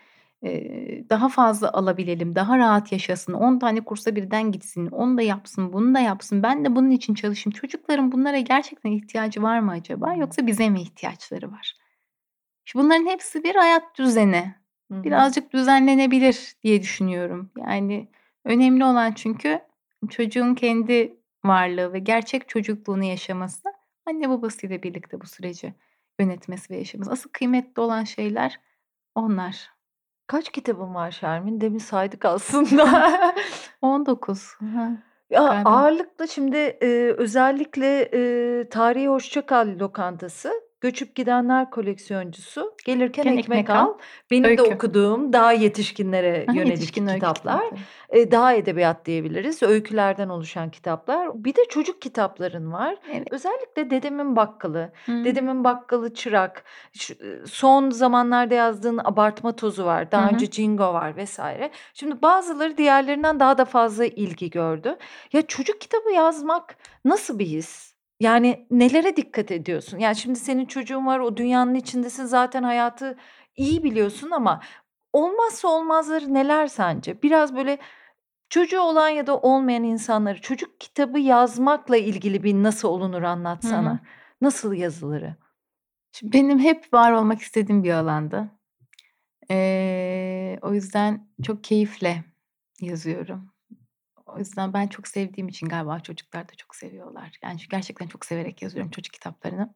daha 1.09 1.29
fazla 1.29 1.73
alabilelim, 1.73 2.35
daha 2.35 2.57
rahat 2.57 2.91
yaşasın, 2.91 3.33
10 3.33 3.59
tane 3.59 3.81
kursa 3.81 4.15
birden 4.15 4.51
gitsin, 4.51 4.87
onu 4.87 5.17
da 5.17 5.21
yapsın, 5.21 5.73
bunu 5.73 5.95
da 5.95 5.99
yapsın, 5.99 6.43
ben 6.43 6.65
de 6.65 6.75
bunun 6.75 6.89
için 6.89 7.13
çalışayım. 7.13 7.53
Çocukların 7.53 8.11
bunlara 8.11 8.39
gerçekten 8.39 8.91
ihtiyacı 8.91 9.41
var 9.41 9.59
mı 9.59 9.71
acaba 9.71 10.13
yoksa 10.13 10.47
bize 10.47 10.69
mi 10.69 10.81
ihtiyaçları 10.81 11.51
var? 11.51 11.75
Bunların 12.75 13.05
hepsi 13.05 13.43
bir 13.43 13.55
hayat 13.55 13.97
düzeni. 13.97 14.55
Birazcık 14.91 15.53
düzenlenebilir 15.53 16.53
diye 16.63 16.81
düşünüyorum. 16.81 17.49
Yani 17.57 18.07
önemli 18.45 18.85
olan 18.85 19.11
çünkü 19.11 19.59
çocuğun 20.09 20.55
kendi 20.55 21.17
varlığı 21.45 21.93
ve 21.93 21.99
gerçek 21.99 22.49
çocukluğunu 22.49 23.03
yaşaması, 23.03 23.69
anne 24.05 24.29
babasıyla 24.29 24.83
birlikte 24.83 25.21
bu 25.21 25.25
süreci 25.25 25.73
yönetmesi 26.19 26.73
ve 26.73 26.77
yaşaması. 26.77 27.11
Asıl 27.11 27.29
kıymetli 27.29 27.81
olan 27.81 28.03
şeyler 28.03 28.59
onlar. 29.15 29.69
Kaç 30.27 30.51
kitabın 30.51 30.95
var 30.95 31.11
Şermin? 31.11 31.61
Demin 31.61 31.77
saydık 31.79 32.25
aslında. 32.25 33.09
19. 33.81 34.55
Hı 34.59 34.65
hı. 34.65 34.97
Ya, 35.29 35.43
Galiba. 35.47 35.69
ağırlıklı 35.69 36.27
şimdi, 36.27 36.57
eee, 36.57 37.11
özellikle, 37.13 38.09
eee, 38.11 38.69
Tarihi 38.69 39.07
Hoşça 39.07 39.45
Kal 39.45 39.67
lokantası, 39.79 40.51
Göçüp 40.81 41.15
Gidenler 41.15 41.69
koleksiyoncusu, 41.71 42.75
Gelirken 42.85 43.23
Gelirken 43.23 43.37
Ekmek 43.37 43.59
Ekmek 43.59 43.69
Al. 43.69 43.87
Al, 43.87 43.93
Benim 44.31 44.43
de 44.43 44.47
öykü. 44.47 44.63
okuduğum 44.63 45.33
daha 45.33 45.51
yetişkinlere 45.51 46.45
yönelik 46.53 46.69
yetişkin 46.71 47.07
öykü 47.07 47.15
kitaplar. 47.19 47.59
kitapları. 47.63 47.79
Eee, 48.13 48.31
daha 48.31 48.53
edebiyat 48.53 49.05
diyebiliriz. 49.05 49.63
Öykülerden 49.63 50.29
oluşan 50.29 50.69
kitaplar. 50.71 51.43
Bir 51.43 51.55
de 51.55 51.61
çocuk 51.69 52.01
kitapların 52.01 52.71
var. 52.71 52.95
Evet. 53.11 53.27
Özellikle 53.31 53.89
Dedemin 53.89 54.35
Bakkalı, 54.35 54.91
Hıı. 55.05 55.25
Dedemin 55.25 55.63
Bakkalı 55.63 56.13
Çırak, 56.13 56.63
ııı, 57.21 57.47
son 57.47 57.89
zamanlarda 57.89 58.53
yazdığın 58.55 58.97
Abartma 59.03 59.55
Tozu 59.55 59.85
var, 59.85 60.11
daha 60.11 60.29
hı. 60.29 60.33
önce 60.33 60.49
Cingo 60.49 60.93
var 60.93 61.23
vs. 61.23 61.39
Şimdi 61.93 62.21
bazıları 62.21 62.77
diğerlerinden 62.77 63.39
daha 63.39 63.57
da 63.57 63.65
fazla 63.65 64.05
ilgi 64.05 64.49
gördü. 64.49 64.97
Ya, 65.33 65.41
çocuk 65.41 65.81
kitabı 65.81 66.11
yazmak 66.11 66.75
nasıl 67.05 67.39
bir 67.39 67.45
his? 67.45 67.89
Yani 68.19 68.67
nelere 68.71 69.15
dikkat 69.15 69.51
ediyorsun? 69.51 69.97
Yani 69.97 70.15
şimdi 70.15 70.39
senin 70.39 70.65
çocuğun 70.65 71.05
var, 71.05 71.19
o 71.19 71.37
dünyanın 71.37 71.75
içindesin, 71.75 72.25
zaten 72.25 72.63
hayatı 72.63 73.17
iyi 73.55 73.83
biliyorsun 73.83 74.31
ama 74.31 74.61
olmazsa 75.13 75.67
olmazları 75.67 76.33
neler 76.33 76.67
sence? 76.67 77.21
Biraz 77.23 77.55
böyle 77.55 77.77
çocuğu 78.49 78.79
olan 78.81 79.09
ya 79.09 79.27
da 79.27 79.37
olmayan 79.37 79.83
insanları 79.83 80.41
çocuk 80.41 80.79
kitabı 80.79 81.19
yazmakla 81.19 81.97
ilgili 81.97 82.43
bir 82.43 82.53
nasıl 82.53 82.87
olunur 82.87 83.21
Hı 83.21 83.25
hı. 83.25 83.29
anlatsana. 83.29 83.99
Nasıl 84.41 84.73
yazılırı? 84.73 85.35
Şimdi 86.11 86.33
benim 86.33 86.59
hep 86.59 86.93
var 86.93 87.11
olmak 87.11 87.41
istediğim 87.41 87.83
bir 87.83 87.91
alandı. 87.91 88.49
Eee, 89.49 90.59
o 90.61 90.73
yüzden 90.73 91.27
çok 91.43 91.63
keyifle 91.63 92.23
yazıyorum. 92.81 93.51
O 94.35 94.39
yüzden 94.39 94.73
ben 94.73 94.87
çok 94.87 95.07
sevdiğim 95.07 95.47
için 95.47 95.67
galiba 95.69 95.99
çocuklar 95.99 96.49
da 96.49 96.53
çok 96.57 96.75
seviyorlar. 96.75 97.37
Yani 97.43 97.59
gerçekten 97.71 98.07
çok 98.07 98.25
severek 98.25 98.61
yazıyorum 98.61 98.91
çocuk 98.91 99.13
kitaplarını. 99.13 99.73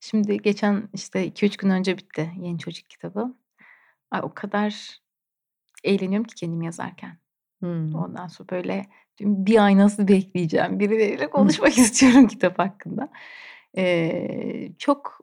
Şimdi 0.00 0.38
geçen, 0.42 0.88
işte, 0.92 1.26
2-3 1.26 1.56
gün 1.56 1.70
önce 1.70 1.98
bitti 1.98 2.30
yeni 2.40 2.58
çocuk 2.58 2.90
kitabı. 2.90 3.34
Ay, 4.10 4.20
o 4.22 4.34
kadar 4.34 5.00
eğleniyorum 5.84 6.24
ki 6.24 6.34
kendim 6.34 6.62
yazarken. 6.62 7.18
Hımm. 7.62 7.94
Ondan 7.94 8.26
sonra 8.26 8.48
böyle 8.48 8.86
1 9.20 9.64
ay 9.64 9.78
nasıl 9.78 10.08
bekleyeceğim? 10.08 10.80
Birileriyle 10.80 11.30
konuşmak 11.30 11.78
istiyorum 11.78 12.26
kitap 12.28 12.58
hakkında. 12.58 13.08
Eee, 13.76 14.72
çok 14.78 15.20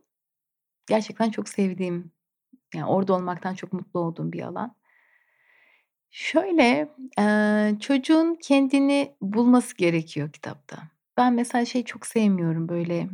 gerçekten 0.88 1.32
çok 1.32 1.50
sevdiğim, 1.50 2.12
yani 2.76 2.86
orada 2.86 3.14
olmaktan 3.14 3.56
çok 3.56 3.74
mutlu 3.74 4.00
olduğum 4.00 4.32
bir 4.34 4.42
alan. 4.42 4.76
Şöyle, 6.16 6.90
eee, 7.18 7.78
çocuğun 7.80 8.36
kendini 8.36 9.16
bulması 9.22 9.78
gerekiyor 9.78 10.32
kitapta. 10.32 10.78
Ben 11.18 11.34
mesela 11.34 11.66
şeyi 11.66 11.86
çok 11.86 12.06
sevmiyorum, 12.06 12.70
böyle, 12.70 13.10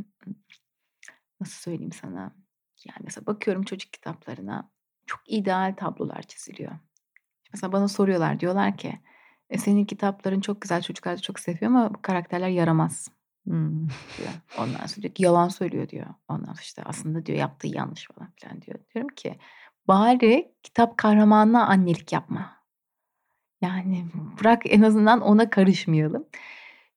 nasıl 1.42 1.62
söyleyeyim 1.62 1.92
sana? 1.92 2.20
Yani 2.88 3.00
mesela 3.04 3.26
bakıyorum 3.26 3.64
çocuk 3.64 3.94
kitaplarına, 3.94 4.70
çok 5.06 5.20
ideal 5.28 5.74
tablolar 5.78 6.22
çiziliyor. 6.24 6.72
Mesela 7.54 7.72
bana 7.74 7.88
soruyorlar, 7.88 8.40
diyorlar 8.40 8.78
ki, 8.78 9.00
"E, 9.50 9.58
senin 9.58 9.86
kitapların 9.86 10.42
çok 10.42 10.62
güzel, 10.62 10.82
çocuklar 10.82 11.18
da 11.18 11.22
çok 11.22 11.40
seviyor 11.40 11.72
ama 11.72 11.94
bu 11.94 12.02
karakterler 12.02 12.50
yaramaz." 12.50 13.10
Hımm. 13.48 13.88
diyor. 14.18 14.30
Ondan 14.58 14.86
sonra 14.86 15.02
diyor 15.04 15.14
ki, 15.14 15.24
"Yalan 15.24 15.48
söylüyor." 15.50 15.90
diyor. 15.90 16.08
Ondan 16.30 16.46
sonra 16.54 16.62
işte, 16.62 16.84
"Aslında" 16.86 17.26
diyor, 17.26 17.38
"yaptığı 17.40 17.68
yanlış." 17.68 18.08
falan 18.08 18.32
filan 18.42 18.62
diyor. 18.62 18.80
Diyorum 18.96 19.16
ki, 19.16 19.40
"Bari 19.88 20.52
kitap 20.64 20.98
kahramanına 20.98 21.68
annelik 21.68 22.14
yapma." 22.14 22.59
Yani 23.62 24.06
bırak 24.42 24.62
en 24.66 24.82
azından 24.82 25.22
ona 25.22 25.50
karışmayalım. 25.50 26.26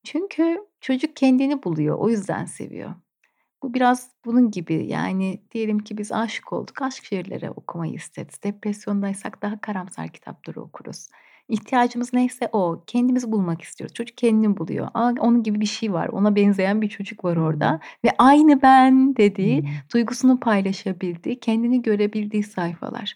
Çünkü 0.04 0.58
çocuk 0.80 1.16
kendini 1.16 1.62
buluyor, 1.62 1.98
o 1.98 2.08
yüzden 2.08 2.44
seviyor. 2.44 2.94
Bu 3.62 3.74
biraz 3.74 4.10
bunun 4.24 4.50
gibi, 4.50 4.86
yani 4.86 5.42
diyelim 5.50 5.78
ki 5.78 5.98
biz 5.98 6.12
aşık 6.12 6.52
olduk, 6.52 6.82
aşk 6.82 7.04
şiirleri 7.04 7.50
okumayı 7.50 7.92
isteriz. 7.92 8.42
Depresyondaysak 8.44 9.42
daha 9.42 9.60
karamsar 9.60 10.08
kitapları 10.08 10.60
okuruz. 10.62 11.08
İhtiyacımız 11.48 12.12
neyse 12.12 12.48
o, 12.52 12.84
kendimizi 12.86 13.32
bulmak 13.32 13.62
istiyoruz. 13.62 13.94
Çocuk 13.94 14.16
kendini 14.16 14.56
buluyor. 14.56 14.88
A, 14.94 15.12
onun 15.18 15.42
gibi 15.42 15.60
bir 15.60 15.66
şey 15.66 15.92
var, 15.92 16.08
ona 16.08 16.36
benzeyen 16.36 16.82
bir 16.82 16.88
çocuk 16.88 17.24
var 17.24 17.36
orada 17.36 17.80
ve 18.04 18.08
aynı 18.18 18.62
ben 18.62 19.16
dediği, 19.16 19.58
Hımm. 19.58 19.70
duygusunu 19.94 20.40
paylaşabildiği, 20.40 21.40
kendini 21.40 21.82
görebildiği 21.82 22.42
sayfalar. 22.42 23.14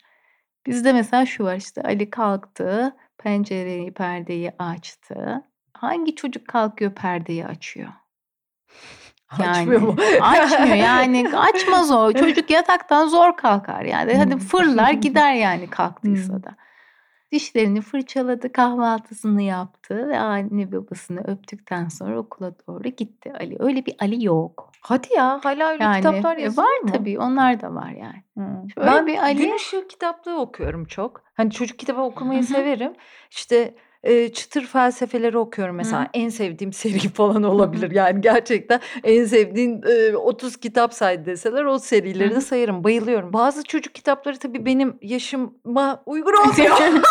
Bizde 0.66 0.92
mesela 0.92 1.26
şu 1.26 1.44
var, 1.44 1.56
işte, 1.56 1.82
Ali 1.82 2.10
kalktı, 2.10 2.96
pencereyi, 3.26 3.92
perdeyi 3.92 4.52
açtı. 4.58 5.42
Hangi 5.74 6.14
çocuk 6.14 6.48
kalkıyor 6.48 6.94
perdeyi 6.94 7.46
açıyor? 7.46 7.88
Yani 9.38 9.50
Açmıyor 9.50 9.80
mu? 9.80 9.96
açmıyor 10.20 10.76
yani 10.76 11.36
açmaz 11.36 11.90
o. 11.90 12.12
Çocuk 12.20 12.50
yataktan 12.50 13.08
zor 13.08 13.36
kalkar 13.36 13.82
yani. 13.82 14.14
Hadi 14.16 14.38
fırlar 14.38 14.90
gider 15.06 15.34
yani 15.34 15.70
kalktıysa 15.70 16.42
da. 16.42 16.56
Dişlerini 17.32 17.80
fırçaladı, 17.80 18.52
kahvaltısını 18.52 19.42
yaptı 19.42 20.08
ve 20.08 20.18
anne 20.18 20.72
babasını 20.72 21.20
öptükten 21.20 21.88
sonra 21.88 22.18
okula 22.18 22.54
doğru 22.66 22.88
gitti 22.88 23.32
Ali. 23.40 23.56
Öyle 23.58 23.86
bir 23.86 23.94
Ali 24.00 24.24
yok. 24.24 24.72
Hadi 24.88 25.14
ya 25.14 25.40
hala 25.42 25.68
öyle 25.70 25.84
Yani 25.84 25.96
kitaplar 25.96 26.36
e, 26.36 26.42
yazılıyor 26.42 26.72
var 26.72 26.78
mu? 26.78 26.92
tabii 26.92 27.18
onlar 27.18 27.60
da 27.60 27.74
var 27.74 27.90
yani. 27.90 28.22
Şöyle 28.74 28.86
Ben 28.86 29.06
bir 29.06 29.18
Ali 29.18 29.36
gün 29.38 29.54
ışığı 29.54 29.88
kitaplığı 29.88 30.40
okuyorum 30.40 30.84
çok. 30.84 31.22
Hani 31.34 31.50
çocuk 31.50 31.78
kitabı 31.78 32.00
okumayı 32.00 32.44
severim. 32.44 32.92
İşte, 33.30 33.74
çıtır 34.34 34.66
felsefeleri 34.66 35.38
okuyorum 35.38 35.76
mesela. 35.76 36.02
hı. 36.02 36.06
En 36.14 36.28
sevdiğim 36.28 36.72
seri 36.72 36.98
falan 37.14 37.42
olabilir. 37.42 37.90
Yani 37.90 38.20
gerçekten 38.20 38.80
en 39.04 39.24
sevdiğin, 39.24 39.82
eee, 39.88 40.16
30 40.16 40.56
kitap 40.56 40.94
say 40.94 41.26
deseler 41.26 41.64
o 41.64 41.78
serileri 41.78 42.34
de 42.34 42.40
sayarım. 42.40 42.84
Bayılıyorum. 42.84 43.32
Bazı 43.32 43.62
çocuk 43.62 43.94
kitapları 43.94 44.36
tabii 44.38 44.64
benim 44.66 44.98
yaşıma 45.02 46.02
uygun 46.06 46.32
olmuyor. 46.48 46.76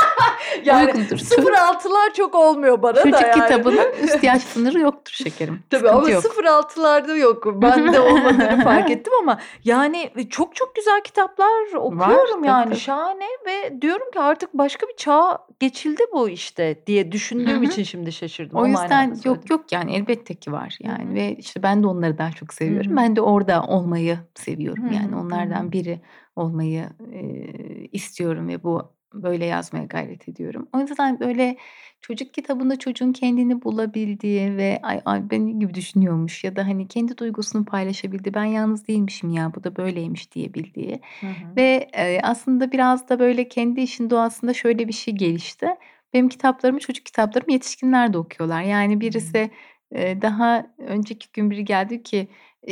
Yani 0.65 0.85
Uygundur. 0.85 1.17
Ço 1.17 1.25
0-6'lar 1.25 2.13
çok 2.13 2.35
olmuyor 2.35 2.81
bana 2.81 2.95
da 2.95 3.03
çocuk 3.03 3.21
yani. 3.21 3.33
kitabının 3.33 3.85
üst 4.03 4.23
yaş 4.23 4.41
sınırı 4.43 4.79
yoktur 4.79 5.11
şekerim. 5.13 5.59
Tabii 5.69 5.89
ama 5.89 6.05
Sıkıntı 6.05 6.45
yok. 6.45 6.45
0-6'larda 6.45 7.17
yok. 7.17 7.45
Bende 7.61 7.99
olmadığını 7.99 8.63
fark 8.63 8.91
ettim 8.91 9.13
ama 9.21 9.39
yani 9.63 10.11
e, 10.15 10.29
çok 10.29 10.55
çok 10.55 10.75
güzel 10.75 11.01
kitaplar 11.01 11.45
Var 11.73 11.73
okuyorum 11.73 12.35
tabii 12.35 12.47
yani 12.47 12.65
tabii. 12.65 12.75
şahane 12.75 13.25
ve 13.45 13.81
diyorum 13.81 14.11
ki 14.11 14.19
artık 14.19 14.53
başka 14.53 14.87
bir 14.87 14.95
çağa 14.95 15.37
geçildi 15.59 16.03
bu 16.13 16.29
işte 16.29 16.74
diye 16.87 17.05
Hı 17.05 17.11
düşündüğüm 17.11 17.59
hı. 17.61 17.65
için 17.65 17.83
şimdi 17.83 18.11
şaşırdım. 18.11 18.57
O 18.57 18.61
O 18.61 18.67
yüzden 18.67 19.19
yok 19.25 19.49
yok 19.49 19.71
yani 19.71 19.95
elbette 19.95 20.33
ki 20.35 20.51
var 20.51 20.77
yani 20.81 21.09
hı. 21.11 21.13
ve 21.15 21.35
işte 21.35 21.63
ben 21.63 21.83
de 21.83 21.87
onları 21.87 22.17
daha 22.17 22.31
çok 22.31 22.53
seviyorum. 22.53 22.91
hı. 22.91 22.95
Ben 22.97 23.15
de 23.15 23.21
orada 23.21 23.63
olmayı 23.63 24.19
seviyorum 24.35 24.83
Hı 24.89 24.93
yani 24.93 25.15
onlardan 25.15 25.71
biri 25.71 25.99
olmayı, 26.35 26.89
eee, 27.13 27.87
istiyorum 27.91 28.47
ve 28.47 28.63
bu 28.63 28.95
böyle 29.13 29.45
yazmaya 29.45 29.85
gayret 29.85 30.27
ediyorum. 30.29 30.67
O 30.73 30.79
yüzden 30.79 31.19
böyle 31.19 31.57
çocuk 32.01 32.33
kitabında 32.33 32.79
çocuğun 32.79 33.11
kendini 33.13 33.61
bulabildiği 33.63 34.57
ve 34.57 34.79
ay 34.83 35.01
ay 35.05 35.29
benim 35.29 35.59
gibi 35.59 35.73
düşünüyormuş 35.73 36.43
ya 36.43 36.55
da 36.55 36.67
hani 36.67 36.87
kendi 36.87 37.17
duygusunu 37.17 37.65
paylaşabildiği, 37.65 38.33
ben 38.33 38.43
yalnız 38.45 38.87
değilmişim 38.87 39.29
ya 39.29 39.51
bu 39.55 39.63
da 39.63 39.75
böyleymiş 39.75 40.31
diyebildiği 40.31 40.99
Hı 41.19 41.27
hı. 41.27 41.55
ve, 41.57 41.87
eee, 41.97 42.19
aslında 42.23 42.71
biraz 42.71 43.09
da 43.09 43.19
böyle 43.19 43.47
kendi 43.49 43.81
işin 43.81 44.09
doğasında 44.09 44.53
şöyle 44.53 44.87
bir 44.87 44.93
şey 44.93 45.13
gelişti. 45.15 45.67
Benim 46.15 46.29
kitaplarımı, 46.29 46.79
çocuk 46.79 47.05
kitaplarımı 47.05 47.53
yetişkinler 47.53 48.13
de 48.13 48.17
okuyorlar. 48.17 48.61
Yani 48.63 49.01
birisi, 49.01 49.51
eee, 49.95 50.21
daha 50.21 50.67
önceki 50.79 51.27
gün 51.33 51.51
biri 51.51 51.65
geldi 51.65 52.03
ki 52.03 52.27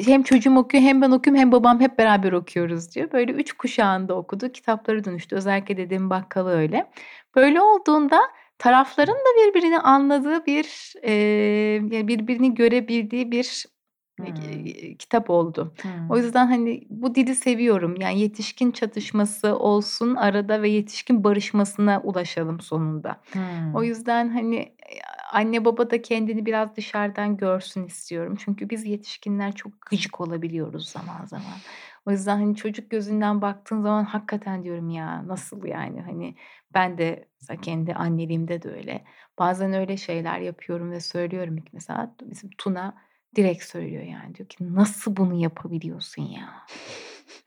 hem 0.05 0.23
çocuğum 0.23 0.55
okuyor 0.57 0.83
hem 0.83 1.01
ben 1.01 1.11
okuyorum 1.11 1.41
hem 1.41 1.51
babam 1.51 1.79
hep 1.81 1.99
beraber 1.99 2.31
okuyoruz 2.31 2.95
diyor. 2.95 3.11
Böyle 3.11 3.31
3 3.31 3.53
kuşağında 3.53 4.15
okuduğu 4.15 4.51
kitaplara 4.51 5.03
dönüştü. 5.05 5.35
Özellikle 5.35 5.77
dedemin 5.77 6.09
bakkalı 6.09 6.51
öyle. 6.51 6.91
Böyle 7.35 7.61
olduğunda 7.61 8.21
tarafların 8.59 9.15
da 9.15 9.47
birbirini 9.47 9.79
anladığı 9.79 10.45
bir, 10.45 10.93
ya 11.95 12.07
birbirini 12.07 12.55
görebildiği 12.55 13.31
bir, 13.31 13.65
Kitap 14.99 15.29
oldu. 15.29 15.73
O 16.09 16.13
Hımm. 16.13 16.23
yüzden 16.23 16.47
hani 16.47 16.83
bu 16.89 17.15
dili 17.15 17.35
seviyorum. 17.35 17.95
Yani 18.01 18.19
yetişkin 18.19 18.71
çatışması 18.71 19.57
olsun 19.59 20.15
arada 20.15 20.61
ve 20.61 20.69
yetişkin 20.69 21.23
barışmasına 21.23 22.01
ulaşalım 22.03 22.59
sonunda. 22.59 23.21
O 23.35 23.37
Hımm. 23.37 23.83
yüzden 23.83 24.29
hani, 24.29 24.75
anne 25.33 25.65
baba 25.65 25.89
da 25.89 26.01
kendini 26.01 26.45
biraz 26.45 26.75
dışarıdan 26.75 27.37
görsün 27.37 27.83
istiyorum. 27.85 28.35
Çünkü 28.45 28.69
biz 28.69 28.85
yetişkinler 28.85 29.51
çok 29.51 29.81
gıcık 29.81 30.21
olabiliyoruz 30.21 30.89
zaman 30.89 31.25
zaman. 31.25 31.57
O 32.05 32.11
yüzden 32.11 32.37
hani 32.37 32.55
çocuk 32.55 32.89
gözünden 32.91 33.41
baktığın 33.41 33.81
zaman 33.81 34.03
hakikaten 34.03 34.63
diyorum 34.63 34.89
ya 34.89 35.27
nasıl 35.27 35.65
yani 35.65 36.01
hani 36.01 36.35
ben 36.73 36.97
de 36.97 37.25
mesela 37.41 37.61
kendi 37.61 37.93
anneliğimde 37.93 38.61
de 38.61 38.71
öyle. 38.71 39.03
Bazen 39.39 39.73
öyle 39.73 39.97
şeyler 39.97 40.39
yapıyorum 40.39 40.91
ve 40.91 40.99
söylüyorum 40.99 41.57
ki 41.57 41.69
mesela 41.73 42.15
bizim 42.21 42.49
Tuna 42.57 42.95
direkt 43.35 43.63
söylüyor 43.63 44.03
yani 44.03 44.35
diyor 44.35 44.49
ki 44.49 44.75
nasıl 44.75 45.15
bunu 45.15 45.33
yapabiliyorsun 45.33 46.21
ya? 46.21 46.65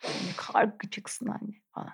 Ne 0.04 0.32
kadar 0.36 0.64
gıcıksın 0.78 1.26
anne 1.26 1.54
falan. 1.74 1.92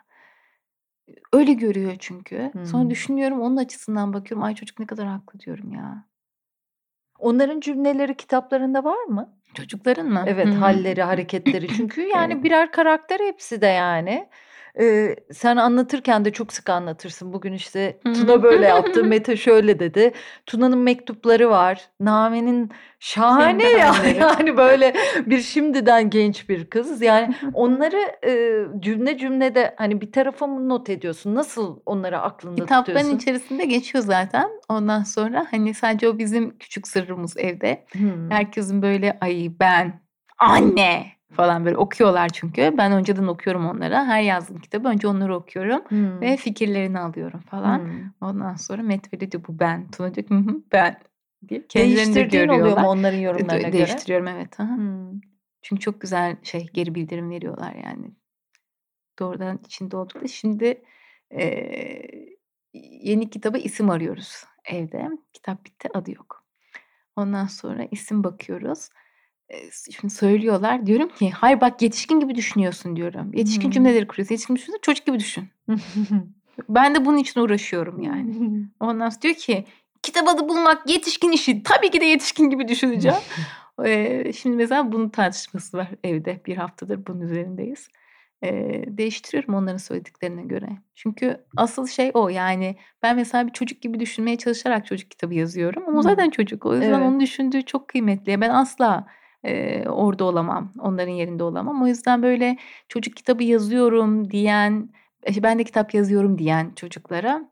Öyle 1.33 1.53
görüyor 1.53 1.97
çünkü. 1.99 2.53
Sonra 2.55 2.81
Hımm. 2.83 2.91
düşünüyorum 2.91 3.41
onun 3.41 3.57
açısından 3.57 4.13
bakıyorum. 4.13 4.43
Ay 4.43 4.55
çocuk 4.55 4.79
ne 4.79 4.87
kadar 4.87 5.07
haklı 5.07 5.41
diyorum 5.41 5.73
ya. 5.73 6.05
Onların 7.19 7.61
cümleleri 7.61 8.17
kitaplarında 8.17 8.85
var 8.85 9.05
mı? 9.05 9.39
Çocukların 9.55 10.07
mı? 10.09 10.25
Evet, 10.27 10.47
Hımm. 10.47 10.57
halleri, 10.57 11.03
hareketleri 11.03 11.69
çünkü 11.69 12.03
yani 12.15 12.43
birer 12.43 12.73
karakter 12.73 13.21
hepsi 13.21 13.61
de 13.61 13.67
yani. 13.67 14.29
Eee, 14.81 15.17
sen 15.33 15.57
anlatırken 15.57 16.25
de 16.25 16.33
çok 16.33 16.53
sık 16.53 16.71
anlatırsın. 16.71 17.33
Bugün 17.33 17.53
işte 17.53 17.99
Tuna 18.05 18.43
böyle 18.43 18.67
yaptı, 18.67 19.05
Mete 19.05 19.37
şöyle 19.37 19.79
dedi. 19.81 20.13
Tuna'nın 20.47 20.79
mektupları 20.79 21.51
var. 21.51 21.81
Name'nin 22.01 22.71
şahane 23.01 23.65
ya 23.69 23.95
yani 24.19 24.57
böyle 24.57 24.95
bir 25.27 25.41
şimdiden 25.41 26.11
genç 26.11 26.49
bir 26.49 26.71
kız. 26.71 27.03
Yani 27.03 27.35
onları, 27.55 27.97
eee, 28.27 28.67
cümle 28.81 29.19
cümlede 29.19 29.75
hani 29.79 30.01
bir 30.01 30.13
tarafa 30.13 30.47
mı 30.47 30.69
not 30.69 30.91
ediyorsun? 30.91 31.35
Nasıl 31.35 31.81
onları 31.87 32.21
aklında 32.21 32.55
Kitapların 32.63 32.85
tutuyorsun? 32.85 33.17
içerisinde 33.17 33.65
geçiyor 33.65 34.05
zaten. 34.05 34.51
Ondan 34.69 35.03
sonra 35.03 35.47
hani 35.51 35.75
sadece 35.75 36.09
o 36.09 36.19
bizim 36.19 36.59
küçük 36.59 36.89
sırrımız 36.89 37.37
evde. 37.37 37.85
Hımm. 37.93 38.31
Herkesin 38.31 38.83
böyle 38.83 39.19
ay 39.21 39.51
ben, 39.61 40.01
anne 40.39 41.07
falan 41.33 41.65
böyle 41.65 41.77
okuyorlar 41.77 42.29
çünkü. 42.29 42.75
Ben 42.79 42.93
önceden 42.93 43.27
okuyorum 43.27 43.67
onlara. 43.67 44.05
Her 44.07 44.23
yazdığım 44.23 44.59
kitabı 44.61 44.89
önce 44.89 45.09
onları 45.09 45.37
okuyorum 45.37 45.83
ve 46.21 46.29
Hımm. 46.29 46.37
fikirlerini 46.37 46.99
alıyorum 46.99 47.41
falan. 47.41 47.79
Hımm. 47.79 48.15
Ondan 48.21 48.55
sonra 48.55 48.83
Met 48.83 49.13
böyle 49.13 49.33
diyor 49.33 49.45
bu 49.49 49.59
ben. 49.59 49.91
Tuna 49.91 50.15
diyor 50.15 50.27
ki 50.27 50.35
ben 50.73 50.97
diye 51.49 51.67
kendilerini 51.67 52.15
de 52.15 52.15
Değiştirdiğin 52.15 52.49
oluyor 52.49 52.59
mu 52.59 52.61
görüyorlar. 52.61 52.85
onların 52.85 53.19
E, 53.19 53.23
yorumlarına 53.23 53.57
göre? 53.69 53.73
değiştiriyorum 53.73 54.29
evet. 54.29 54.59
Hı. 54.59 54.63
Hımm. 54.63 55.21
Çünkü 55.63 55.81
çok 55.81 56.01
güzel 56.01 56.37
şey 56.43 56.67
geri 56.75 56.95
bildirim 56.95 57.31
veriyorlar 57.31 57.75
yani. 57.85 58.11
Doğrudan 59.19 59.61
içinde 59.67 59.97
oldukları. 59.97 60.29
Şimdi, 60.29 60.83
eee, 61.31 62.37
yeni 63.03 63.31
kitaba 63.31 63.59
isim 63.59 63.91
arıyoruz 63.91 64.45
evde. 64.65 65.09
Kitap 65.33 65.65
bitti, 65.65 65.89
adı 65.95 66.11
yok. 66.11 66.45
Ondan 67.17 67.47
sonra 67.47 67.85
isim 67.91 68.25
bakıyoruz. 68.25 68.89
Şimdi 70.01 70.15
söylüyorlar. 70.15 70.87
Diyorum 70.87 71.09
ki 71.09 71.31
hayır 71.31 71.61
bak 71.61 71.83
yetişkin 71.83 72.21
gibi 72.21 72.35
düşünüyorsun 72.35 72.97
diyorum. 72.97 73.31
Yetişkin 73.35 73.63
Hımm. 73.63 73.71
cümleleri 73.71 74.07
kuruyorsun. 74.07 74.35
Yetişkin 74.35 74.57
düşünüyorsun 74.57 74.81
çocuk 74.83 75.07
gibi 75.07 75.19
düşün. 75.19 75.45
Ben 76.69 76.95
de 76.95 77.05
bunun 77.05 77.17
için 77.17 77.41
uğraşıyorum 77.41 78.01
yani. 78.01 78.35
Ondan 78.81 79.09
sonra 79.09 79.23
diyor 79.23 79.35
ki 79.35 79.65
kitap 80.03 80.29
adı 80.29 80.49
bulmak 80.49 80.91
yetişkin 80.91 81.33
işi. 81.33 81.63
Tabii 81.63 81.91
ki 81.91 82.01
de 82.01 82.05
yetişkin 82.05 82.51
gibi 82.51 82.69
düşüneceğim. 82.69 83.19
Eee, 83.85 84.33
şimdi 84.37 84.57
mesela 84.57 84.93
bunun 84.93 85.09
tartışması 85.09 85.77
var 85.77 85.89
evde. 86.05 86.41
Bir 86.47 86.57
haftadır 86.57 87.07
bunun 87.07 87.21
üzerindeyiz. 87.21 87.89
Eee, 88.43 88.85
değiştiriyorum 88.87 89.55
onların 89.55 89.77
söylediklerine 89.77 90.43
göre. 90.43 90.69
Çünkü 90.95 91.45
asıl 91.57 91.87
şey 91.87 92.11
o 92.15 92.29
yani 92.29 92.77
ben 93.03 93.17
mesela 93.17 93.47
bir 93.47 93.53
çocuk 93.53 93.83
gibi 93.83 94.01
düşünmeye 94.01 94.39
çalışarak 94.39 94.87
çocuk 94.87 95.11
kitabı 95.11 95.35
yazıyorum 95.35 95.83
ama 95.89 96.03
zaten 96.03 96.31
çocuk. 96.31 96.67
O 96.67 96.75
yüzden 96.75 96.89
Evet. 96.93 97.09
onun 97.09 97.21
düşündüğü 97.21 97.63
çok 97.63 97.89
kıymetli. 97.89 98.41
Ben 98.41 98.51
asla, 98.51 99.07
eee, 99.45 99.85
orada 99.89 100.25
olamam. 100.25 100.73
Onların 100.79 101.13
yerinde 101.13 101.45
olamam. 101.45 101.83
O 101.83 101.87
yüzden 101.87 102.23
böyle 102.23 102.57
çocuk 102.89 103.17
kitabı 103.17 103.45
yazıyorum 103.45 104.31
diyen, 104.31 104.91
ben 105.43 105.59
de 105.59 105.65
kitap 105.65 105.95
yazıyorum 105.95 106.39
diyen 106.39 106.73
çocuklara 106.77 107.51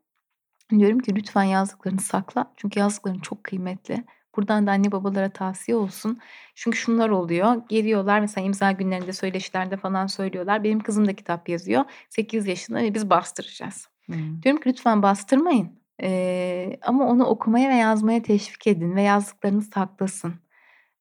diyorum 0.79 0.99
ki 0.99 1.17
lütfen 1.17 1.43
yazdıklarını 1.45 2.01
sakla. 2.01 2.53
Çünkü 2.57 2.81
yazdıkların 2.81 3.19
çok 3.19 3.45
kıymetli. 3.45 4.05
Buradan 4.37 4.67
da 4.67 4.71
anne 4.71 4.93
babalara 4.93 5.31
tavsiye 5.31 5.77
olsun. 5.77 6.19
Çünkü 6.55 6.79
şunlar 6.79 7.09
oluyor. 7.11 7.63
Geliyorlar 7.69 8.21
mesela 8.21 8.47
imza 8.47 8.73
günlerinde, 8.73 9.13
söyleşilerde 9.13 9.77
falan 9.77 10.07
söylüyorlar. 10.07 10.65
Benim 10.65 10.81
kızım 10.81 11.07
da 11.09 11.13
kitap 11.17 11.49
yazıyor. 11.49 11.85
8 12.09 12.47
yaşında 12.47 12.79
ve 12.83 12.95
biz 12.95 13.11
bastıracağız. 13.11 13.89
Hımm. 14.07 14.43
Diyorum 14.43 14.61
ki 14.61 14.69
lütfen 14.69 15.03
bastırmayın. 15.03 15.81
Eee, 16.03 16.79
ama 16.83 17.07
onu 17.09 17.25
okumaya 17.25 17.71
ve 17.71 17.75
yazmaya 17.75 18.23
teşvik 18.23 18.67
edin 18.67 18.97
ve 18.97 19.03
yazdıklarını 19.03 19.63
saklasın. 19.63 20.35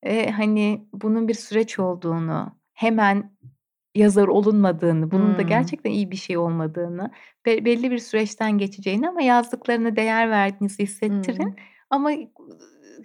Eee, 0.05 0.31
hani 0.31 0.87
bunun 0.93 1.27
bir 1.27 1.33
süreç 1.33 1.79
olduğunu, 1.79 2.57
hemen 2.73 3.31
yazar 3.95 4.27
olunmadığını, 4.27 5.11
bunun 5.11 5.37
da 5.37 5.41
Hımm. 5.41 5.43
gerçekten 5.43 5.91
iyi 5.91 6.11
bir 6.11 6.15
şey 6.17 6.37
olmadığını, 6.37 7.11
be 7.45 7.65
belli 7.65 7.91
bir 7.91 7.99
süreçten 7.99 8.57
geçeceğini 8.57 9.09
ama 9.09 9.21
yazdıklarına 9.21 9.95
değer 9.95 10.29
verdiğinizi 10.31 10.83
hissettirin. 10.83 11.49
Hımm. 11.49 11.55
Ama 11.89 12.11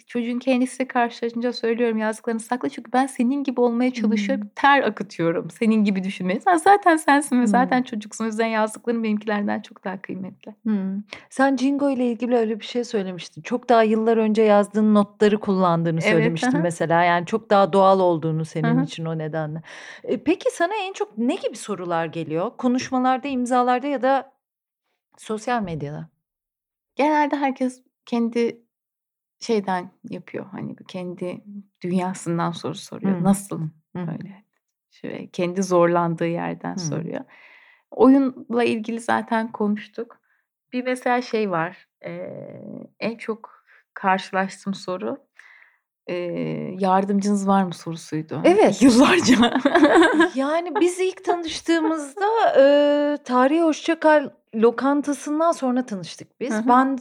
çocuğun 0.07 0.39
kendisiyle 0.39 0.89
karşılaşınca 0.89 1.53
söylüyorum 1.53 1.99
yazdıklarını 1.99 2.41
sakla 2.41 2.69
çünkü 2.69 2.93
ben 2.93 3.07
senin 3.07 3.45
gibi 3.45 3.61
olmaya 3.61 3.91
çalışıyorum. 3.93 4.43
Hımm. 4.45 4.53
Ter 4.55 4.83
akıtıyorum 4.83 5.51
senin 5.51 5.85
gibi 5.85 6.05
düşünmeye. 6.05 6.41
Sen 6.41 6.57
zaten 6.57 6.97
sensin 6.97 7.41
ve 7.41 7.47
zaten 7.47 7.77
Hımm. 7.77 7.85
çocuksun. 7.85 8.25
O 8.25 8.27
yüzden 8.27 8.47
yazdıkların 8.47 9.03
benimkilerden 9.05 9.61
çok 9.61 9.85
daha 9.85 10.03
kıymetli. 10.03 10.55
Hımm. 10.67 11.05
Sen 11.31 11.57
Jingo 11.57 11.91
ile 11.91 12.07
ilgili 12.11 12.37
öyle 12.37 12.61
bir 12.61 12.65
şey 12.65 12.85
söylemiştin. 12.85 13.43
Çok 13.43 13.69
daha 13.69 13.83
yıllar 13.83 14.17
önce 14.17 14.43
yazdığın 14.43 14.95
notları 14.95 15.41
kullandığını 15.41 16.01
Evet. 16.01 16.11
Söylemiştin 16.11 16.61
mesela. 16.61 17.05
Yani 17.05 17.27
çok 17.27 17.51
daha 17.51 17.73
doğal 17.73 18.01
olduğunu 18.01 18.45
senin 18.45 18.83
için 18.85 19.05
o 19.05 19.19
nedenle. 19.19 19.63
Eee, 20.09 20.25
peki 20.25 20.51
sana 20.53 20.73
en 20.75 20.93
çok 20.93 21.19
ne 21.19 21.35
gibi 21.35 21.57
sorular 21.57 22.07
geliyor? 22.07 22.51
Konuşmalarda, 22.59 23.29
imzalarda 23.29 23.87
ya 23.87 24.03
da 24.03 24.33
sosyal 25.19 25.63
medyada? 25.63 26.09
Genelde 26.97 27.37
herkes 27.37 27.83
kendi 28.07 28.64
şeyden 29.45 29.91
yapıyor. 30.11 30.47
Hani 30.53 30.77
kendi 30.89 31.45
dünyasından 31.83 32.53
soru 32.53 32.75
soruyor. 32.75 33.13
Hımm. 33.15 33.25
Nasıl? 33.25 33.61
Hı 33.61 33.99
hı. 34.03 34.07
Böyle 34.07 34.45
şöyle 34.91 35.27
kendi 35.27 35.63
zorlandığı 35.63 36.27
yerden 36.27 36.69
Hımm. 36.77 36.79
soruyor. 36.79 37.21
Oyunla 37.91 38.65
ilgili 38.65 39.01
zaten 39.01 39.53
konuştuk. 39.53 40.21
Bir 40.73 40.85
mesela 40.85 41.23
şey 41.23 41.51
var. 41.51 41.89
Eee, 42.05 42.63
en 43.01 43.17
çok 43.17 43.65
karşılaştığım 43.95 44.75
soru, 44.75 45.17
eee, 46.09 46.77
"Yardımcınız 46.79 47.49
var 47.49 47.63
mı?" 47.65 47.75
sorusuydu. 47.75 48.41
Evet. 48.45 48.83
Yıllarca. 48.83 49.61
Yani 50.35 50.81
biz 50.81 51.01
ilk 51.01 51.25
tanıştığımızda, 51.25 52.27
eee, 52.57 53.17
Tarihi 53.25 53.63
Hoşça 53.63 54.01
Kal 54.01 54.31
lokantasından 54.55 55.53
sonra 55.53 55.87
tanıştık 55.87 56.41
biz. 56.41 56.55
hı. 56.55 56.69
Ben 56.69 56.99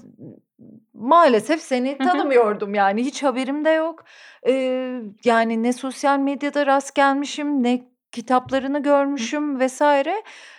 maalesef 0.93 1.61
seni 1.61 1.97
tanımıyordum 1.97 2.73
yani 2.73 3.05
hiç 3.05 3.23
haberim 3.23 3.65
de 3.65 3.69
yok. 3.69 4.03
Eee, 4.47 5.01
yani 5.23 5.63
ne 5.63 5.73
sosyal 5.73 6.19
medyada 6.19 6.65
rast 6.65 6.95
gelmişim 6.95 7.63
ne 7.63 7.93
kitaplarını 8.11 8.83
görmüşüm 8.83 9.59
vs. 9.59 9.81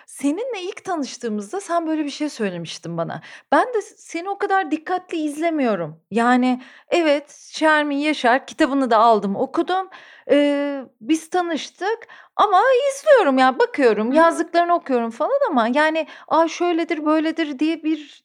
Seninle 0.07 0.63
ilk 0.63 0.85
tanıştığımızda 0.85 1.61
sen 1.61 1.87
böyle 1.87 2.05
bir 2.05 2.11
şey 2.11 2.29
söylemiştin 2.29 2.97
bana. 2.97 3.21
Ben 3.53 3.65
de 3.75 3.83
seni 3.97 4.29
o 4.29 4.39
kadar 4.39 4.71
dikkatli 4.71 5.19
izlemiyorum. 5.19 6.01
Yani 6.11 6.63
evet, 6.89 7.31
Şermin 7.51 7.97
Yaşar 7.97 8.47
kitabını 8.47 8.91
da 8.91 8.99
aldım, 8.99 9.37
okudum. 9.37 9.89
Eee, 10.31 10.85
biz 11.01 11.31
tanıştık 11.31 11.99
ama 12.37 12.61
izliyorum 12.93 13.39
ya, 13.39 13.59
bakıyorum, 13.59 14.07
Hı 14.07 14.11
hı. 14.11 14.15
yazdıklarını 14.17 14.75
okuyorum 14.75 15.11
falan 15.11 15.39
ama 15.51 15.69
yani, 15.75 16.07
a, 16.29 16.49
şöyledir, 16.49 17.07
böyledir 17.07 17.59
diye 17.59 17.83
bir, 17.83 18.25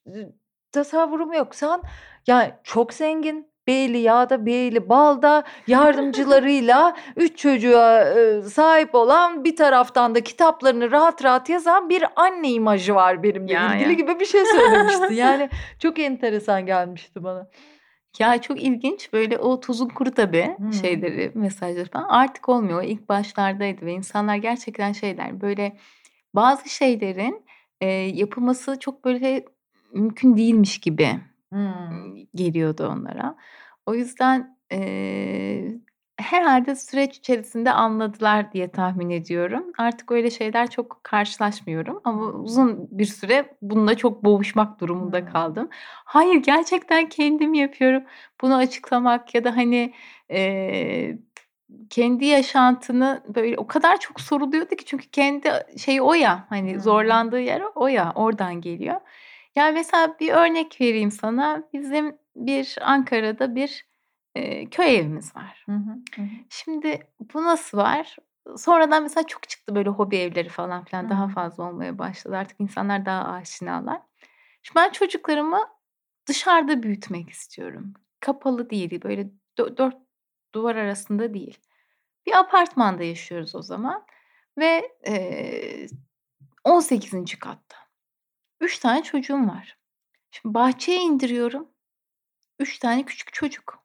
tasavvurum 0.72 1.34
yok. 1.34 1.56
Sen 1.56 1.82
ya 2.28 2.60
çok 2.64 2.94
zengin, 2.94 3.50
bir 3.68 3.90
eli 3.90 3.98
yağda 3.98 4.46
bir 4.46 4.56
eli 4.72 4.90
balda 4.90 5.44
yardımcılarıyla 5.68 6.96
3 7.16 7.38
çocuğa, 7.38 8.02
ııı, 8.02 8.44
sahip 8.50 8.96
olan, 8.96 9.44
bir 9.44 9.56
taraftan 9.56 10.16
da 10.16 10.22
kitaplarını 10.22 10.92
rahat 10.92 11.24
rahat 11.24 11.50
yazan 11.50 11.90
bir 11.90 12.04
anne 12.16 12.50
imajı 12.50 12.96
var 12.96 13.24
benimle 13.24 13.54
Ya, 13.54 13.74
ilgili 13.76 13.90
ya. 13.90 13.94
gibi 13.94 14.20
bir 14.20 14.26
şey 14.26 14.46
söylemiştin. 14.46 15.14
Yani 15.16 15.50
çok 15.80 16.00
enteresan 16.00 16.66
gelmişti 16.66 17.24
bana. 17.24 17.48
Ya, 18.20 18.42
çok 18.42 18.62
ilginç. 18.64 19.14
Böyle 19.14 19.38
o 19.38 19.60
tuzun 19.60 19.88
kuru 19.90 20.12
tabii 20.12 20.56
Hımm. 20.60 20.72
şeyleri, 20.74 21.32
mesajları 21.36 21.90
falan. 21.90 22.08
Artık 22.10 22.50
olmuyor. 22.50 22.84
İlk 22.84 23.10
başlardaydı 23.10 23.86
ve 23.86 23.94
insanlar 23.94 24.36
gerçekten 24.36 24.92
şeyler, 24.92 25.42
böyle 25.42 25.78
bazı 26.36 26.70
şeylerin, 26.70 27.46
eee, 27.82 27.88
yapılması 28.16 28.80
çok 28.80 29.06
böyle 29.06 29.46
mümkün 29.94 30.38
değilmiş 30.38 30.80
gibi, 30.80 31.10
Hımm. 31.54 32.16
geliyordu 32.36 32.88
onlara. 32.94 33.36
O 33.86 33.96
yüzden, 33.96 34.58
eee, 34.72 35.80
herhâlde 36.22 36.76
süreç 36.76 37.18
içerisinde 37.18 37.72
anladılar 37.72 38.52
diye 38.54 38.72
tahmin 38.72 39.10
ediyorum. 39.10 39.66
Artık 39.78 40.12
öyle 40.12 40.30
şeyler 40.32 40.70
çok 40.70 41.04
karşılaşmıyorum 41.04 42.02
ama 42.04 42.26
uzun 42.26 42.88
bir 42.92 43.06
süre 43.06 43.58
bununla 43.62 43.98
çok 43.98 44.24
boğuşmak 44.26 44.80
durumunda 44.82 45.26
kaldım. 45.26 45.70
Hayır, 46.06 46.36
gerçekten 46.36 47.10
kendim 47.10 47.54
yapıyorum. 47.54 48.04
Bunu 48.42 48.56
açıklamak 48.56 49.36
ya 49.36 49.44
da, 49.44 49.58
hani, 49.58 49.94
eee, 50.30 51.20
kendi 51.90 52.26
yaşantını 52.26 53.24
böyle 53.36 53.58
o 53.58 53.68
kadar 53.68 54.00
çok 54.00 54.22
soruluyordu 54.22 54.76
ki 54.76 54.86
çünkü 54.86 55.10
kendi 55.10 55.50
şeyi 55.78 56.02
o 56.02 56.14
ya, 56.14 56.46
hani, 56.50 56.80
zorlandığı 56.80 57.40
yer 57.40 57.64
o 57.76 57.88
ya, 57.88 58.12
oradan 58.16 58.62
geliyor. 58.62 59.02
Ya, 59.56 59.72
mesela 59.72 60.16
bir 60.20 60.32
örnek 60.34 60.82
vereyim 60.82 61.12
sana. 61.12 61.64
Bizim 61.74 62.18
bir 62.36 62.76
Ankara'da 62.82 63.56
bir, 63.56 63.86
eee, 64.36 64.70
köy 64.70 64.96
evimiz 64.98 65.36
var. 65.36 65.64
Hı 65.66 65.72
hı. 65.76 65.96
Şimdi 66.50 67.08
bu 67.34 67.44
nasıl 67.44 67.78
var? 67.78 68.18
Sonradan 68.58 69.04
mesela 69.04 69.28
çok 69.28 69.50
çıktı 69.50 69.76
böyle 69.76 69.90
hobi 69.90 70.18
evleri 70.18 70.50
falan 70.50 70.84
filan. 70.86 71.10
Daha 71.10 71.28
fazla 71.28 71.64
olmaya 71.64 72.00
başladı. 72.00 72.38
Artık 72.38 72.60
insanlar 72.62 73.06
daha 73.06 73.24
aşinalar. 73.34 74.02
Şimdi 74.64 74.76
ben 74.76 74.90
çocuklarımı 74.92 75.60
dışarıda 76.28 76.84
büyütmek 76.84 77.30
istiyorum. 77.30 77.94
Kapalı 78.20 78.70
değil, 78.70 79.04
böyle 79.04 79.30
dö 79.58 79.78
dört 79.78 79.98
duvar 80.56 80.76
arasında 80.76 81.34
değil. 81.34 81.58
Bir 82.28 82.34
apartmanda 82.40 83.04
yaşıyoruz 83.04 83.56
o 83.56 83.62
zaman 83.62 84.06
ve, 84.58 84.92
eee, 85.08 85.88
18'inci 86.66 87.40
katta. 87.40 87.78
3 88.62 88.80
tane 88.80 89.04
çocuğum 89.04 89.48
var. 89.50 89.78
Şimdi 90.32 90.54
bahçeye 90.56 91.00
indiriyorum. 91.02 91.70
3 92.60 92.80
tane 92.80 93.06
küçük 93.06 93.34
çocuk. 93.34 93.79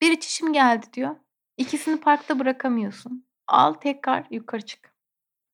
Biri 0.00 0.20
"Çişim 0.20 0.52
geldi." 0.52 0.86
diyor. 0.92 1.16
İkisini 1.56 2.00
parkta 2.00 2.38
bırakamıyorsun. 2.38 3.26
Al 3.48 3.72
tekrar 3.74 4.26
yukarı 4.30 4.62
çık. 4.62 4.92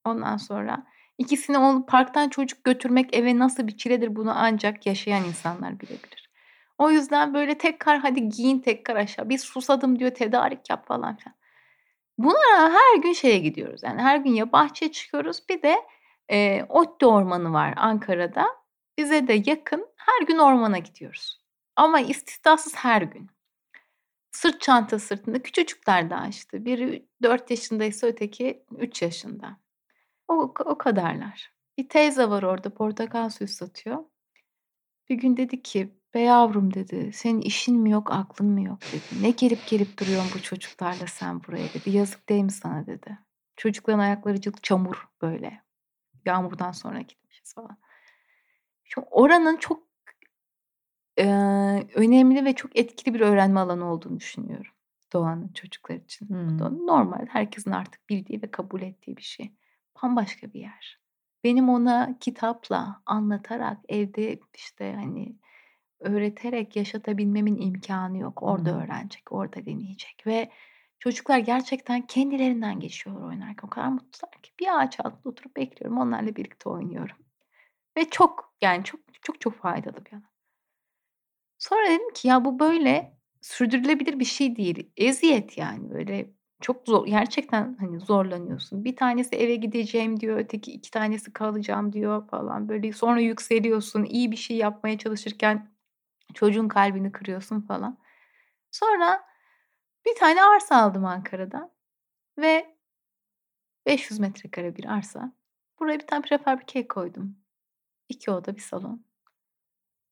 Ondan 0.05 0.37
sonra 0.37 0.87
ikisini 1.19 1.59
o 1.59 1.87
parktan 1.87 2.29
çocuk 2.29 2.65
götürmek 2.65 3.17
eve 3.17 3.39
nasıl 3.39 3.67
bir 3.67 3.77
çiledir 3.77 4.17
bunu 4.17 4.33
ancak 4.37 4.87
yaşayan 4.87 5.25
insanlar 5.25 5.81
bilebilir. 5.81 6.31
O 6.79 6.91
yüzden 6.91 7.35
böyle 7.35 7.59
tekrar 7.59 7.99
"Hadi 7.99 8.29
giyin 8.29 8.59
tekrar 8.61 8.97
aşağı." 8.97 9.29
"Bir 9.29 9.39
susadım." 9.39 9.99
diyor, 9.99 10.11
"Tedarik 10.11 10.71
yap." 10.71 10.87
falan 10.89 11.17
filan. 11.17 11.35
Buna 12.19 12.73
her 12.73 12.99
gün 13.03 13.13
şeye 13.13 13.39
gidiyoruz, 13.39 13.83
yani 13.83 14.03
her 14.03 14.17
gün 14.19 14.33
ya 14.33 14.53
bahçeye 14.53 14.93
çıkıyoruz 14.93 15.43
bir 15.49 15.63
de, 15.63 15.77
eee, 16.31 16.67
ODTÜ 16.69 17.07
ormanı 17.07 17.53
var 17.53 17.75
Ankara'da. 17.77 18.47
Bize 18.99 19.29
de 19.29 19.43
yakın. 19.47 19.87
Her 19.97 20.27
gün 20.27 20.39
ormana 20.39 20.79
gidiyoruz 20.79 21.41
ama 21.77 22.01
istisnasız 22.01 22.77
her 22.77 23.03
gün. 23.03 23.31
Sırt 24.35 24.61
çantası 24.61 25.07
sırtında. 25.07 25.43
Küçücükler 25.43 26.11
daha 26.11 26.29
işte. 26.29 26.65
Biri 26.65 27.07
4 27.23 27.51
yaşındaysa 27.51 28.07
öteki 28.07 28.65
3 28.79 29.03
yaşında. 29.03 29.57
O 30.29 30.35
o 30.65 30.79
kadarlar. 30.79 31.53
Bir 31.79 31.89
teyze 31.89 32.31
var 32.31 32.43
orada 32.43 32.75
portakal 32.75 33.31
suyu 33.31 33.49
satıyor. 33.49 34.05
Bir 35.11 35.15
gün 35.17 35.37
dedi 35.37 35.63
ki, 35.63 35.95
"Be 36.15 36.21
yavrum" 36.21 36.75
dedi, 36.75 37.13
"Senin 37.15 37.41
işin 37.41 37.77
mi 37.81 37.91
yok, 37.91 38.13
aklın 38.13 38.49
mı 38.51 38.63
yok?" 38.63 38.79
dedi. 38.93 39.23
"Ne 39.23 39.31
gelip 39.31 39.67
gelip 39.69 39.99
duruyorsun 40.01 40.31
bu 40.35 40.43
çocuklarla 40.43 41.07
sen 41.07 41.45
buraya?" 41.45 41.75
dedi. 41.75 41.91
"Yazık 41.91 42.29
değil 42.29 42.45
mi 42.45 42.53
sana?" 42.53 42.87
dedi. 42.87 43.19
Çocukların 43.57 43.99
ayakları 43.99 44.41
çamur 44.63 45.09
böyle. 45.23 45.63
Yağmurdan 46.27 46.73
sonra 46.73 47.01
gitmişiz 47.01 47.55
falan. 47.55 47.79
Şimdi 48.85 49.09
oranın 49.11 49.57
çok, 49.57 49.84
eee, 51.19 51.89
önemli 51.95 52.45
ve 52.45 52.53
çok 52.55 52.77
etkili 52.79 53.15
bir 53.15 53.21
öğrenme 53.21 53.61
alanı 53.61 53.93
olduğunu 53.93 54.21
düşünüyorum 54.21 54.73
doğanın 55.13 55.49
çocuklar 55.49 55.95
için. 55.97 56.29
Da 56.59 56.67
Hımm. 56.67 56.87
normal. 56.87 57.27
Herkesin 57.29 57.71
artık 57.71 58.09
bildiği 58.11 58.43
ve 58.43 58.51
kabul 58.51 58.83
ettiği 58.83 59.17
bir 59.17 59.23
şey. 59.23 59.53
Bambaşka 60.03 60.53
bir 60.53 60.61
yer. 60.61 61.01
Benim 61.45 61.69
ona 61.69 62.19
kitapla, 62.21 63.03
anlatarak, 63.07 63.79
evde 63.89 64.39
işte, 64.55 64.95
hani, 64.95 65.37
öğreterek 66.01 66.77
yaşatabilmemin 66.77 67.57
imkânı 67.61 68.19
yok. 68.19 68.43
Orada 68.43 68.71
Hımm. 68.71 68.81
öğrenecek, 68.85 69.33
orada 69.33 69.67
deneyecek 69.67 70.25
ve 70.27 70.51
çocuklar 71.01 71.39
gerçekten 71.39 72.03
kendilerinden 72.07 72.81
geçiyorlar 72.81 73.29
oynarken. 73.29 73.69
O 73.69 73.71
kadar 73.71 73.89
mutlular 73.89 74.33
ki. 74.43 74.53
Bir 74.61 74.81
ağaç 74.81 75.01
altında 75.01 75.29
oturup 75.31 75.57
bekliyorum. 75.57 75.99
Onlarla 75.99 76.37
birlikte 76.37 76.71
oynuyorum 76.71 77.17
ve 77.99 78.11
çok, 78.11 78.55
yani 78.63 78.85
çok 78.85 79.01
çok 79.23 79.41
çok 79.43 79.55
faydalı 79.57 80.07
bir 80.07 80.13
alan. 80.13 80.25
Sonra 81.65 81.87
dedim 81.91 82.13
ki 82.15 82.29
ya 82.29 82.45
bu 82.45 82.59
böyle 82.59 83.19
sürdürülebilir 83.41 84.19
bir 84.21 84.25
şey 84.25 84.57
değil. 84.57 84.91
Eziyet 84.97 85.59
yani 85.59 85.91
böyle 85.91 86.31
çok 86.61 86.87
zor. 86.89 87.07
Gerçekten 87.07 87.77
hani 87.81 88.01
zorlanıyorsun. 88.01 88.85
Bir 88.85 88.97
tanesi 88.97 89.37
eve 89.37 89.57
gideceğim 89.57 90.21
diyor, 90.21 90.39
öteki 90.39 90.73
2 90.73 90.91
tanesi 90.91 91.33
kalacağım 91.33 91.93
diyor 91.93 92.29
falan. 92.29 92.69
Böyle 92.69 92.93
sonra 92.93 93.21
yükseliyorsun. 93.21 94.05
İyi 94.05 94.31
bir 94.33 94.37
şey 94.37 94.57
yapmaya 94.57 94.99
çalışırken 94.99 95.71
çocuğun 96.35 96.69
kalbini 96.69 97.13
kırıyorsun 97.13 97.61
falan. 97.61 97.99
Sonra 98.71 99.25
bir 100.07 100.15
tane 100.21 100.45
arsa 100.45 100.77
aldım 100.77 101.05
Ankara'da 101.05 101.71
ve 102.39 102.77
500 103.87 104.21
metrekare 104.21 104.77
bir 104.77 104.85
arsa. 104.85 105.33
Buraya 105.81 105.99
bir 105.99 106.07
tane 106.07 106.23
prefabrik 106.23 106.77
ev 106.77 106.89
koydum. 106.89 107.37
2 108.09 108.31
oda, 108.31 108.57
1 108.57 108.61
salon. 108.61 109.05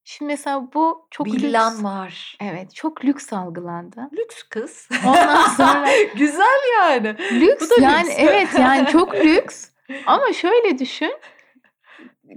Şimdi 0.05 0.27
mesela 0.33 0.69
bu 0.75 1.07
çok 1.11 1.27
Villan 1.27 1.73
lüks. 1.73 1.85
var. 1.85 2.37
Evet, 2.41 2.75
çok 2.75 3.05
lüks 3.05 3.33
algılandı. 3.33 4.09
Lüks 4.13 4.43
kız. 4.43 4.89
Ondan 5.07 5.49
sonra 5.57 5.89
Güzel 6.17 6.61
yani. 6.81 7.17
lüks 7.33 7.71
Bu 7.71 7.71
da 7.71 7.85
yani 7.85 8.07
lüks. 8.09 8.19
evet 8.19 8.49
yani 8.59 8.89
çok 8.89 9.15
lüks. 9.25 9.69
Ama 10.07 10.33
şöyle 10.33 10.79
düşün. 10.79 11.15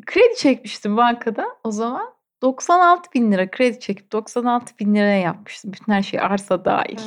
Kredi 0.05 0.35
çekmiştim 0.35 0.97
bankada 0.97 1.45
o 1.63 1.71
zaman. 1.71 2.15
96 2.41 3.13
bin 3.13 3.31
lira 3.31 3.51
kredi 3.51 3.79
çekip 3.79 4.11
96 4.11 4.77
bin 4.79 4.95
liraya 4.95 5.19
yapmıştım. 5.19 5.73
Bütün 5.73 5.93
her 5.93 6.03
şey 6.03 6.19
arsa 6.19 6.65
dahil. 6.65 6.99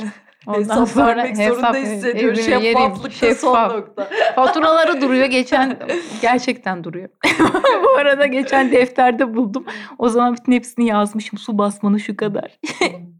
Ondan 0.47 0.61
hesap 0.61 0.89
sonra 0.89 1.07
vermek 1.07 1.37
zorunda 1.37 1.69
hesap- 1.69 1.77
hissediyor. 1.77 2.33
evime 2.39 2.65
yerim, 2.67 2.79
Şeffaflıkta 2.81 3.11
son 3.11 3.29
şeffaf. 3.29 3.73
nokta. 3.73 4.09
Faturaları 4.35 5.01
duruyor. 5.01 5.27
Geçen 5.27 5.79
gerçekten 6.23 6.85
duruyor. 6.85 7.09
Bu 7.85 7.97
arada 7.99 8.27
geçen 8.27 8.73
defterde 8.73 9.35
buldum. 9.35 9.65
O 9.99 10.09
zaman 10.09 10.37
bütün 10.37 10.53
hepsini 10.53 10.87
yazmışım. 10.87 11.39
Su 11.39 11.59
basmanı 11.59 12.01
şu 12.01 12.17
kadar. 12.17 12.59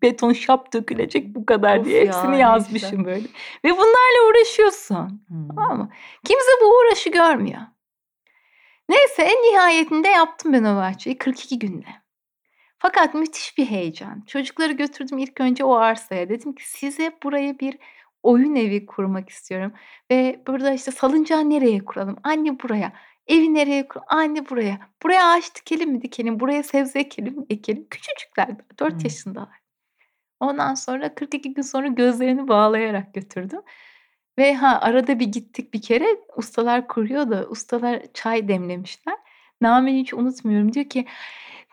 Beton 0.03 0.33
şap 0.33 0.73
dökülecek 0.75 1.35
bu 1.35 1.47
kadar 1.47 1.79
Of 1.79 1.85
diye 1.87 1.99
ya, 1.99 2.07
hepsini 2.07 2.33
ne 2.33 2.39
yazmışım 2.39 3.01
işler. 3.01 3.05
böyle. 3.05 3.27
Ve 3.65 3.71
bunlarla 3.71 4.29
uğraşıyorsun. 4.31 5.23
Tamam 5.57 5.79
mı? 5.79 5.91
Kimse 6.25 6.51
bu 6.63 6.67
uğraşı 6.67 7.11
görmüyor. 7.11 7.61
Neyse 8.89 9.23
en 9.23 9.53
nihayetinde 9.53 10.09
yaptım 10.09 10.53
ben 10.53 10.65
o 10.65 10.77
bahçeyi 10.77 11.19
42 11.19 11.59
günde. 11.59 11.87
Fakat 12.79 13.15
müthiş 13.15 13.59
bir 13.59 13.67
heyecan. 13.67 14.23
Çocukları 14.27 14.73
götürdüm 14.73 15.19
ilk 15.19 15.41
önce 15.41 15.65
o 15.65 15.75
arsaya. 15.75 16.29
Dedim 16.29 16.55
ki 16.55 16.71
size 16.71 17.13
buraya 17.23 17.59
bir 17.59 17.79
oyun 18.23 18.55
evi 18.55 18.87
kurmak 18.87 19.31
istiyorum. 19.31 19.73
Ve 20.11 20.43
burada 20.47 20.73
işte 20.73 20.91
salıncağı 20.91 21.51
nereye 21.51 21.85
kuralım? 21.85 22.17
Anne 22.25 22.61
buraya. 22.61 22.93
Evi 23.27 23.55
nereye 23.55 23.89
kuralım? 23.89 24.09
Anne 24.11 24.49
buraya. 24.49 24.79
Buraya 25.03 25.27
ağaç 25.33 25.55
dikelim 25.57 25.91
mi 25.93 26.03
dikelim? 26.03 26.41
Buraya 26.41 26.63
sebze 26.63 26.99
ekelim 27.01 27.37
mi 27.39 27.47
ekelim? 27.51 27.87
Küçücükler 27.91 28.49
4 28.81 28.93
Hmm. 28.95 29.01
yaşındalar. 29.05 29.59
Ondan 30.41 30.75
sonra 30.75 31.15
42 31.15 31.55
gün 31.55 31.63
sonra 31.63 31.87
gözlerini 31.89 32.49
bağlayarak 32.49 33.15
götürdüm. 33.15 33.61
Ve 34.39 34.55
ha 34.55 34.79
arada 34.83 35.19
bir 35.21 35.27
gittik 35.27 35.75
bir 35.75 35.83
kere 35.83 36.07
ustalar 36.37 36.89
kuruyor 36.89 37.31
da 37.31 37.47
ustalar 37.49 38.03
çay 38.15 38.49
demlemişler. 38.49 39.17
Namen'i 39.61 40.01
hiç 40.01 40.15
unutmuyorum. 40.15 40.73
Diyor 40.73 40.87
ki 40.89 41.07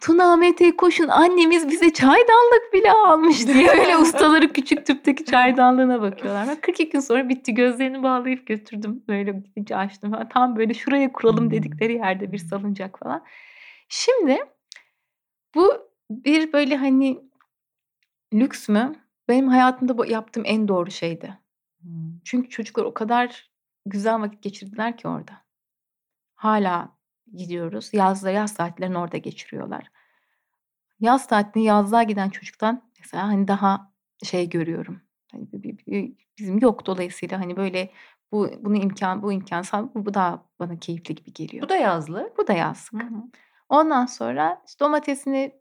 Tuna 0.01 0.33
Ahmet'e 0.33 0.75
koşun 0.75 1.07
annemiz 1.07 1.69
bize 1.69 1.93
çaydanlık 1.93 2.73
bile 2.73 2.91
almış 2.91 3.47
diye 3.47 3.69
öyle 3.69 3.97
ustaları 4.01 4.53
küçük 4.53 4.85
tüpteki 4.85 5.25
çaydanlığına 5.25 6.01
bakıyorlar. 6.01 6.47
Ben 6.47 6.61
42 6.61 6.89
gün 6.89 6.99
sonra 6.99 7.29
bitti 7.29 7.53
gözlerini 7.53 8.03
bağlayıp 8.03 8.47
götürdüm. 8.47 9.03
Böyle 9.07 9.31
gidince 9.31 9.75
açtım 9.75 10.11
falan. 10.11 10.29
Tam 10.29 10.55
böyle 10.55 10.73
şuraya 10.73 11.13
kuralım 11.13 11.51
dedikleri 11.51 11.93
yerde 11.93 12.31
bir 12.31 12.37
salıncak 12.37 12.99
falan. 12.99 13.25
Şimdi 13.89 14.39
bu 15.55 15.73
bir 16.09 16.53
böyle 16.53 16.75
hani 16.77 17.19
lüks 18.33 18.69
mü? 18.69 18.95
Benim 19.27 19.47
hayatımda 19.47 20.05
yaptığım 20.05 20.43
en 20.45 20.67
doğru 20.67 20.91
şeydi. 20.91 21.39
Çünkü 22.23 22.49
çocuklar 22.49 22.83
o 22.83 22.93
kadar 22.93 23.51
güzel 23.85 24.21
vakit 24.21 24.41
geçirdiler 24.43 24.97
ki 24.97 25.07
orada. 25.07 25.31
Hala 26.35 26.94
gidiyoruz. 27.33 27.89
Yazda 27.93 28.29
yaz 28.31 28.53
saatlerini 28.53 28.97
orada 28.97 29.17
geçiriyorlar. 29.17 29.87
Yaz 30.99 31.27
tatilini 31.27 31.67
yazlığa 31.67 32.03
giden 32.03 32.29
çocuktan 32.29 32.81
mesela 32.99 33.27
hani 33.27 33.47
daha 33.47 33.91
şey 34.23 34.49
görüyorum. 34.49 35.01
Hani 35.31 35.47
bizim 36.37 36.59
yok 36.59 36.85
dolayısıyla 36.85 37.39
hani 37.39 37.57
böyle 37.57 37.91
bu 38.31 38.49
bunu 38.61 38.75
imkan 38.75 39.21
bu 39.21 39.33
imkansal 39.33 39.89
bu, 39.95 40.05
bu 40.05 40.13
daha 40.13 40.45
bana 40.59 40.79
keyifli 40.79 41.15
gibi 41.15 41.33
geliyor. 41.33 41.63
Bu 41.63 41.69
da 41.69 41.75
yazlı. 41.75 42.33
bu 42.37 42.47
da 42.47 42.53
yazlık. 42.53 43.03
Ondan 43.69 44.05
sonra 44.05 44.61
işte 44.67 44.85
domatesini 44.85 45.51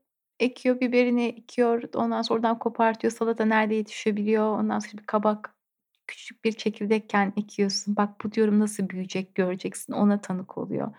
ekiyor, 0.41 0.81
biberini 0.81 1.25
ekiyor. 1.25 1.83
Ondan 1.95 2.23
sonra 2.23 2.37
oradan 2.37 2.59
kopartıyor. 2.59 3.13
Salata 3.13 3.45
nerede 3.45 3.75
yetişebiliyor. 3.75 4.59
Ondan 4.59 4.79
sonra 4.79 4.99
bir 4.99 5.07
kabak 5.07 5.55
küçük 6.07 6.45
bir 6.45 6.53
çekirdekken 6.53 7.33
ekiyorsun. 7.37 7.97
Bak 7.97 8.25
bu 8.25 8.33
diyorum 8.33 8.61
nasıl 8.61 8.89
büyüyecek 8.89 9.35
göreceksin. 9.35 9.93
Ona 9.93 10.21
tanık 10.21 10.59
oluyor. 10.59 10.95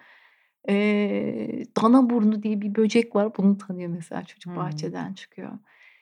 Ee, 0.70 1.64
dana 1.82 2.10
burnu 2.10 2.44
diye 2.44 2.62
bir 2.62 2.76
böcek 2.76 3.16
var. 3.16 3.38
Bunu 3.38 3.58
tanıyor 3.58 3.90
mesela 3.90 4.24
çocuk 4.24 4.46
Hmm. 4.54 4.56
bahçeden 4.56 5.14
çıkıyor. 5.14 5.52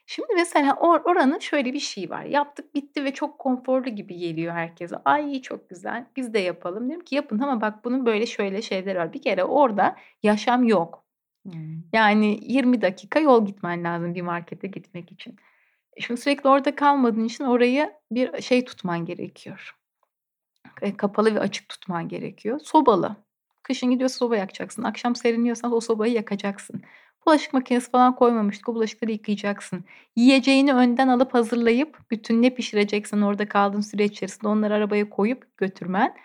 Şimdi 0.06 0.28
mesela 0.36 0.72
or- 0.72 1.04
oranın 1.04 1.40
şöyle 1.40 1.74
bir 1.74 1.80
şey 1.80 2.10
var. 2.10 2.24
Yaptık 2.24 2.76
bitti 2.76 3.04
ve 3.04 3.14
çok 3.14 3.40
konforlu 3.40 3.90
gibi 3.90 4.18
geliyor 4.18 4.54
herkese. 4.54 4.96
Ay 5.06 5.42
çok 5.42 5.70
güzel 5.70 6.06
biz 6.16 6.34
de 6.34 6.40
yapalım. 6.40 6.88
Diyorum 6.88 7.06
ki 7.06 7.16
yapın 7.16 7.40
ama 7.40 7.62
bak 7.62 7.86
bunun 7.86 8.06
böyle 8.06 8.26
şöyle 8.26 8.62
şeyler 8.62 8.96
var. 8.96 9.14
Bir 9.14 9.22
kere 9.22 9.44
orada 9.44 9.96
yaşam 10.24 10.64
yok. 10.64 11.04
Yani 11.94 12.40
20 12.42 12.82
dakika 12.82 13.20
yol 13.20 13.46
gitmen 13.46 13.84
lazım 13.84 14.16
bir 14.16 14.22
markete 14.22 14.68
gitmek 14.68 15.12
için. 15.12 15.36
E 15.98 16.02
Şimdi 16.02 16.22
sürekli 16.22 16.50
orada 16.50 16.76
kalmadığın 16.76 17.26
için 17.26 17.44
orayı 17.44 17.94
bir 18.12 18.42
şey 18.42 18.66
tutman 18.66 19.06
gerekiyor. 19.06 19.76
E, 20.82 20.98
Kapalı 20.98 21.36
ve 21.36 21.40
açık 21.40 21.70
tutman 21.70 22.08
gerekiyor. 22.08 22.60
Sobalı. 22.64 23.16
Kışın 23.64 23.92
gidiyorsun 23.92 24.18
soba 24.18 24.38
yakacaksın. 24.38 24.84
Akşam 24.84 25.16
seriniyorsan 25.16 25.74
o 25.74 25.80
sobayı 25.80 26.14
yakacaksın. 26.14 26.82
Bulaşık 27.26 27.54
makinesi 27.54 27.92
falan 27.92 28.16
koymamıştık. 28.16 28.70
O 28.70 28.76
bulaşıkları 28.76 29.12
yıkayacaksın. 29.12 29.86
Yiyeceğini 30.16 30.74
önden 30.74 31.08
alıp 31.08 31.34
hazırlayıp 31.34 31.98
bütün 32.12 32.42
ne 32.42 32.50
pişireceksin 32.50 33.22
orada 33.22 33.50
kaldığın 33.50 33.82
süre 33.82 34.06
içerisinde 34.06 34.48
onları 34.48 34.74
arabaya 34.74 35.10
koyup 35.10 35.58
götürmen. 35.58 36.16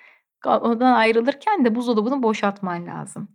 Ondan 0.47 0.93
ayrılırken 0.93 1.65
de 1.65 1.75
buzdolabını 1.75 2.23
boşaltman 2.23 2.87
lazım. 2.87 3.29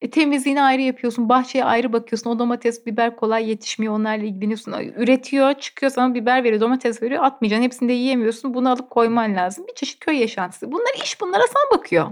E, 0.00 0.10
temizliğini 0.10 0.62
ayrı 0.62 0.82
yapıyorsun. 0.82 1.28
Bahçeye 1.28 1.64
ayrı 1.64 1.92
bakıyorsun. 1.92 2.30
O 2.30 2.38
domates, 2.38 2.86
biber 2.86 3.16
kolay 3.16 3.48
yetişmiyor. 3.48 3.94
Onlarla 3.94 4.24
ilgileniyorsun. 4.24 4.72
Üretiyor, 4.72 5.54
çıkıyor 5.54 5.92
sana 5.92 6.14
biber 6.14 6.44
veriyor, 6.44 6.60
domates 6.60 7.02
veriyor. 7.02 7.24
Atmayacaksın. 7.24 7.64
Hepsini 7.64 7.88
de 7.88 7.92
yiyemiyorsun. 7.92 8.54
Bunu 8.54 8.70
alıp 8.70 8.90
koyman 8.90 9.34
lazım. 9.34 9.66
Bir 9.68 9.74
çeşit 9.74 10.00
köy 10.00 10.18
yaşantısı. 10.18 10.72
Bunlar 10.72 10.94
iş 11.04 11.20
bunlara 11.20 11.42
sen 11.42 11.78
bakıyor. 11.78 12.10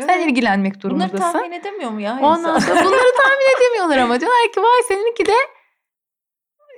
Sen 0.00 0.08
Evet. 0.08 0.26
ilgilenmek 0.26 0.74
Bunları 0.74 0.82
durumundasın. 0.82 1.32
tahmin 1.32 1.52
edemiyor 1.52 1.90
mu 1.90 2.00
ya 2.00 2.18
Ondan 2.22 2.58
sonra 2.58 2.84
bunları 2.84 3.12
tahmin 3.22 3.56
edemiyorlar 3.58 3.98
ama 3.98 4.20
diyorlar 4.20 4.52
ki 4.54 4.62
vay 4.62 4.82
seninki 4.88 5.26
de 5.26 5.34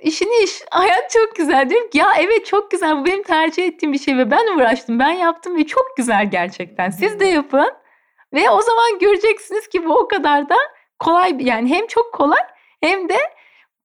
işini 0.03 0.43
iş. 0.43 0.61
Hayat 0.71 1.09
çok 1.11 1.35
güzel. 1.35 1.69
Diyorum 1.69 1.89
ki 1.89 1.97
ya 1.97 2.13
evet 2.19 2.45
çok 2.45 2.71
güzel. 2.71 2.97
Bu 2.97 3.05
benim 3.05 3.23
tercih 3.23 3.65
ettiğim 3.67 3.93
bir 3.93 3.99
şey 3.99 4.17
ve 4.17 4.31
ben 4.31 4.55
uğraştım. 4.57 4.99
Ben 4.99 5.11
yaptım 5.11 5.55
ve 5.57 5.67
çok 5.67 5.97
güzel 5.97 6.31
gerçekten. 6.31 6.89
Siz 6.89 7.19
de 7.19 7.25
yapın. 7.25 7.71
Ve 8.33 8.49
o 8.49 8.61
zaman 8.61 8.99
göreceksiniz 8.99 9.67
ki 9.67 9.85
bu 9.85 9.93
o 9.99 10.07
kadar 10.07 10.49
da 10.49 10.55
kolay 10.99 11.35
yani 11.39 11.69
hem 11.69 11.87
çok 11.87 12.13
kolay 12.13 12.39
hem 12.81 13.09
de 13.09 13.17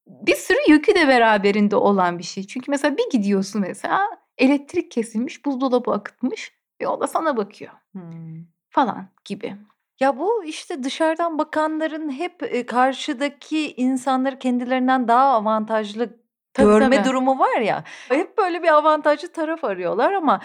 bir 0.07 0.37
sürü 0.37 0.59
yükü 0.69 0.95
de 0.95 1.09
beraberinde 1.09 1.77
olan 1.77 2.19
bir 2.19 2.25
şey. 2.25 2.47
Çünkü 2.47 2.71
mesela 2.71 2.97
bir 2.97 3.11
gidiyorsun 3.11 3.61
mesela 3.61 4.11
elektrik 4.39 4.91
kesilmiş, 4.91 5.45
buzdolabı 5.45 5.91
akıtmış 5.93 6.53
ve 6.81 6.89
o 6.89 7.01
da 7.01 7.07
sana 7.07 7.37
bakıyor 7.37 7.73
Hmm. 7.93 8.54
Falan 8.75 9.07
gibi. 9.25 9.57
Ya 10.01 10.19
bu 10.19 10.45
işte 10.45 10.83
dışarıdan 10.83 11.39
bakanların 11.39 12.11
hep 12.11 12.67
karşıdaki 12.69 13.75
insanları 13.75 14.39
kendilerinden 14.39 15.09
daha 15.09 15.25
avantajlı 15.25 16.25
Tabii, 16.55 16.67
görme 16.67 16.97
tabii. 16.97 17.09
durumu 17.09 17.39
var 17.39 17.61
ya. 17.61 17.85
Hep 18.09 18.39
böyle 18.39 18.63
bir 18.63 18.69
avantajlı 18.69 19.33
taraf 19.33 19.65
arıyorlar 19.65 20.13
ama 20.13 20.41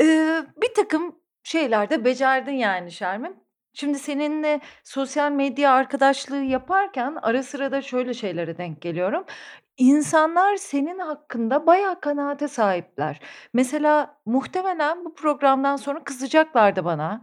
e, 0.00 0.04
bir 0.62 0.74
takım 0.76 1.16
şeylerde 1.42 2.04
becerdin 2.04 2.52
yani 2.52 2.92
Şermin. 2.92 3.36
Şimdi 3.72 3.98
seninle 3.98 4.60
sosyal 4.84 5.32
medya 5.32 5.72
arkadaşlığı 5.72 6.42
yaparken 6.42 7.16
ara 7.22 7.42
sıra 7.42 7.72
da 7.72 7.82
şöyle 7.82 8.14
şeylere 8.14 8.58
denk 8.58 8.82
geliyorum. 8.82 9.24
İnsanlar 9.76 10.56
senin 10.56 10.98
hakkında 10.98 11.66
bayağı 11.66 12.00
kanaate 12.00 12.48
sahipler. 12.48 13.20
Mesela 13.54 14.16
muhtemelen 14.26 15.04
bu 15.04 15.14
programdan 15.14 15.76
sonra 15.76 16.04
kızacaklardı 16.04 16.84
bana. 16.84 17.22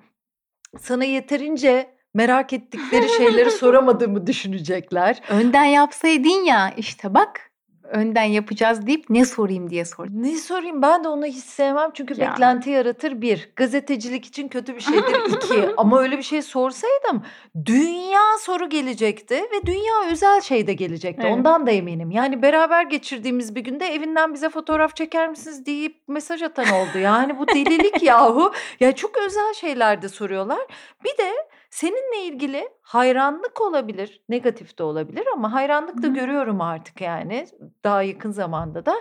Sana 0.82 1.04
yeterince 1.04 1.90
merak 2.14 2.54
ettikleri 2.54 3.10
şeyleri 3.10 3.52
soramadığımı 3.62 4.28
düşünecekler. 4.28 5.22
Önden 5.30 5.64
yapsaydın 5.66 6.46
ya 6.46 6.74
işte 6.78 7.14
bak 7.14 7.47
önden 7.92 8.24
yapacağız 8.24 8.88
deyip 8.88 9.06
ne 9.10 9.26
sorayım 9.26 9.70
diye 9.70 9.86
sordum. 9.86 10.24
Ne 10.24 10.36
sorayım 10.38 10.82
ben 10.82 11.04
de 11.04 11.08
onu 11.08 11.26
hiç 11.26 11.44
sevmem 11.44 11.90
çünkü 11.94 12.22
Ya. 12.22 12.32
beklenti 12.32 12.70
yaratır 12.70 13.22
bir. 13.22 13.50
Gazetecilik 13.56 14.26
için 14.26 14.48
kötü 14.48 14.76
bir 14.76 14.82
şeydir 14.82 15.16
iki. 15.38 15.70
Ama 15.78 16.00
öyle 16.02 16.18
bir 16.18 16.24
şey 16.24 16.42
sorsaydım 16.42 17.24
dünya 17.66 18.22
soru 18.40 18.70
gelecekti 18.70 19.36
ve 19.36 19.66
dünya 19.66 20.12
özel 20.12 20.42
şey 20.42 20.68
de 20.68 20.74
gelecekti. 20.74 21.22
Evet. 21.28 21.38
Ondan 21.38 21.68
da 21.68 21.72
eminim. 21.72 22.12
Yani 22.12 22.42
beraber 22.42 22.84
geçirdiğimiz 22.84 23.56
bir 23.56 23.62
günde 23.62 23.86
evinden 23.86 24.34
bize 24.34 24.50
fotoğraf 24.50 24.96
çeker 24.96 25.30
misiniz 25.30 25.66
deyip 25.66 25.98
mesaj 26.08 26.42
atan 26.42 26.66
oldu. 26.70 26.98
Yani 26.98 27.40
bu 27.40 27.48
delilik 27.48 28.04
yahu. 28.04 28.54
Ya 28.80 28.92
çok 28.96 29.18
özel 29.18 29.54
şeyler 29.54 30.02
de 30.02 30.10
soruyorlar. 30.10 30.60
Bir 31.04 31.18
de 31.24 31.32
seninle 31.70 32.24
ilgili 32.26 32.70
hayranlık 32.82 33.62
olabilir, 33.62 34.22
negatif 34.30 34.78
de 34.78 34.84
olabilir 34.84 35.24
ama 35.34 35.54
hayranlık 35.54 36.04
da 36.04 36.08
Hı 36.08 36.14
görüyorum 36.14 36.62
artık 36.62 37.02
yani 37.02 37.48
daha 37.84 38.04
yakın 38.04 38.32
zamanda 38.32 38.86
da. 38.86 38.96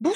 Bu 0.00 0.12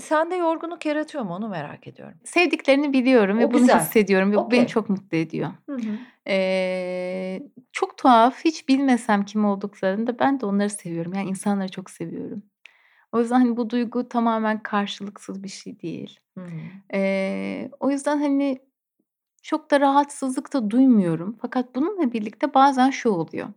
sende 0.00 0.34
yorgunluk 0.36 0.86
yaratıyor 0.86 1.24
mu 1.24 1.34
onu 1.34 1.48
merak 1.48 1.86
ediyorum. 1.86 2.18
Sevdiklerini 2.24 2.92
biliyorum 2.92 3.38
ve 3.38 3.46
O 3.46 3.50
bunu 3.52 3.60
güzel. 3.60 3.80
hissediyorum 3.80 4.32
ve 4.32 4.36
bu 4.36 4.40
Okey. 4.40 4.58
beni 4.60 4.68
çok 4.68 4.90
mutlu 4.90 5.16
ediyor. 5.18 5.50
Eee, 6.26 7.42
çok 7.72 7.98
tuhaf, 7.98 8.44
hiç 8.44 8.68
bilmesem 8.68 9.24
kim 9.24 9.44
olduklarını 9.44 10.06
da 10.06 10.18
ben 10.18 10.40
de 10.40 10.46
onları 10.46 10.70
seviyorum. 10.70 11.14
Yani 11.14 11.28
insanları 11.28 11.70
çok 11.70 11.90
seviyorum. 11.90 12.42
O 13.12 13.20
yüzden, 13.20 13.38
hani, 13.40 13.56
bu 13.56 13.70
duygu 13.70 14.08
tamamen 14.08 14.62
karşılıksız 14.62 15.42
bir 15.44 15.48
şey 15.48 15.80
değil. 15.80 16.20
Hı 16.38 16.44
hı. 16.44 16.50
Eee, 16.92 17.70
o 17.80 17.90
yüzden, 17.90 18.18
hani, 18.18 18.58
çok 19.46 19.70
da 19.70 19.80
rahatsızlık 19.80 20.52
da 20.52 20.70
duymuyorum. 20.70 21.38
Fakat 21.42 21.74
bununla 21.74 22.12
birlikte 22.12 22.54
bazen 22.54 22.90
şu 22.90 23.10
oluyor. 23.10 23.48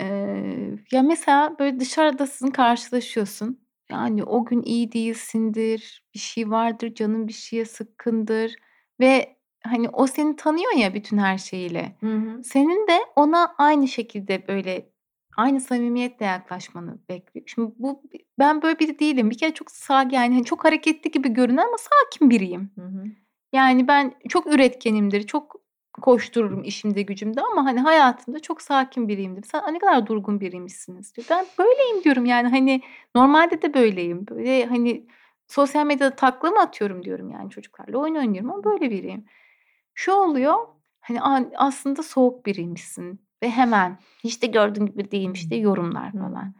Eee, 0.00 0.78
ya, 0.92 1.02
mesela, 1.02 1.58
böyle, 1.58 1.80
dışarıdasın, 1.80 2.46
karşılaşıyorsun. 2.50 3.60
Yani, 3.90 4.24
o 4.24 4.44
gün 4.44 4.62
iyi 4.62 4.92
değilsindir, 4.92 6.04
bir 6.14 6.18
şey 6.18 6.50
vardır, 6.50 6.94
canın 6.94 7.28
bir 7.28 7.32
şeye 7.32 7.64
sıkkındır 7.64 8.54
ve, 9.00 9.36
hani, 9.64 9.88
o 9.88 10.06
seni 10.06 10.36
tanıyor 10.36 10.72
ya 10.76 10.94
bütün 10.94 11.18
her 11.18 11.38
şeyiyle. 11.38 11.96
Hı 12.00 12.06
hı. 12.16 12.42
Senin 12.44 12.86
de 12.88 12.98
ona 13.16 13.54
aynı 13.58 13.88
şekilde, 13.88 14.48
böyle, 14.48 14.90
aynı 15.36 15.60
samimiyetle 15.60 16.26
yaklaşmanı 16.26 16.98
bekliyor. 17.08 17.46
Şimdi 17.48 17.72
bu 17.78 18.02
ben 18.38 18.62
böyle 18.62 18.78
biri 18.78 18.98
değilim. 18.98 19.30
Bir 19.30 19.38
kere 19.38 19.54
çok 19.54 19.70
sa 19.70 20.02
yani, 20.02 20.34
hani, 20.34 20.44
çok 20.44 20.64
hareketli 20.64 21.10
gibi 21.10 21.28
görünen 21.28 21.66
ama 21.68 21.76
sakin 21.78 22.30
biriyim. 22.30 22.70
Hı 22.74 22.82
hı. 22.86 23.04
Yani, 23.52 23.88
ben 23.88 24.14
çok 24.28 24.46
üretkenimdir, 24.46 25.22
çok 25.26 25.56
koştururum 26.02 26.64
işimde 26.64 27.02
gücümde 27.02 27.40
ama, 27.42 27.64
hani, 27.64 27.80
hayatımda 27.80 28.40
çok 28.40 28.62
sakin 28.62 29.08
biriyimdir. 29.08 29.42
"Sen, 29.42 29.74
ne 29.74 29.78
kadar 29.78 30.06
durgun 30.06 30.40
biriymişsiniz." 30.40 31.14
diyor. 31.16 31.26
Ben 31.30 31.46
böyleyim 31.58 32.04
diyorum, 32.04 32.24
yani, 32.24 32.48
hani, 32.48 32.82
normalde 33.14 33.62
de 33.62 33.74
böyleyim. 33.74 34.26
Böyle, 34.30 34.66
hani, 34.66 35.06
sosyal 35.48 35.86
medyada 35.86 36.16
takla 36.16 36.50
mı 36.50 36.60
atıyorum 36.60 37.02
diyorum, 37.04 37.30
yani, 37.30 37.50
çocuklarla 37.50 37.98
oyun 37.98 38.14
oynuyorum 38.14 38.50
ama 38.50 38.64
böyle 38.64 38.90
biriyim. 38.90 39.24
Şu 39.94 40.12
oluyor, 40.12 40.54
hani, 41.00 41.20
an 41.20 41.52
aslında 41.56 42.02
soğuk 42.02 42.46
biriymişsin 42.46 43.20
ve 43.42 43.50
hemen 43.50 43.98
hiç 44.24 44.42
de 44.42 44.46
gördüğün 44.46 44.86
gibi 44.86 45.10
değilmiş 45.10 45.50
diye 45.50 45.60
yorumlar 45.60 46.12
falan. 46.12 46.54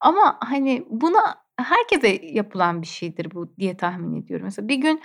Ama, 0.00 0.38
hani, 0.40 0.86
buna 0.90 1.36
herkese 1.58 2.08
yapılan 2.26 2.82
bir 2.82 2.86
şeydir 2.86 3.30
bu 3.34 3.56
diye 3.58 3.76
tahmin 3.76 4.22
ediyorum. 4.22 4.44
Mesela 4.46 4.68
bir 4.68 4.76
gün 4.76 5.02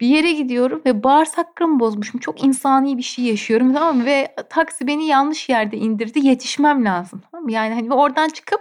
bir 0.00 0.06
yere 0.06 0.32
gidiyorum 0.32 0.82
ve 0.86 1.02
bağırsaklarımı 1.02 1.80
bozmuşum. 1.80 2.20
Çok 2.20 2.44
insani 2.44 2.98
bir 2.98 3.02
şey 3.02 3.24
yaşıyorum, 3.24 3.74
tamam 3.74 3.96
mı? 3.96 4.04
Ve 4.04 4.34
taksi 4.50 4.86
beni 4.86 5.06
yanlış 5.06 5.48
yerde 5.48 5.76
indirdi. 5.76 6.26
Yetişmem 6.26 6.84
lazım, 6.84 7.22
tamam 7.30 7.44
mı? 7.44 7.52
Yani, 7.52 7.74
hani, 7.74 7.94
oradan 7.94 8.28
çıkıp 8.28 8.60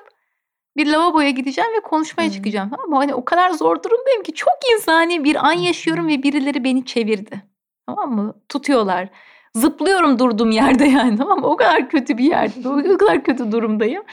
bir 0.77 0.88
lavaboya 0.88 1.29
gideceğim 1.29 1.71
ve 1.77 1.79
konuşmaya 1.79 2.27
Hıı. 2.27 2.33
çıkacağım, 2.33 2.69
tamam 2.69 2.89
mı? 2.89 2.95
Hani, 2.95 3.13
o 3.13 3.25
kadar 3.25 3.49
zor 3.49 3.83
durumdayım 3.83 4.23
ki 4.23 4.33
çok 4.33 4.57
insani 4.73 5.23
bir 5.23 5.47
an 5.47 5.51
yaşıyorum 5.51 6.07
ve 6.07 6.23
birileri 6.23 6.63
beni 6.63 6.85
çevirdi, 6.85 7.43
tamam 7.85 8.15
mı? 8.15 8.33
Tutuyorlar. 8.49 9.09
Zıplıyorum 9.55 10.19
durduğum 10.19 10.51
yerde, 10.51 10.85
yani, 10.97 11.17
tamam 11.17 11.39
mı? 11.39 11.47
O 11.47 11.55
kadar 11.55 11.89
kötü 11.89 12.17
bir 12.17 12.23
yerde, 12.25 12.69
o 12.69 12.97
kadar 12.97 13.23
kötü 13.23 13.51
durumdayım 13.51 14.03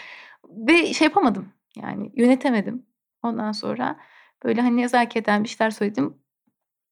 ve 0.48 0.94
şey 0.94 1.04
yapamadım, 1.04 1.48
yani, 1.76 2.12
yönetemedim. 2.16 2.86
Ondan 3.22 3.52
sonra, 3.52 3.96
böyle, 4.44 4.60
hani, 4.60 4.76
nezaketen 4.76 5.44
bir 5.44 5.48
şeyler 5.48 5.70
söyledim. 5.70 6.14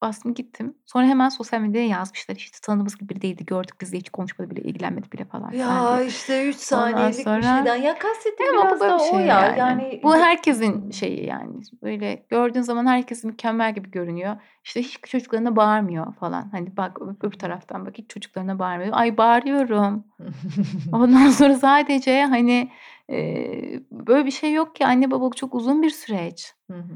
Bastım 0.02 0.34
gittim. 0.34 0.74
Sonra 0.86 1.06
hemen 1.06 1.28
sosyal 1.28 1.60
medyaya 1.60 1.88
yazmışlar, 1.88 2.36
işte, 2.36 2.58
"Tanıdığımız 2.62 2.98
gibi 2.98 3.08
biri 3.08 3.22
değildi, 3.22 3.44
gördük 3.46 3.74
biz 3.80 3.92
de 3.92 3.96
hiç 3.96 4.10
konuşmadı 4.10 4.50
bile, 4.50 4.60
ilgilenmedi 4.62 5.12
bile." 5.12 5.24
falan 5.24 5.52
Ya, 5.52 5.96
diye. 5.96 6.06
işte 6.06 6.48
3 6.48 6.72
Ondan 6.72 6.90
saniyelik 6.90 7.18
bir 7.18 7.24
sonra 7.24 7.56
şeyden. 7.56 7.76
Ya, 7.76 7.98
kastettiğim 7.98 8.52
biraz 8.52 8.80
da 8.80 8.88
bir 8.88 9.04
o 9.04 9.10
şey, 9.10 9.20
ya. 9.20 9.26
yani. 9.26 9.58
Yani 9.58 10.00
Bu 10.02 10.16
herkesin 10.16 10.90
şeyi, 10.90 11.26
yani. 11.26 11.54
Böyle 11.82 12.26
gördüğün 12.28 12.62
zaman 12.62 12.86
herkes 12.86 13.24
mükemmel 13.24 13.74
gibi 13.74 13.90
görünüyor. 13.90 14.36
İşte, 14.64 14.82
hiç 14.82 14.98
çocuklarına 15.06 15.56
bağırmıyor 15.56 16.14
falan. 16.14 16.48
Hani, 16.52 16.76
bak 16.76 16.98
öbür 17.02 17.38
taraftan 17.38 17.86
bak, 17.86 17.98
hiç 17.98 18.10
çocuklarına 18.10 18.58
bağırmıyor. 18.58 18.90
Ay, 18.92 19.16
bağırıyorum. 19.16 20.04
Ondan 20.92 21.30
sonra 21.30 21.54
sadece, 21.54 22.24
hani, 22.24 22.70
eee, 23.08 23.80
böyle 23.90 24.26
bir 24.26 24.30
şey 24.30 24.52
yok 24.52 24.76
ki. 24.76 24.86
Anne 24.86 25.10
babalık 25.10 25.36
çok 25.36 25.54
uzun 25.54 25.82
bir 25.82 25.90
süreç. 25.90 26.54
Hı 26.70 26.76
hı. 26.78 26.94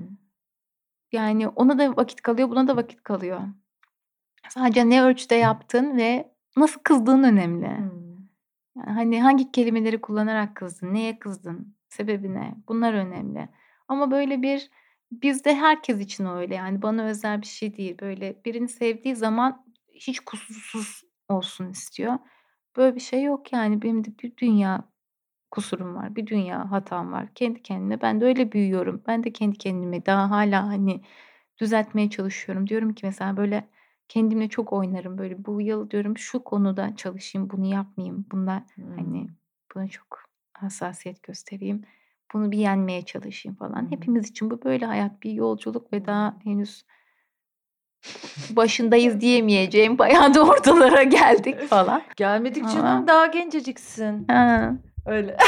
Yani, 1.16 1.48
ona 1.48 1.78
da 1.78 1.96
vakit 1.96 2.22
kalıyor, 2.22 2.50
buna 2.50 2.68
da 2.68 2.76
vakit 2.76 3.02
kalıyor. 3.02 3.40
Sadece 4.48 4.90
ne 4.90 5.02
ölçüde 5.02 5.34
yaptığın 5.34 5.96
ve 5.96 6.32
nasıl 6.56 6.80
kızdığın 6.80 7.22
önemli. 7.22 7.64
Yani, 8.76 8.90
hani, 8.94 9.22
hangi 9.22 9.52
kelimeleri 9.52 10.00
kullanarak 10.00 10.56
kızdın, 10.56 10.94
neye 10.94 11.18
kızdın, 11.18 11.76
sebebi 11.88 12.34
ne? 12.34 12.54
Bunlar 12.68 12.94
önemli. 12.94 13.48
Ama 13.88 14.10
böyle 14.10 14.42
bir 14.42 14.70
bizde 15.12 15.54
herkes 15.54 16.00
için 16.00 16.26
öyle, 16.26 16.54
yani, 16.54 16.82
bana 16.82 17.04
özel 17.04 17.42
bir 17.42 17.46
şey 17.46 17.76
değil. 17.76 17.96
Böyle 18.00 18.40
birini 18.44 18.68
sevdiği 18.68 19.16
zaman 19.16 19.64
hiç 19.94 20.20
kusursuz 20.20 21.02
olsun 21.28 21.70
istiyor. 21.70 22.18
Böyle 22.76 22.94
bir 22.94 23.00
şey 23.00 23.22
yok, 23.22 23.52
yani. 23.52 23.82
Benim 23.82 24.04
de 24.04 24.18
bir 24.22 24.36
dünya 24.36 24.84
kusurum 25.50 25.94
var, 25.96 26.16
bir 26.16 26.26
dünya 26.26 26.70
hatam 26.70 27.12
var. 27.12 27.28
Kendi 27.34 27.62
kendime 27.62 28.00
ben 28.02 28.20
de 28.20 28.24
öyle 28.24 28.52
büyüyorum. 28.52 29.02
Ben 29.06 29.24
de 29.24 29.32
kendi 29.32 29.58
kendimi 29.58 30.06
daha 30.06 30.30
hâlâ, 30.30 30.66
hani, 30.66 31.00
düzeltmeye 31.60 32.10
çalışıyorum. 32.10 32.68
Diyorum 32.68 32.94
ki 32.94 33.06
mesela, 33.06 33.36
böyle, 33.36 33.68
kendimle 34.08 34.48
çok 34.48 34.72
oynarım. 34.72 35.18
Böyle, 35.18 35.44
bu 35.44 35.60
yıl 35.60 35.90
diyorum 35.90 36.18
şu 36.18 36.44
konuda 36.44 36.96
çalışayım, 36.96 37.50
bunu 37.50 37.66
yapmayayım. 37.66 38.26
Bunda, 38.32 38.64
hani, 38.76 39.20
Hımm. 39.20 39.36
buna 39.74 39.88
çok 39.88 40.06
hassasiyet 40.52 41.22
göstereyim. 41.22 41.82
Bunu 42.32 42.52
bir 42.52 42.58
yenmeye 42.58 43.02
çalışayım 43.02 43.56
falan. 43.56 43.82
hı. 43.82 43.90
Hepimiz 43.90 44.30
için 44.30 44.50
bu 44.50 44.64
böyle 44.64 44.86
hayat 44.86 45.22
bir 45.22 45.30
yolculuk 45.32 45.92
ve 45.92 46.06
daha 46.06 46.36
henüz 46.44 46.84
başındayız 48.56 49.20
diyemeyeceğim, 49.20 49.98
bayağı 49.98 50.34
da 50.34 50.44
ortalara 50.48 51.02
geldik 51.02 51.60
falan 51.60 52.02
Gelmedik 52.16 52.64
canım, 52.64 52.86
ama 52.86 53.06
daha 53.06 53.26
genceciksin. 53.26 54.24
Ha. 54.28 54.74
Öyle. 55.06 55.36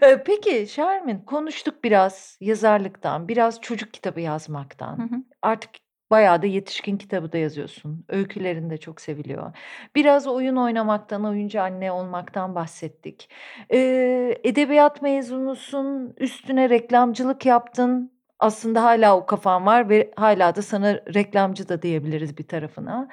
Peki 0.24 0.66
Şermin, 0.66 1.18
konuştuk 1.18 1.84
biraz 1.84 2.38
yazarlıktan, 2.40 3.28
biraz 3.28 3.60
çocuk 3.60 3.92
kitabı 3.94 4.20
Hı 4.20 4.24
yazmaktan. 4.24 4.98
hı. 4.98 5.16
Artık 5.42 5.70
bayağı 6.10 6.42
da 6.42 6.46
yetişkin 6.46 6.96
kitabı 6.96 7.32
da 7.32 7.38
yazıyorsun. 7.38 8.04
Öykülerin 8.08 8.70
de 8.70 8.76
çok 8.78 9.00
seviliyor. 9.00 9.52
Biraz 9.96 10.26
oyun 10.26 10.56
oynamaktan, 10.56 11.24
oyuncu 11.24 11.60
anne 11.62 11.92
olmaktan 11.92 12.54
bahsettik. 12.54 13.30
Eee, 13.70 14.40
edebiyat 14.44 15.02
mezunusun, 15.02 16.14
üstüne 16.18 16.70
reklamcılık 16.70 17.46
yaptın. 17.46 18.12
Aslında 18.38 18.82
hâlâ 18.84 19.16
o 19.16 19.26
kafan 19.26 19.66
var 19.66 19.88
ve 19.88 20.10
hâlâ 20.16 20.56
da 20.56 20.62
sana 20.62 20.94
reklamcı 21.14 21.68
da 21.68 21.82
diyebiliriz 21.82 22.38
bir 22.38 22.48
tarafına. 22.48 23.08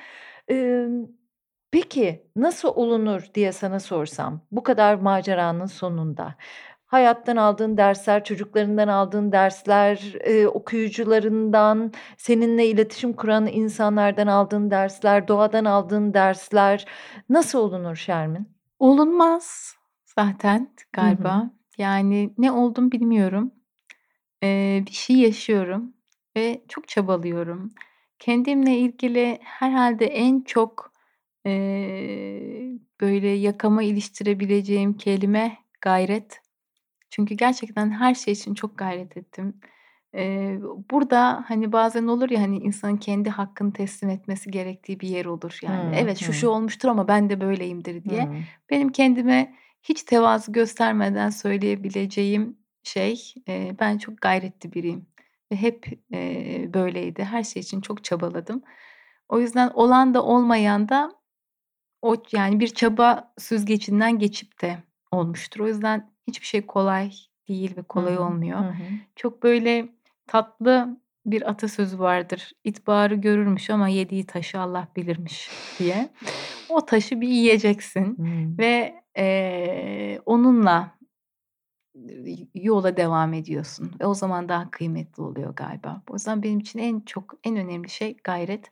Emm, 0.48 1.06
peki 1.76 2.24
nasıl 2.36 2.68
olunur 2.76 3.22
diye 3.34 3.52
sana 3.52 3.80
sorsam 3.80 4.42
bu 4.52 4.64
kadar 4.64 4.96
maceranın 4.96 5.66
sonunda, 5.66 6.36
hayattan 6.86 7.36
aldığın 7.38 7.78
dersler, 7.78 8.24
çocuklarından 8.24 8.88
aldığın 8.88 9.32
dersler, 9.32 9.98
eee, 10.28 10.48
okuyucularından, 10.48 11.92
seninle 12.18 12.68
iletişim 12.68 13.14
kuran 13.14 13.48
insanlardan 13.48 14.28
aldığın 14.28 14.72
dersler, 14.72 15.28
doğadan 15.28 15.66
aldığın 15.66 16.14
dersler 16.14 16.86
nasıl 17.30 17.60
olunur 17.60 17.96
Şermin? 17.96 18.48
Olunmaz 18.80 19.76
zaten 20.18 20.70
galiba. 20.94 21.52
Yani, 21.78 22.34
ne 22.38 22.52
oldum 22.52 22.92
bilmiyorum. 22.92 23.52
Eee, 24.44 24.84
bir 24.88 24.94
şey 24.94 25.16
yaşıyorum 25.16 25.94
ve 26.38 26.62
çok 26.70 26.88
çabalıyorum. 26.88 27.72
Kendimle 28.20 28.78
ilgili 28.78 29.40
herhâlde 29.42 30.06
en 30.06 30.42
çok, 30.42 30.95
eee, 31.46 32.80
böyle 33.02 33.28
yakama 33.28 33.84
iliştirebileceğim 33.84 34.98
kelime 34.98 35.58
gayret. 35.82 36.41
Çünkü 37.10 37.36
gerçekten 37.36 37.91
her 37.91 38.16
şey 38.16 38.34
için 38.34 38.54
çok 38.54 38.78
gayret 38.78 39.18
ettim. 39.18 39.54
Eee, 40.14 40.60
burada, 40.91 41.43
hani, 41.48 41.72
bazen 41.72 42.08
olur 42.08 42.30
ya, 42.30 42.41
hani, 42.41 42.58
insanın 42.58 42.98
kendi 42.98 43.30
hakkını 43.30 43.74
teslim 43.74 44.10
etmesi 44.10 44.52
gerektiği 44.52 45.00
bir 45.00 45.08
yer 45.08 45.26
olur. 45.26 45.60
Yani, 45.62 45.91
Hı 45.91 45.96
evet, 45.96 46.18
şu 46.18 46.34
şu 46.34 46.48
hı. 46.48 46.52
olmuştur 46.52 46.89
ama 46.89 47.08
ben 47.08 47.30
de 47.30 47.41
böyleyimdir 47.41 48.04
diye. 48.04 48.24
Hıı. 48.24 48.34
Benim 48.70 48.89
kendime 48.91 49.56
hiç 49.84 50.04
tevazu 50.04 50.52
göstermeden 50.52 51.30
söyleyebileceğim 51.30 52.58
şey, 52.84 53.34
eee, 53.48 53.76
ben 53.80 53.98
çok 53.98 54.22
gayretli 54.22 54.74
biriyim 54.74 55.06
ve 55.52 55.56
hep, 55.56 55.88
eee, 56.12 56.70
böyleydi. 56.74 57.24
Her 57.24 57.43
şey 57.43 57.60
için 57.62 57.82
çok 57.82 58.04
çabaladım. 58.04 58.62
O 59.30 59.39
yüzden 59.39 59.70
olan 59.74 60.14
da 60.14 60.24
olmayan 60.24 60.89
da 60.89 61.12
o 62.06 62.16
yani, 62.34 62.60
bir 62.60 62.68
çaba 62.68 63.34
süzgecinden 63.38 64.20
geçip 64.20 64.62
de 64.62 64.78
olmuştur. 65.12 65.60
O 65.60 65.68
yüzden 65.68 66.12
hiçbir 66.28 66.45
şey 66.47 66.62
kolay 66.66 67.12
değil 67.49 67.78
ve 67.78 67.84
kolay 67.84 68.16
hı. 68.16 68.24
olmuyor. 68.24 68.60
Hı 68.60 68.64
hı. 68.70 68.84
Çok 69.16 69.43
böyle 69.43 69.89
tatlı 70.28 70.99
bir 71.26 71.49
atasözü 71.49 71.99
vardır. 71.99 72.51
"İt 72.64 72.88
bağrı 72.88 73.16
görürmüş 73.16 73.70
ama 73.70 73.88
yediği 73.89 74.26
taşı 74.28 74.60
Allah 74.60 74.88
bilirmiş." 74.95 75.49
diye. 75.80 76.10
O 76.70 76.86
taşı 76.86 77.22
bir 77.22 77.28
yiyeceksin 77.30 78.18
Hımm. 78.18 78.58
ve, 78.60 78.95
eee, 79.18 80.22
onunla 80.26 80.95
yola 82.56 82.97
devam 82.97 83.34
ediyorsun 83.34 83.91
ve 84.01 84.06
o 84.06 84.14
zaman 84.16 84.49
daha 84.49 84.72
kıymetli 84.72 85.24
oluyor 85.24 85.56
galiba. 85.56 86.03
O 86.10 86.14
yüzden 86.16 86.43
benim 86.43 86.60
için 86.60 86.80
en 86.80 87.01
çok, 87.01 87.36
en 87.43 87.58
önemli 87.58 87.89
şey 87.89 88.18
gayret. 88.24 88.72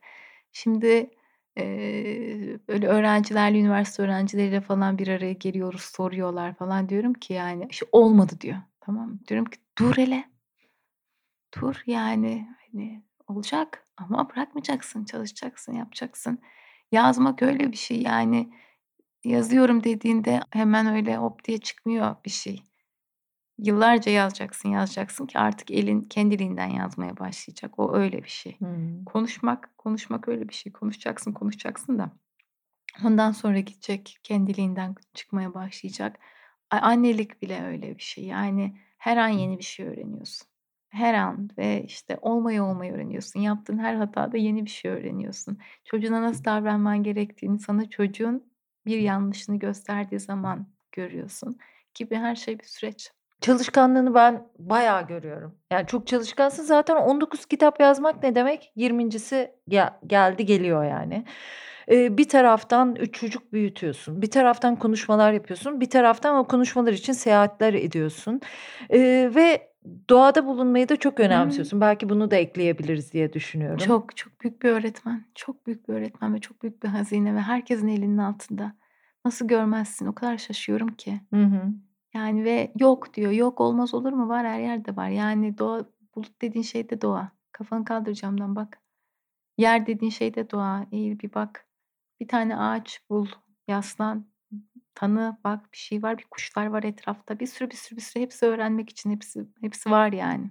Şimdi, 0.52 1.10
Eee, 1.56 2.58
böyle 2.68 2.86
öğrencilerle, 2.88 3.58
üniversite 3.60 4.02
öğrencileriyle 4.02 4.60
falan 4.60 4.98
bir 4.98 5.08
araya 5.08 5.32
geliyoruz, 5.32 5.80
soruyorlar 5.82 6.54
falan. 6.54 6.88
Diyorum 6.88 7.12
ki 7.14 7.32
yani, 7.34 7.66
işte, 7.70 7.86
"Olmadı." 7.92 8.32
diyor. 8.40 8.56
Tamam? 8.80 9.20
Diyorum 9.28 9.44
ki, 9.46 9.58
"Dur 9.78 9.96
hele." 9.96 10.24
Dur, 11.60 11.82
yani, 11.86 12.48
hani, 12.72 13.02
olacak 13.28 13.84
ama 13.96 14.28
bırakmayacaksın, 14.30 15.04
çalışacaksın, 15.04 15.72
yapacaksın. 15.72 16.38
Yazmak 16.92 17.42
öyle 17.42 17.72
bir 17.72 17.76
şey, 17.76 18.02
yani, 18.02 18.50
yazıyorum 19.24 19.84
dediğinde 19.84 20.40
hemen 20.50 20.86
öyle 20.86 21.16
hop 21.16 21.44
diye 21.44 21.58
çıkmıyor 21.58 22.16
bir 22.24 22.30
şey. 22.30 22.62
Yıllarca 23.58 24.12
yazacaksın, 24.12 24.68
yazacaksın 24.68 25.26
ki 25.26 25.38
artık 25.38 25.70
elin 25.70 26.00
kendiliğinden 26.00 26.68
yazmaya 26.68 27.16
başlayacak. 27.16 27.78
O 27.78 27.96
öyle 27.96 28.22
bir 28.24 28.28
şey. 28.28 28.58
Hımm. 28.58 29.04
Konuşmak, 29.04 29.78
konuşmak 29.78 30.28
öyle 30.28 30.48
bir 30.48 30.54
şey. 30.54 30.72
Konuşacaksın, 30.72 31.32
konuşacaksın 31.32 31.98
da 31.98 32.12
ondan 33.04 33.32
sonra 33.32 33.60
gidecek, 33.60 34.18
kendiliğinden 34.22 34.94
çıkmaya 35.14 35.54
başlayacak. 35.54 36.16
Annelik 36.70 37.42
bile 37.42 37.64
öyle 37.64 37.96
bir 37.98 38.02
şey. 38.02 38.24
Yani 38.24 38.76
her 38.98 39.16
an 39.16 39.28
yeni 39.28 39.58
bir 39.58 39.64
şey 39.64 39.86
öğreniyorsun. 39.86 40.48
Her 40.90 41.14
an 41.14 41.50
ve, 41.58 41.84
işte, 41.84 42.18
olmayı 42.22 42.62
olmayı 42.62 42.92
öğreniyorsun. 42.92 43.40
Yaptığın 43.40 43.78
her 43.78 43.94
hatada 43.94 44.36
yeni 44.36 44.64
bir 44.64 44.70
şey 44.70 44.90
öğreniyorsun. 44.90 45.58
Çocuğuna 45.84 46.22
nasıl 46.22 46.44
davranman 46.44 47.02
gerektiğini 47.02 47.58
sana 47.58 47.90
çocuğun 47.90 48.52
bir 48.86 48.98
yanlışını 48.98 49.58
gösterdiği 49.58 50.20
zaman 50.20 50.66
görüyorsun 50.92 51.58
gibi 51.94 52.16
her 52.16 52.34
şey 52.36 52.58
bir 52.58 52.64
süreç. 52.64 53.10
Çalışkanlığını 53.44 54.14
ben 54.14 54.46
bayağı 54.58 55.06
görüyorum. 55.06 55.54
Yani 55.70 55.86
çok 55.86 56.06
çalışkansın. 56.06 56.62
Zaten 56.62 56.96
19 56.96 57.46
kitap 57.46 57.80
yazmak 57.80 58.22
ne 58.22 58.34
demek? 58.34 58.72
20'ncisi 58.76 59.50
gel 59.68 59.90
geldi 60.06 60.46
geliyor 60.46 60.84
yani. 60.84 61.24
Eee, 61.88 62.18
bir 62.18 62.28
taraftan 62.28 62.96
3 62.96 63.14
çocuk 63.14 63.52
büyütüyorsun. 63.52 64.22
Bir 64.22 64.30
taraftan 64.30 64.76
konuşmalar 64.76 65.32
yapıyorsun. 65.32 65.80
Bir 65.80 65.90
taraftan 65.90 66.36
o 66.36 66.44
konuşmalar 66.44 66.92
için 66.92 67.12
seyahatler 67.12 67.74
ediyorsun. 67.74 68.40
Eee, 68.90 69.34
ve 69.34 69.70
doğada 70.10 70.46
bulunmayı 70.46 70.88
da 70.88 70.96
çok 70.96 71.20
önemsiyorsun. 71.20 71.80
Belki 71.80 72.08
bunu 72.08 72.30
da 72.30 72.36
ekleyebiliriz 72.36 73.12
diye 73.12 73.32
düşünüyorum. 73.32 73.78
Çok, 73.78 74.16
çok 74.16 74.40
büyük 74.40 74.62
bir 74.62 74.70
öğretmen. 74.70 75.24
Çok 75.34 75.66
büyük 75.66 75.88
bir 75.88 75.94
öğretmen 75.94 76.34
ve 76.34 76.40
çok 76.40 76.62
büyük 76.62 76.82
bir 76.82 76.88
hazine 76.88 77.34
ve 77.34 77.40
herkesin 77.40 77.88
elinin 77.88 78.18
altında. 78.18 78.72
Nasıl 79.24 79.48
görmezsin? 79.48 80.06
O 80.06 80.14
kadar 80.14 80.38
şaşıyorum 80.38 80.88
ki. 80.88 81.20
Hı 81.34 81.42
hı. 81.42 81.62
Yani 82.14 82.44
ve 82.44 82.72
yok 82.80 83.14
diyor. 83.14 83.32
Yok 83.32 83.60
olmaz 83.60 83.94
olur 83.94 84.12
mu? 84.12 84.28
Var, 84.28 84.46
her 84.46 84.60
yerde 84.60 84.96
var. 84.96 85.08
Yani 85.08 85.58
doğa 85.58 85.84
bulut 86.14 86.42
dediğin 86.42 86.62
şey 86.62 86.90
de 86.90 87.02
doğa. 87.02 87.32
Kafanı 87.52 87.84
kaldır 87.84 88.14
camdan 88.14 88.56
bak. 88.56 88.80
Yer 89.58 89.86
dediğin 89.86 90.10
şey 90.10 90.34
de 90.34 90.50
doğa. 90.50 90.86
Eğil 90.92 91.18
bir 91.18 91.34
bak. 91.34 91.66
Bir 92.20 92.28
tane 92.28 92.56
ağaç 92.56 93.00
bul, 93.10 93.26
yaslan, 93.68 94.26
tanı, 94.94 95.38
bak 95.44 95.72
bir 95.72 95.78
şey 95.78 96.02
var, 96.02 96.18
bir 96.18 96.24
kuşlar 96.24 96.66
var 96.66 96.82
etrafta. 96.82 97.40
Bir 97.40 97.46
sürü, 97.46 97.70
bir 97.70 97.76
sürü, 97.76 97.96
bir 97.96 98.02
sürü 98.02 98.22
hepsi 98.22 98.46
öğrenmek 98.46 98.90
için 98.90 99.10
hepsi 99.10 99.46
hepsi 99.60 99.90
var 99.90 100.12
yani. 100.12 100.50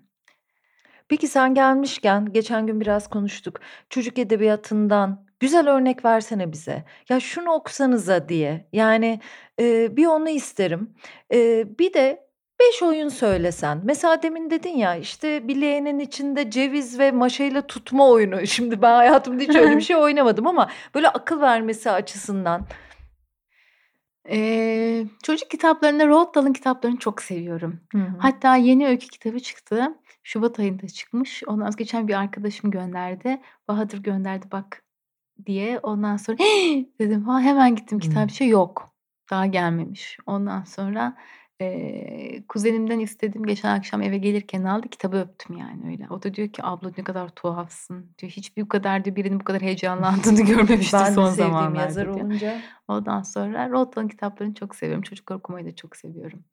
Peki 1.08 1.28
sen 1.28 1.54
gelmişken 1.54 2.26
geçen 2.34 2.68
gün 2.68 2.82
biraz 2.82 3.10
konuştuk. 3.10 3.60
Çocuk 3.90 4.18
edebiyatından 4.20 5.26
güzel 5.44 5.70
örnek 5.70 6.06
versene 6.06 6.52
bize. 6.52 6.84
Ya 7.10 7.20
şunu 7.20 7.52
okusanıza 7.52 8.30
diye. 8.30 8.68
Yani, 8.74 9.20
eee, 9.60 9.88
bir 9.92 10.06
onu 10.06 10.30
isterim. 10.30 10.96
Eee, 11.32 11.68
bir 11.80 11.94
de 11.94 12.28
5 12.60 12.84
oyun 12.84 13.10
söylesen. 13.10 13.82
Mesela 13.84 14.24
demin 14.24 14.50
dedin 14.50 14.78
ya, 14.78 14.96
işte, 14.96 15.48
bir 15.48 15.62
leğenin 15.62 16.00
içinde 16.00 16.50
ceviz 16.52 17.00
ve 17.00 17.12
maşayla 17.12 17.68
tutma 17.68 18.10
oyunu. 18.10 18.48
Şimdi 18.48 18.82
ben 18.82 18.94
hayatımda 18.96 19.44
hiç 19.44 19.56
öyle 19.56 19.78
bir 19.78 19.82
şey 19.92 19.96
oynamadım 19.96 20.48
ama 20.48 20.70
böyle 20.96 21.10
akıl 21.10 21.42
vermesi 21.42 21.92
açısından. 21.92 22.66
Eee, 24.30 25.06
çocuk 25.24 25.50
kitaplarında 25.50 26.08
Roald 26.08 26.36
Dahl'ın 26.36 26.54
kitaplarını 26.54 26.98
çok 26.98 27.22
seviyorum. 27.22 27.80
Hı 27.92 27.98
hı. 27.98 28.18
Hatta 28.20 28.56
yeni 28.56 28.88
öykü 28.88 29.08
kitabı 29.08 29.40
çıktı. 29.40 29.94
Şubat 30.24 30.60
ayında 30.60 30.88
çıkmış. 30.88 31.44
Ondan 31.48 31.66
sonra 31.66 31.76
geçen 31.78 32.08
bir 32.08 32.14
arkadaşım 32.14 32.72
gönderdi. 32.72 33.42
"Bahadır 33.68 33.98
gönderdi 34.04 34.46
bak." 34.52 34.84
Diye. 35.46 35.80
Ondan 35.80 36.18
sonra 36.18 36.38
dedim. 37.00 37.24
Ha, 37.24 37.42
hemen 37.42 37.76
gittim 37.76 38.00
Hımm. 38.00 38.10
kitapçıya. 38.10 38.50
Yok, 38.50 38.94
daha 39.32 39.46
gelmemiş. 39.46 40.18
Ondan 40.26 40.64
sonra, 40.64 41.18
eee, 41.60 42.44
kuzenimden 42.50 43.00
istedim. 43.00 43.44
Geçen 43.44 43.78
akşam 43.78 44.02
eve 44.02 44.18
gelirken 44.18 44.64
aldı. 44.64 44.88
Kitabı 44.90 45.18
öptüm 45.18 45.58
yani 45.58 45.82
öyle. 45.92 46.08
O 46.10 46.24
da 46.24 46.34
diyor 46.34 46.48
ki, 46.50 46.64
"Abla 46.64 46.92
ne 46.98 47.04
kadar 47.04 47.30
tuhafsın." 47.30 48.16
diyor. 48.18 48.32
"Hiç 48.32 48.58
bu 48.58 48.68
kadar" 48.68 49.06
diyor, 49.06 49.16
"birinin 49.16 49.40
bu 49.40 49.44
kadar 49.44 49.62
heyecanlandığını 49.62 50.42
görmemiştim 50.46 51.00
Ben 51.00 51.14
son 51.14 51.30
zamanlarda." 51.30 51.84
yazar 51.84 52.06
diyor. 52.06 52.16
olunca. 52.26 52.62
Ondan 52.88 53.22
sonra 53.22 53.72
Dahl'ın 53.72 54.08
kitaplarını 54.08 54.54
çok 54.54 54.76
seviyorum. 54.76 55.04
Çocuklar 55.04 55.36
okumayı 55.36 55.66
da 55.66 55.76
çok 55.76 55.96
seviyorum. 55.96 56.44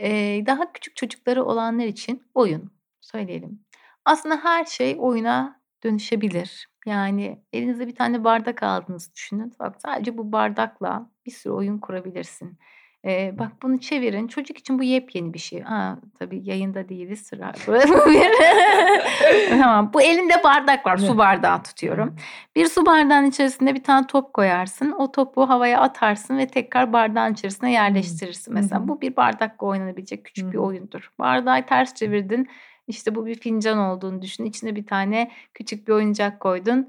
Eee, 0.00 0.46
daha 0.46 0.72
küçük 0.72 0.96
çocukları 0.96 1.44
olanlar 1.44 1.84
için 1.84 2.22
oyun 2.34 2.70
söyleyelim. 3.00 3.60
Aslında 4.04 4.36
her 4.44 4.64
şey 4.64 4.96
oyuna 4.98 5.60
dönüşebilir. 5.84 6.69
Yani 6.86 7.42
elinize 7.52 7.86
bir 7.86 7.94
tane 7.94 8.24
bardak 8.24 8.62
aldığınızı 8.62 9.14
düşünün. 9.14 9.52
Bak 9.60 9.76
sadece 9.78 10.18
bu 10.18 10.32
bardakla 10.32 11.10
bir 11.26 11.30
sürü 11.30 11.52
oyun 11.52 11.78
kurabilirsin. 11.78 12.58
Eee, 13.04 13.34
bak 13.38 13.52
bunu 13.62 13.80
çevirin. 13.80 14.26
Çocuk 14.28 14.58
için 14.58 14.78
bu 14.78 14.82
yepyeni 14.82 15.34
bir 15.34 15.38
şey. 15.38 15.62
A, 15.62 15.96
tabii 16.18 16.40
yayında 16.44 16.88
değiliz. 16.88 17.20
Sıra 17.20 17.52
Tamam. 19.48 19.90
Bu 19.94 20.02
elinde 20.02 20.44
bardak 20.44 20.86
var. 20.86 20.96
Su 20.96 21.18
bardağı 21.18 21.62
tutuyorum. 21.62 22.16
Bir 22.56 22.66
su 22.66 22.86
bardağının 22.86 23.28
içerisinde 23.30 23.74
bir 23.74 23.82
tane 23.82 24.06
top 24.06 24.34
koyarsın. 24.34 24.92
O 24.92 25.12
topu 25.12 25.48
havaya 25.48 25.80
atarsın 25.80 26.38
ve 26.38 26.46
tekrar 26.46 26.92
bardağın 26.92 27.32
içerisine 27.32 27.72
yerleştirirsin. 27.72 28.54
Mesela 28.54 28.88
bu 28.88 29.00
bir 29.00 29.16
bardakla 29.16 29.66
oynanabilecek 29.66 30.24
küçük 30.24 30.52
bir 30.52 30.58
oyundur. 30.58 31.12
Bardağı 31.18 31.66
ters 31.66 31.94
çevirdin. 31.94 32.48
İşte 32.86 33.14
bu 33.14 33.26
bir 33.26 33.34
fincan 33.34 33.78
olduğunu 33.78 34.22
düşün. 34.22 34.44
İçine 34.44 34.76
bir 34.76 34.86
tane 34.86 35.30
küçük 35.54 35.88
bir 35.88 35.92
oyuncak 35.92 36.40
koydun. 36.40 36.88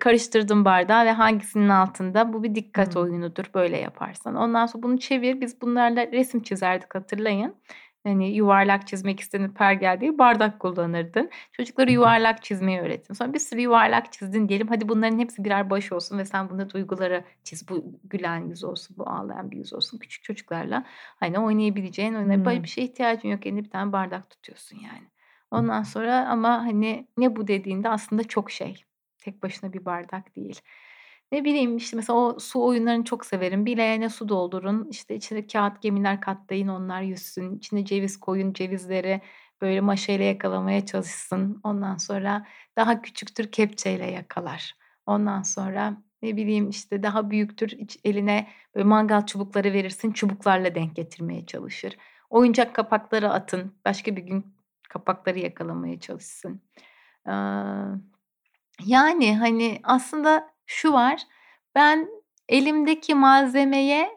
Karıştırdın 0.00 0.64
bardağı 0.64 1.04
ve 1.04 1.12
hangisinin 1.12 1.68
altında? 1.68 2.32
Bu 2.32 2.42
bir 2.42 2.54
dikkat 2.54 2.94
Hımm. 2.94 3.02
oyunudur 3.02 3.44
böyle 3.54 3.78
yaparsan. 3.78 4.34
Ondan 4.34 4.66
sonra 4.66 4.82
bunu 4.82 4.98
çevir. 4.98 5.40
Biz 5.40 5.60
bunlarla 5.60 6.06
resim 6.12 6.42
çizerdik 6.42 6.94
hatırlayın. 6.94 7.54
Hani 8.04 8.30
yuvarlak 8.30 8.86
çizmek 8.86 9.20
istediğin 9.20 9.48
pergel 9.48 10.00
değil 10.00 10.18
bardak 10.18 10.60
kullanırdın. 10.60 11.30
Çocuklara 11.52 11.90
yuvarlak 11.90 12.42
çizmeyi 12.42 12.80
öğrettin. 12.80 13.14
Sonra 13.14 13.32
bir 13.32 13.38
sürü 13.38 13.60
yuvarlak 13.60 14.12
çizdin 14.12 14.48
diyelim. 14.48 14.68
Hadi 14.68 14.88
bunların 14.88 15.18
hepsi 15.18 15.44
birer 15.44 15.70
baş 15.70 15.92
olsun 15.92 16.18
ve 16.18 16.24
sen 16.24 16.50
bunda 16.50 16.70
duyguları 16.70 17.24
çiz. 17.44 17.68
Bu 17.68 17.84
gülen 18.04 18.48
yüz 18.48 18.64
olsun, 18.64 18.96
bu 18.98 19.08
ağlayan 19.08 19.50
bir 19.50 19.56
yüz 19.56 19.72
olsun. 19.72 19.98
Küçük 19.98 20.24
çocuklarla 20.24 20.84
hani 21.20 21.38
oynayabileceğin. 21.38 22.14
Böyle 22.14 22.34
Hımm. 22.34 22.62
bir 22.62 22.68
şeye 22.68 22.82
ihtiyacın 22.82 23.28
yok. 23.28 23.46
Elinde 23.46 23.64
bir 23.64 23.70
tane 23.70 23.92
bardak 23.92 24.30
tutuyorsun 24.30 24.78
yani. 24.78 25.08
Ondan 25.50 25.82
sonra 25.82 26.28
ama 26.28 26.48
hani 26.48 27.06
ne 27.16 27.36
bu 27.36 27.48
dediğinde 27.48 27.88
aslında 27.88 28.24
çok 28.24 28.50
şey. 28.50 28.84
Tek 29.18 29.42
başına 29.42 29.72
bir 29.72 29.84
bardak 29.84 30.36
değil. 30.36 30.60
Ne 31.32 31.44
bileyim 31.44 31.76
işte 31.76 31.96
mesela 31.96 32.18
o 32.18 32.38
su 32.38 32.64
oyunlarını 32.64 33.04
çok 33.04 33.26
severim. 33.26 33.66
Bir 33.66 33.76
leğene 33.76 34.08
su 34.08 34.28
doldurun. 34.28 34.88
İşte 34.90 35.14
içine 35.14 35.46
kağıt 35.46 35.82
gemiler 35.82 36.20
katlayın 36.20 36.68
onlar 36.68 37.02
yüzsün. 37.02 37.56
İçine 37.56 37.84
ceviz 37.84 38.20
koyun. 38.20 38.52
Cevizleri 38.52 39.20
böyle 39.60 39.80
maşayla 39.80 40.24
yakalamaya 40.24 40.86
çalışsın. 40.86 41.60
Ondan 41.64 41.96
sonra 41.96 42.46
daha 42.76 43.02
küçüktür 43.02 43.52
kepçeyle 43.52 44.10
yakalar. 44.10 44.74
Ondan 45.06 45.42
sonra 45.42 45.96
ne 46.22 46.36
bileyim 46.36 46.70
işte 46.70 47.02
daha 47.02 47.30
büyüktür 47.30 47.78
eline 48.04 48.48
böyle 48.74 48.84
mangal 48.84 49.26
çubukları 49.26 49.72
verirsin. 49.72 50.12
Çubuklarla 50.12 50.74
denk 50.74 50.96
getirmeye 50.96 51.46
çalışır. 51.46 51.96
Oyuncak 52.30 52.74
kapakları 52.74 53.30
atın. 53.30 53.74
Başka 53.84 54.16
bir 54.16 54.22
gün 54.22 54.59
kapakları 54.90 55.38
yakalamaya 55.38 56.00
çalışsın. 56.00 56.62
Yani 58.86 59.38
hani 59.38 59.80
aslında 59.84 60.50
şu 60.66 60.92
var. 60.92 61.22
Ben 61.74 62.08
elimdeki 62.48 63.14
malzemeye 63.14 64.10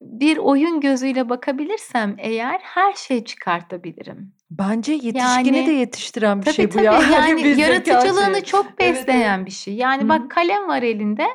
bir 0.00 0.36
oyun 0.36 0.80
gözüyle 0.80 1.28
bakabilirsem 1.28 2.14
eğer 2.18 2.60
her 2.62 2.92
şeyi 2.92 3.24
çıkartabilirim. 3.24 4.34
Bence 4.50 4.92
yetişkini 4.92 5.54
de 5.66 5.70
Yani 5.70 5.74
yetiştiren 5.74 6.40
bir 6.40 6.44
Tabii 6.44 6.54
şey 6.54 6.68
bu 6.68 6.72
tabii. 6.72 6.84
ya. 6.84 6.92
Hani 7.22 7.48
Yani 7.48 7.60
yaratıcılığını 7.60 8.34
şeyi. 8.34 8.44
çok 8.44 8.64
Evet, 8.64 8.74
evet. 8.78 8.96
besleyen 8.96 9.46
bir 9.46 9.50
şey. 9.50 9.74
Yani 9.74 10.02
hı. 10.02 10.08
bak 10.08 10.30
kalem 10.30 10.68
var 10.68 10.82
elinde. 10.82 11.26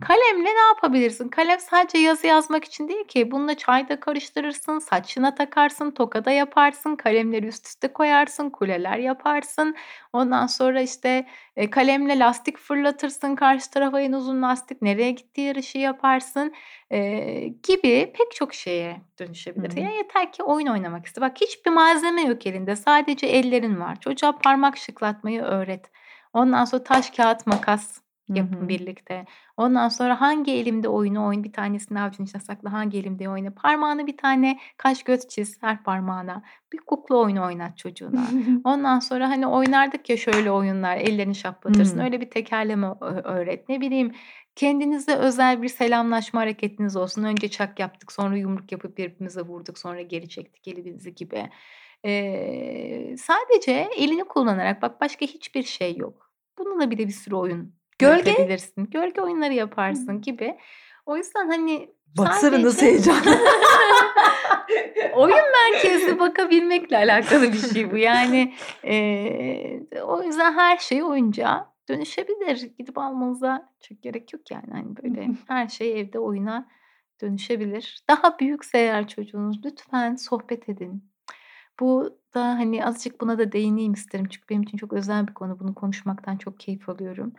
Kalemle 0.00 0.44
ne 0.54 0.60
yapabilirsin? 0.68 1.28
Kalem 1.28 1.60
sadece 1.60 1.98
yazı 1.98 2.26
yazmak 2.26 2.64
için 2.64 2.88
değil 2.88 3.04
ki. 3.04 3.30
Bununla 3.30 3.56
çay 3.56 3.88
da 3.88 4.00
karıştırırsın, 4.00 4.78
saçına 4.78 5.34
takarsın, 5.34 5.90
toka 5.90 6.24
da 6.24 6.30
yaparsın, 6.30 6.96
kalemleri 6.96 7.46
üst 7.46 7.66
üste 7.66 7.92
koyarsın, 7.92 8.50
kuleler 8.50 8.98
yaparsın. 8.98 9.76
Ondan 10.12 10.46
sonra 10.46 10.80
işte, 10.80 11.26
eee, 11.56 11.70
kalemle 11.70 12.18
lastik 12.18 12.58
fırlatırsın 12.58 13.34
karşı 13.36 13.70
tarafa 13.70 14.00
en 14.00 14.12
uzun 14.12 14.42
lastik 14.42 14.82
nereye 14.82 15.10
gitti 15.10 15.40
yarışı 15.40 15.78
yaparsın, 15.78 16.54
eee, 16.90 17.48
gibi 17.48 18.12
pek 18.18 18.30
çok 18.34 18.54
şeye 18.54 19.00
dönüşebilir. 19.18 19.70
hı. 19.76 19.80
Ya 19.80 19.90
yeter 19.90 20.32
ki 20.32 20.42
oyun 20.42 20.66
oynamak 20.66 21.06
iste. 21.06 21.20
Bak 21.20 21.40
hiçbir 21.40 21.70
malzeme 21.70 22.22
yok 22.22 22.46
elinde. 22.46 22.76
Sadece 22.76 23.26
ellerin 23.26 23.80
var. 23.80 24.00
Çocuğa 24.00 24.38
parmak 24.38 24.76
şıklatmayı 24.76 25.42
öğret. 25.42 25.90
Ondan 26.32 26.64
sonra 26.64 26.84
taş, 26.84 27.10
kağıt, 27.10 27.46
makas 27.46 28.00
yapın 28.34 28.64
hı. 28.64 28.68
birlikte. 28.68 29.24
Ondan 29.56 29.88
sonra 29.88 30.20
hangi 30.20 30.52
elimde 30.52 30.88
oyunu 30.88 31.26
oyun, 31.26 31.44
bir 31.44 31.52
tanesini 31.52 32.00
avucun 32.00 32.24
içine 32.24 32.40
sakla, 32.40 32.72
hangi 32.72 32.98
elimde 32.98 33.28
oyna. 33.28 33.50
Parmağına 33.50 34.06
bir 34.06 34.16
tane 34.16 34.58
kaş 34.76 35.02
göz 35.02 35.28
çiz 35.28 35.62
her 35.62 35.82
parmağına. 35.82 36.42
Bir 36.72 36.78
kukla 36.78 37.16
oyunu 37.16 37.46
oynat 37.46 37.78
çocuğuna. 37.78 38.26
Ondan 38.64 38.98
sonra 38.98 39.28
hani 39.28 39.46
oynardık 39.46 40.10
ya 40.10 40.16
şöyle 40.16 40.50
oyunlar, 40.50 40.96
ellerini 40.96 41.34
şaplatırsın. 41.34 41.96
Hımm. 41.96 42.04
Öyle 42.04 42.20
bir 42.20 42.30
tekerleme 42.30 42.86
öğret. 43.24 43.68
Ne 43.68 43.80
bileyim, 43.80 44.12
kendinize 44.56 45.14
özel 45.14 45.62
bir 45.62 45.68
selamlaşma 45.68 46.40
hareketiniz 46.40 46.96
olsun. 46.96 47.24
Önce 47.24 47.48
çak 47.48 47.78
yaptık, 47.78 48.12
sonra 48.12 48.36
yumruk 48.36 48.72
yapıp 48.72 48.98
birbirimize 48.98 49.40
vurduk, 49.40 49.78
sonra 49.78 50.02
geri 50.02 50.28
çektik 50.28 50.68
elimizi 50.68 51.14
gibi. 51.14 51.50
Eee, 52.04 53.16
sadece 53.18 53.88
elini 53.96 54.24
kullanarak 54.24 54.82
bak 54.82 55.00
başka 55.00 55.26
hiçbir 55.26 55.62
şey 55.62 55.96
yok. 55.96 56.32
Bununla 56.58 56.90
bile 56.90 57.06
bir 57.06 57.12
sürü 57.12 57.34
oyun 57.34 57.74
Gölge? 58.00 58.30
üretebilirsin. 58.30 58.90
Gölge 58.90 59.20
oyunları 59.20 59.54
yaparsın 59.54 60.20
gibi. 60.20 60.56
O 61.06 61.16
yüzden 61.16 61.48
hani 61.48 61.90
Baksana 62.18 62.62
nasıl 62.62 62.86
heyecanlı. 62.86 63.30
oyun 65.14 65.38
merkezli 65.52 66.18
bakabilmekle 66.18 66.96
alakalı 66.96 67.52
bir 67.52 67.58
şey 67.58 67.92
bu. 67.92 67.96
Yani, 67.96 68.54
eee, 68.84 69.86
o 70.02 70.22
yüzden 70.22 70.52
her 70.52 70.78
şey 70.78 71.02
oyuncağa 71.02 71.72
dönüşebilir. 71.88 72.70
Gidip 72.78 72.98
almanıza 72.98 73.72
çok 73.80 74.02
gerek 74.02 74.32
yok 74.32 74.50
yani. 74.50 74.70
Hani 74.72 74.96
böyle 74.96 75.28
her 75.48 75.68
şey 75.68 76.00
evde 76.00 76.18
oyuna 76.18 76.68
dönüşebilir. 77.20 78.04
Daha 78.08 78.38
büyükse 78.38 78.78
eğer 78.78 79.08
çocuğunuz 79.08 79.64
lütfen 79.64 80.14
sohbet 80.14 80.68
edin. 80.68 81.04
Bu 81.80 82.18
da 82.34 82.44
hani 82.44 82.84
azıcık 82.84 83.20
buna 83.20 83.38
da 83.38 83.52
değineyim 83.52 83.92
isterim. 83.92 84.28
Çünkü 84.30 84.48
benim 84.48 84.62
için 84.62 84.78
çok 84.78 84.92
özel 84.92 85.28
bir 85.28 85.34
konu. 85.34 85.60
Bunu 85.60 85.74
konuşmaktan 85.74 86.36
çok 86.36 86.60
keyif 86.60 86.88
alıyorum. 86.88 87.32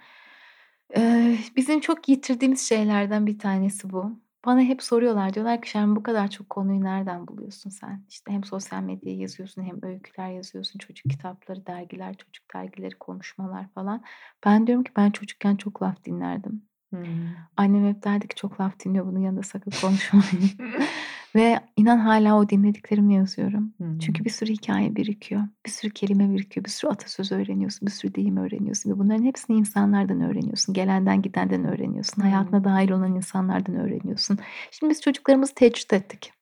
Eee, 0.95 1.37
bizim 1.55 1.79
çok 1.79 2.09
yitirdiğimiz 2.09 2.61
şeylerden 2.69 3.27
bir 3.27 3.39
tanesi 3.39 3.89
bu. 3.89 4.19
Bana 4.45 4.61
hep 4.61 4.83
soruyorlar. 4.83 5.33
Diyorlar 5.33 5.61
ki 5.61 5.69
"Şermin 5.69 5.95
bu 5.95 6.03
kadar 6.03 6.27
çok 6.29 6.49
konuyu 6.49 6.83
nereden 6.83 7.27
buluyorsun 7.27 7.69
sen? 7.69 8.05
İşte 8.09 8.31
hem 8.31 8.43
sosyal 8.43 8.81
medyaya 8.83 9.17
yazıyorsun 9.17 9.63
hem 9.63 9.79
öyküler 9.85 10.29
yazıyorsun, 10.31 10.79
çocuk 10.79 11.09
kitapları, 11.09 11.65
dergiler, 11.65 12.13
çocuk 12.17 12.53
dergileri, 12.55 12.95
konuşmalar 12.99 13.67
falan." 13.75 14.03
Ben 14.45 14.67
diyorum 14.67 14.83
ki 14.83 14.91
ben 14.97 15.11
çocukken 15.11 15.55
çok 15.55 15.81
laf 15.83 16.03
dinlerdim. 16.05 16.61
Hımm. 16.93 17.47
Annem 17.57 17.87
hep 17.87 18.03
derdi 18.03 18.27
ki 18.27 18.35
"Çok 18.35 18.61
laf 18.61 18.79
dinliyor, 18.85 19.05
bunun 19.05 19.19
yanında 19.19 19.43
sakın 19.43 19.71
konuşmayın." 19.81 20.51
Ve 21.35 21.59
inan 21.77 21.97
hâlâ 21.97 22.37
o 22.37 22.49
dinlediklerimi 22.49 23.15
yazıyorum. 23.15 23.73
Çünkü 23.99 24.19
Hımm. 24.19 24.25
bir 24.25 24.29
sürü 24.29 24.51
hikâye 24.53 24.95
birikiyor, 24.95 25.41
bir 25.65 25.71
sürü 25.71 25.91
kelime 25.93 26.29
birikiyor, 26.33 26.65
bir 26.65 26.69
sürü 26.69 26.91
atasözü 26.91 27.35
öğreniyorsun, 27.35 27.85
bir 27.87 27.91
sürü 27.91 28.15
deyim 28.15 28.37
öğreniyorsun 28.37 28.91
ve 28.91 28.99
bunların 28.99 29.23
hepsini 29.25 29.57
insanlardan 29.57 30.21
öğreniyorsun. 30.21 30.73
Gelenden 30.73 31.21
gidenden 31.21 31.65
öğreniyorsun. 31.65 32.21
Hayatına 32.21 32.55
Hımm. 32.59 32.63
dâhil 32.63 32.91
olan 32.91 33.15
insanlardan 33.15 33.75
öğreniyorsun. 33.75 34.37
Şimdi 34.71 34.91
biz 34.91 35.01
çocuklarımızı 35.01 35.53
tecrit 35.55 35.93
ettik. 35.93 36.33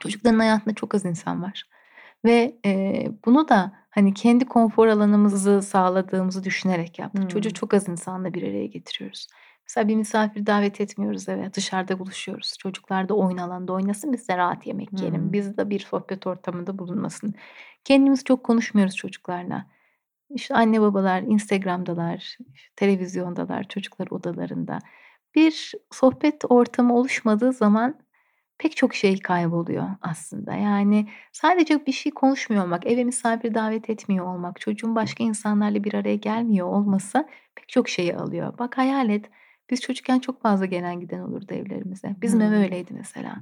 Çocukların 0.00 0.38
hayatında 0.38 0.74
çok 0.74 0.94
az 0.94 1.04
insan 1.04 1.42
var 1.42 1.64
ve, 2.24 2.58
eee, 2.64 3.12
bunu 3.26 3.48
da 3.48 3.72
hani 3.90 4.14
kendi 4.14 4.44
konfor 4.46 4.86
alanımızı 4.86 5.62
sağladığımızı 5.62 6.44
düşünerek 6.44 6.98
yaptık. 6.98 7.30
Çocuğu 7.30 7.48
Hımm. 7.48 7.54
çok 7.54 7.74
az 7.74 7.88
insanla 7.88 8.34
bir 8.34 8.42
araya 8.42 8.66
getiriyoruz. 8.66 9.26
Mesela 9.68 9.88
bir 9.88 9.96
misafir 9.96 10.46
davet 10.46 10.80
etmiyoruz 10.80 11.28
eve, 11.28 11.54
dışarıda 11.54 11.98
buluşuyoruz. 11.98 12.54
Çocuklar 12.58 13.08
da 13.08 13.14
oyun 13.14 13.36
alanında 13.38 13.72
oynasın, 13.72 14.12
biz 14.12 14.28
de 14.28 14.36
rahat 14.36 14.66
yemek 14.66 15.00
yiyelim. 15.00 15.20
Hımm. 15.20 15.32
Biz 15.32 15.56
de 15.56 15.70
bir 15.70 15.80
sohbet 15.80 16.26
ortamında 16.26 16.78
bulunmasın. 16.78 17.34
Kendimiz 17.84 18.24
çok 18.24 18.44
konuşmuyoruz 18.44 18.96
çocuklarla. 18.96 19.66
İşte 20.30 20.54
anne 20.54 20.80
babalar 20.80 21.22
Instagram'dalar, 21.22 22.38
televizyondalar, 22.76 23.64
çocuklar 23.68 24.08
odalarında. 24.10 24.78
Bir 25.34 25.72
sohbet 25.92 26.44
ortamı 26.48 26.96
oluşmadığı 26.96 27.52
zaman 27.52 28.00
pek 28.58 28.76
çok 28.76 28.94
şey 28.94 29.18
kayboluyor 29.20 29.88
aslında. 30.02 30.54
Yani 30.54 31.08
sadece 31.32 31.86
bir 31.86 31.92
şey 31.92 32.12
konuşmuyor 32.12 32.64
olmak, 32.64 32.86
eve 32.86 33.04
misafir 33.04 33.54
davet 33.54 33.90
etmiyor 33.90 34.26
olmak, 34.26 34.60
çocuğun 34.60 34.96
başka 34.96 35.24
insanlarla 35.24 35.84
bir 35.84 35.94
araya 35.94 36.16
gelmiyor 36.16 36.66
olması 36.66 37.28
pek 37.56 37.68
çok 37.68 37.88
şeyi 37.88 38.16
alıyor. 38.16 38.58
Bak 38.58 38.78
hayal 38.78 39.10
et, 39.10 39.30
biz 39.70 39.80
çocukken 39.80 40.18
çok 40.18 40.42
fazla 40.42 40.66
gelen 40.66 41.00
giden 41.00 41.20
olurdu 41.20 41.54
evlerimize. 41.54 42.16
Bizim 42.22 42.40
ev 42.40 42.52
Hımm. 42.52 42.62
öyleydi 42.62 42.94
mesela. 42.94 43.36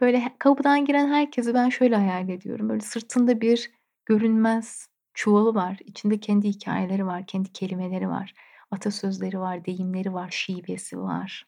Böyle 0.00 0.22
kapıdan 0.38 0.84
giren 0.84 1.08
herkesi 1.08 1.54
ben 1.54 1.68
şöyle 1.68 1.96
hayal 1.96 2.28
ediyorum. 2.28 2.68
Böyle 2.68 2.80
sırtında 2.80 3.40
bir 3.40 3.70
görünmez 4.06 4.88
çuvalı 5.14 5.54
var. 5.54 5.78
İçinde 5.84 6.20
kendi 6.20 6.48
hikâyeleri 6.48 7.06
var, 7.06 7.26
kendi 7.26 7.52
kelimeleri 7.52 8.08
var, 8.08 8.34
atasözleri 8.70 9.40
var, 9.40 9.64
deyimleri 9.64 10.14
var, 10.14 10.28
şivesi 10.30 10.98
var, 11.00 11.46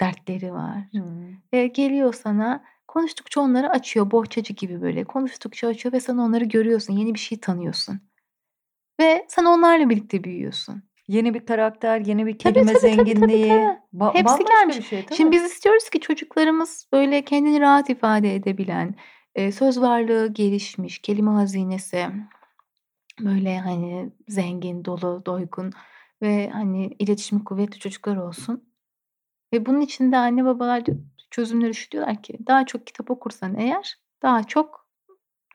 dertleri 0.00 0.52
var. 0.52 0.78
Hımm. 0.92 1.42
Eee, 1.52 1.66
geliyor 1.66 2.14
sana, 2.14 2.64
konuştukça 2.88 3.40
onları 3.40 3.70
açıyor, 3.70 4.10
bohçacı 4.10 4.54
gibi 4.54 4.82
böyle. 4.82 5.04
Konuştukça 5.04 5.68
açıyor 5.68 5.92
ve 5.92 6.00
sen 6.00 6.16
onları 6.16 6.44
görüyorsun, 6.44 6.94
yeni 6.94 7.14
bir 7.14 7.18
şey 7.18 7.40
tanıyorsun 7.40 8.00
ve 9.00 9.26
sen 9.28 9.44
onlarla 9.44 9.90
birlikte 9.90 10.24
büyüyorsun. 10.24 10.82
Yeni 11.12 11.34
bir 11.34 11.46
karakter, 11.46 12.00
yeni 12.00 12.26
bir 12.26 12.38
Tabii, 12.38 12.54
kelime 12.54 12.72
tabii, 12.72 12.80
tabii, 12.80 12.96
tabii, 12.96 13.04
zenginliği. 13.04 13.48
tabii. 13.48 13.78
Ba 13.92 14.14
Hepsi 14.14 14.44
gelmiş. 14.44 14.76
bir 14.78 14.82
şey, 14.82 15.06
Şimdi 15.12 15.16
tabii. 15.16 15.32
biz 15.32 15.52
istiyoruz 15.52 15.90
ki 15.90 16.00
çocuklarımız 16.00 16.88
böyle 16.92 17.24
kendini 17.24 17.60
rahat 17.60 17.90
ifade 17.90 18.34
edebilen, 18.34 18.94
eee, 19.36 19.52
söz 19.52 19.80
varlığı 19.80 20.32
gelişmiş, 20.32 20.98
kelime 20.98 21.30
hazinesi 21.30 22.06
böyle 23.20 23.58
hani 23.58 24.12
zengin, 24.28 24.84
dolu, 24.84 25.22
doygun 25.26 25.72
ve 26.22 26.50
hani 26.50 26.86
iletişimi 26.98 27.44
kuvvetli 27.44 27.78
çocuklar 27.78 28.16
olsun. 28.16 28.64
Ve 29.52 29.66
bunun 29.66 29.80
için 29.80 30.12
de 30.12 30.16
anne 30.16 30.44
babalar 30.44 30.82
şu 31.30 31.90
diyorlar 31.92 32.22
ki 32.22 32.38
daha 32.46 32.66
çok 32.66 32.86
kitap 32.86 33.10
okursan 33.10 33.54
eğer 33.58 33.96
daha 34.22 34.44
çok 34.44 34.88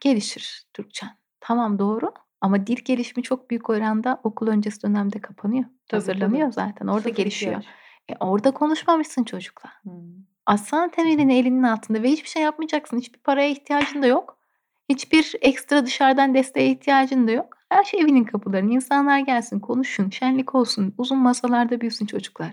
gelişir 0.01 0.67
Türkçen. 0.73 1.09
Tamam 1.39 1.79
doğru 1.79 2.13
ama 2.41 2.67
dil 2.67 2.77
gelişimi 2.85 3.23
çok 3.23 3.49
büyük 3.49 3.69
oranda 3.69 4.21
okul 4.23 4.47
öncesi 4.47 4.83
dönemde 4.83 5.19
kapanıyor. 5.19 5.63
Tabii, 5.63 5.79
tabii. 5.87 6.13
Hazırlanıyor 6.13 6.51
zaten, 6.51 6.87
orada 6.87 7.09
0 7.09 7.15
gelişiyor. 7.15 7.57
ihtiyaç. 7.57 7.75
E, 8.09 8.25
orada 8.25 8.51
konuşmamışsın 8.51 9.23
çocukla. 9.23 9.69
Hımm. 9.83 10.27
Atsana 10.45 10.91
temelini 10.91 11.37
elinin 11.37 11.63
altında 11.63 12.03
ve 12.03 12.09
hiçbir 12.09 12.29
şey 12.29 12.41
yapmayacaksın. 12.41 12.97
Hiçbir 12.97 13.19
paraya 13.19 13.49
ihtiyacın 13.49 14.01
da 14.01 14.07
yok. 14.07 14.37
Hiçbir 14.89 15.35
ekstra 15.41 15.85
dışarıdan 15.85 16.33
desteğe 16.33 16.71
ihtiyacın 16.71 17.27
da 17.27 17.31
yok. 17.31 17.57
Her 17.69 17.83
şey 17.83 18.01
evinin 18.01 18.23
kapılarında. 18.23 18.73
İnsanlar 18.73 19.19
gelsin, 19.19 19.59
konuşun, 19.59 20.09
şenlik 20.09 20.55
olsun, 20.55 20.93
uzun 20.97 21.17
masalarda 21.17 21.81
büyüsün 21.81 22.05
çocuklar. 22.05 22.51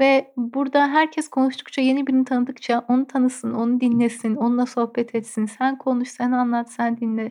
Ve 0.00 0.32
burada 0.36 0.88
herkes 0.88 1.28
konuştukça, 1.28 1.82
yeni 1.82 2.06
birini 2.06 2.24
tanıdıkça 2.24 2.84
onu 2.88 3.06
tanısın, 3.06 3.54
onu 3.54 3.80
dinlesin, 3.80 4.36
onunla 4.36 4.66
sohbet 4.66 5.14
etsin. 5.14 5.46
Sen 5.46 5.78
konuş, 5.78 6.08
sen 6.08 6.32
anlat, 6.32 6.72
sen 6.72 6.96
dinle 6.96 7.30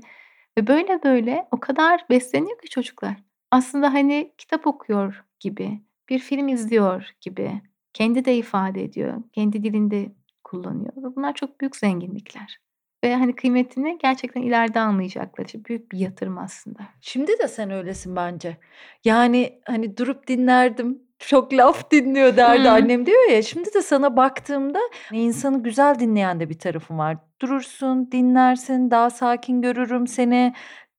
ve 0.58 0.68
böyle 0.68 1.04
böyle 1.04 1.48
o 1.52 1.60
kadar 1.60 2.06
besleniyor 2.10 2.62
ki 2.62 2.70
çocuklar. 2.70 3.16
Aslında 3.52 3.94
hani 3.94 4.34
kitap 4.38 4.68
okuyor 4.68 5.24
gibi, 5.40 5.82
bir 6.10 6.20
film 6.20 6.48
izliyor 6.48 7.16
gibi, 7.22 7.62
kendi 7.94 8.26
de 8.26 8.36
ifade 8.36 8.84
ediyor, 8.84 9.24
kendi 9.34 9.64
dilinde 9.64 10.12
kullanıyor 10.44 10.94
ve 10.98 11.16
bunlar 11.16 11.34
çok 11.34 11.62
büyük 11.62 11.76
zenginlikler 11.76 12.60
ve 13.04 13.16
hani 13.16 13.36
kıymetini 13.36 13.98
gerçekten 14.02 14.42
ileride 14.42 14.80
anlayacaklar 14.80 15.46
için 15.46 15.66
büyük 15.66 15.92
bir 15.92 16.00
yatırım 16.00 16.38
aslında. 16.38 16.80
Şimdi 17.02 17.32
de 17.44 17.48
sen 17.48 17.72
öylesin 17.72 18.16
bence. 18.16 18.58
Yani 19.04 19.62
hani 19.66 19.98
durup 19.98 20.28
dinlerdim, 20.28 21.04
çok 21.28 21.54
laf 21.54 21.92
dinliyor 21.92 22.38
derdi 22.38 22.64
Hıı. 22.64 22.72
annem 22.72 23.06
diyor 23.06 23.30
ya. 23.30 23.42
Şimdi 23.42 23.74
de 23.74 23.82
sana 23.82 24.18
baktığımda 24.18 24.80
insanı 25.12 25.64
güzel 25.64 26.00
dinleyen 26.00 26.40
de 26.40 26.50
bir 26.50 26.60
tarafın 26.60 26.98
var. 26.98 27.18
Durursun, 27.42 28.12
dinlersin, 28.12 28.92
daha 28.92 29.10
sakin 29.10 29.62
görürüm 29.62 30.08
seni. 30.08 30.54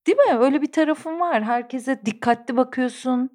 Değil 0.07 0.19
mi? 0.19 0.39
Öyle 0.39 0.63
bir 0.63 0.73
tarafın 0.73 1.21
var. 1.21 1.43
Herkese 1.43 2.01
dikkatli 2.07 2.57
bakıyorsun. 2.57 3.31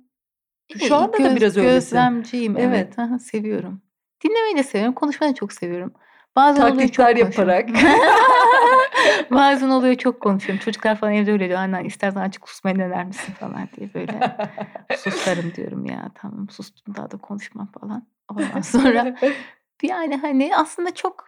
Şu 0.80 0.96
anda 0.96 1.14
da 1.14 1.18
göz 1.18 1.36
biraz 1.36 1.58
öylesin. 1.58 1.74
gözlemciyim 1.74 2.58
evet. 2.58 2.94
Evet. 2.98 3.12
Hı, 3.12 3.20
seviyorum. 3.20 3.82
Dinlemeyi 4.24 4.58
de 4.58 4.64
seviyorum, 4.64 4.94
konuşmayı 4.94 5.32
da 5.34 5.36
çok 5.36 5.54
seviyorum. 5.54 5.94
Bazen 6.36 6.62
oluyor 6.62 6.88
çok 6.88 7.06
Taklitler 7.06 7.16
yaparak. 7.16 7.70
Bazen 9.32 9.70
oluyor 9.70 9.96
çok 9.96 10.22
konuşuyorum. 10.22 10.64
Çocuklar 10.66 10.96
falan 10.96 11.14
evde 11.14 11.32
öyle 11.32 11.48
diyor. 11.48 11.60
"Anne 11.60 11.84
istersen 11.86 12.22
azıcık 12.22 12.50
susmayı 12.50 12.80
dener 12.80 13.06
misin?" 13.06 13.34
falan 13.34 13.68
diye 13.78 13.94
böyle. 13.94 14.38
Susarım 14.98 15.54
diyorum 15.56 15.86
ya. 15.86 16.12
Tamam 16.16 16.50
sustum 16.50 16.96
daha 16.96 17.12
da 17.12 17.18
konuşmam 17.18 17.68
falan. 17.82 18.08
Ondan 18.30 18.62
sonra 18.62 19.16
yani 19.84 20.18
hani 20.18 20.52
aslında 20.56 20.94
çok 20.94 21.28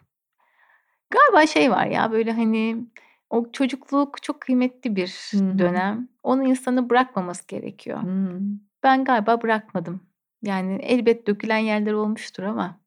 galiba 1.09 1.47
şey 1.47 1.71
var 1.71 1.85
ya 1.85 2.11
böyle 2.11 2.31
hani 2.31 2.85
o 3.29 3.51
çocukluk 3.51 4.23
çok 4.23 4.41
kıymetli 4.41 4.95
bir 4.95 5.31
hı. 5.31 5.59
dönem. 5.59 6.07
Onu 6.23 6.43
insanın 6.43 6.89
bırakmaması 6.89 7.47
gerekiyor. 7.47 8.03
Hımm. 8.03 8.61
Ben 8.83 9.03
galiba 9.03 9.41
bırakmadım. 9.41 10.01
Yani 10.43 10.75
elbet 10.75 11.27
dökülen 11.27 11.57
yerler 11.57 11.93
olmuştur 11.93 12.43
ama 12.43 12.82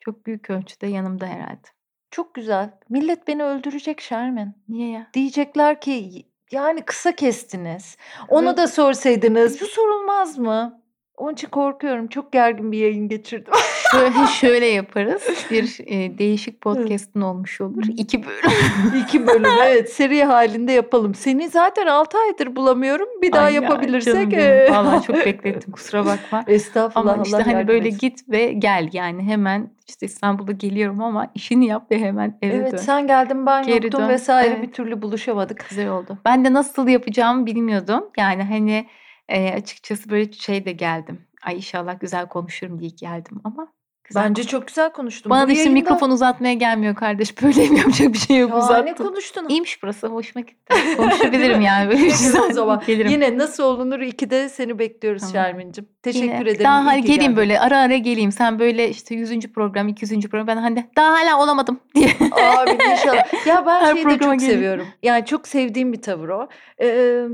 çok 0.00 0.26
büyük 0.26 0.50
ölçüde 0.50 0.86
yanımda 0.86 1.26
herhâlde. 1.26 1.68
Çok 2.10 2.34
güzel. 2.34 2.70
Millet 2.88 3.28
beni 3.28 3.44
öldürecek 3.44 4.00
Şermin. 4.00 4.54
Niye 4.68 4.90
ya? 4.90 5.06
Diyecekler 5.14 5.80
ki 5.80 6.26
yani 6.50 6.82
kısa 6.82 7.12
kestiniz. 7.12 7.96
Ona 8.28 8.52
Hı. 8.52 8.56
da 8.56 8.66
sorsaydınız 8.68 9.60
bu 9.60 9.66
sorulmaz 9.66 10.38
mı? 10.38 10.79
Onun 11.20 11.32
için 11.32 11.48
korkuyorum. 11.48 12.06
Çok 12.06 12.32
gergin 12.32 12.72
bir 12.72 12.78
yayın 12.78 13.08
geçirdim. 13.08 13.52
Şöyle, 13.92 14.26
şöyle 14.26 14.66
yaparız. 14.66 15.22
Bir 15.50 15.78
e, 15.86 16.18
değişik 16.18 16.60
podcast'ın 16.60 17.20
olmuş 17.20 17.60
olur. 17.60 17.82
İki 17.96 18.22
bölüm. 18.24 18.50
İki 19.02 19.26
bölüm 19.26 19.50
evet 19.66 19.92
seri 19.92 20.24
halinde 20.24 20.72
yapalım. 20.72 21.14
Seni 21.14 21.48
zaten 21.48 21.86
6 21.86 22.18
aydır 22.18 22.56
bulamıyorum. 22.56 23.08
Bir 23.22 23.32
daha 23.32 23.44
Ay 23.44 23.54
ya, 23.54 23.60
yapabilirsek. 23.62 24.14
canım 24.30 24.44
e. 24.44 24.70
Vallahi 24.70 25.06
çok 25.06 25.16
beklettim 25.16 25.72
kusura 25.72 26.06
bakma. 26.06 26.44
Estağfurullah 26.46 27.12
Ama 27.14 27.22
işte 27.22 27.36
Allah 27.36 27.46
hani 27.46 27.68
böyle 27.68 27.88
etsin. 27.88 27.98
git 27.98 28.28
ve 28.28 28.52
gel 28.52 28.88
yani 28.92 29.22
hemen 29.22 29.70
işte 29.88 30.06
İstanbul'a 30.06 30.52
geliyorum 30.52 31.02
ama 31.02 31.30
işini 31.34 31.66
yap 31.66 31.90
ve 31.90 31.98
hemen 31.98 32.38
eve 32.42 32.54
Evet 32.54 32.72
dön. 32.72 32.76
sen 32.76 33.06
geldin 33.06 33.46
ben 33.46 33.66
Geri 33.66 33.84
yoktum 33.84 34.00
dön. 34.02 34.08
vesaire 34.08 34.54
Evet. 34.54 34.62
bir 34.68 34.72
türlü 34.72 35.02
buluşamadık. 35.02 35.66
Güzel 35.68 35.88
oldu. 35.90 36.18
Ben 36.24 36.44
de 36.44 36.52
nasıl 36.52 36.88
yapacağımı 36.88 37.46
bilmiyordum. 37.46 38.04
Yani 38.18 38.42
hani 38.42 38.86
e, 39.30 39.54
açıkçası 39.54 40.10
böyle 40.10 40.32
şey 40.32 40.64
de 40.64 40.72
geldim. 40.72 41.26
Ay 41.46 41.56
inşallah 41.56 42.00
güzel 42.00 42.26
konuşurum 42.28 42.80
diye 42.80 42.90
geldim 43.00 43.40
ama 43.44 43.72
güzel 44.04 44.22
Bence 44.24 44.42
konuştum. 44.42 44.58
çok 44.60 44.68
güzel 44.68 44.92
konuştun. 44.92 45.30
Bana 45.30 45.48
da 45.48 45.52
işte 45.52 45.64
yayında- 45.64 45.80
mikrofon 45.80 46.10
uzatmaya 46.10 46.54
gelmiyor 46.54 46.94
kardeş. 46.94 47.42
Böyle 47.42 47.62
yapacak 47.62 48.12
bir 48.12 48.18
şey 48.18 48.36
yok 48.38 48.54
uzattım. 48.54 49.06
konuştun. 49.06 49.48
İyiymiş 49.48 49.82
burası 49.82 50.06
hoşuma 50.06 50.40
gitti. 50.40 50.74
Konuşabilirim 50.96 51.60
yani 51.60 51.90
böyle 51.90 52.04
bir 52.04 52.10
şey 52.10 52.40
o 52.48 52.52
zaman 52.52 52.82
gelirim. 52.86 53.10
yine 53.10 53.38
nasıl 53.38 53.62
olunur 53.64 54.00
ikide 54.00 54.48
seni 54.48 54.78
bekliyoruz 54.78 55.20
Tamam. 55.22 55.32
Şermin'cim. 55.34 55.88
Teşekkür 56.02 56.26
Yine. 56.26 56.40
ederim. 56.40 56.64
Daha 56.64 56.86
hani 56.86 57.00
geleyim 57.02 57.20
geldin. 57.20 57.36
böyle 57.36 57.60
ara 57.60 57.78
ara 57.78 57.96
geleyim. 57.96 58.32
Sen 58.32 58.58
böyle 58.58 58.88
işte 58.90 59.14
100. 59.14 59.52
program 59.52 59.88
200. 59.88 60.28
program 60.28 60.46
ben 60.46 60.56
hani 60.56 60.86
daha 60.96 61.12
hala 61.12 61.42
olamadım 61.42 61.80
diye. 61.94 62.08
Abi 62.32 62.70
inşallah. 62.92 63.46
Ya 63.46 63.66
ben 63.66 63.80
Her 63.80 63.94
şeyi 63.94 64.06
de 64.06 64.10
çok 64.10 64.20
geleyim. 64.20 64.40
seviyorum. 64.40 64.86
Yani 65.02 65.24
çok 65.26 65.48
sevdiğim 65.48 65.92
bir 65.92 66.02
tavır 66.02 66.28
o. 66.28 66.48
Ee, 66.82 67.24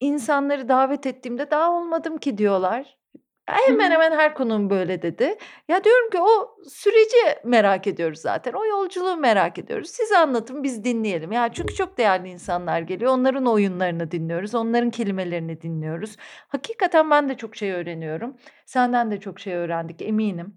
insanları 0.00 0.68
davet 0.68 1.06
ettiğimde 1.06 1.50
daha 1.50 1.72
olmadım 1.72 2.18
ki 2.18 2.38
diyorlar. 2.38 2.98
Hemen 3.48 3.90
hemen 3.90 4.12
her 4.12 4.34
konuğum 4.34 4.70
böyle 4.70 5.02
dedi. 5.02 5.38
Ya 5.68 5.84
diyorum 5.84 6.10
ki 6.10 6.18
o 6.20 6.56
süreci 6.70 7.16
merak 7.44 7.86
ediyoruz 7.86 8.18
zaten. 8.20 8.52
O 8.52 8.64
yolculuğu 8.64 9.16
merak 9.16 9.58
ediyoruz. 9.58 9.90
Siz 9.90 10.12
anlatın 10.12 10.62
biz 10.62 10.84
dinleyelim. 10.84 11.32
Ya 11.32 11.52
çünkü 11.52 11.74
çok 11.74 11.98
değerli 11.98 12.28
insanlar 12.28 12.80
geliyor. 12.80 13.12
Onların 13.12 13.46
oyunlarını 13.46 14.10
dinliyoruz. 14.10 14.54
Onların 14.54 14.90
kelimelerini 14.90 15.62
dinliyoruz. 15.62 16.16
Hakikaten 16.48 17.10
ben 17.10 17.28
de 17.28 17.36
çok 17.36 17.56
şey 17.56 17.72
öğreniyorum. 17.72 18.36
Senden 18.66 19.10
de 19.10 19.20
çok 19.20 19.40
şey 19.40 19.54
öğrendik 19.54 20.02
eminim. 20.02 20.56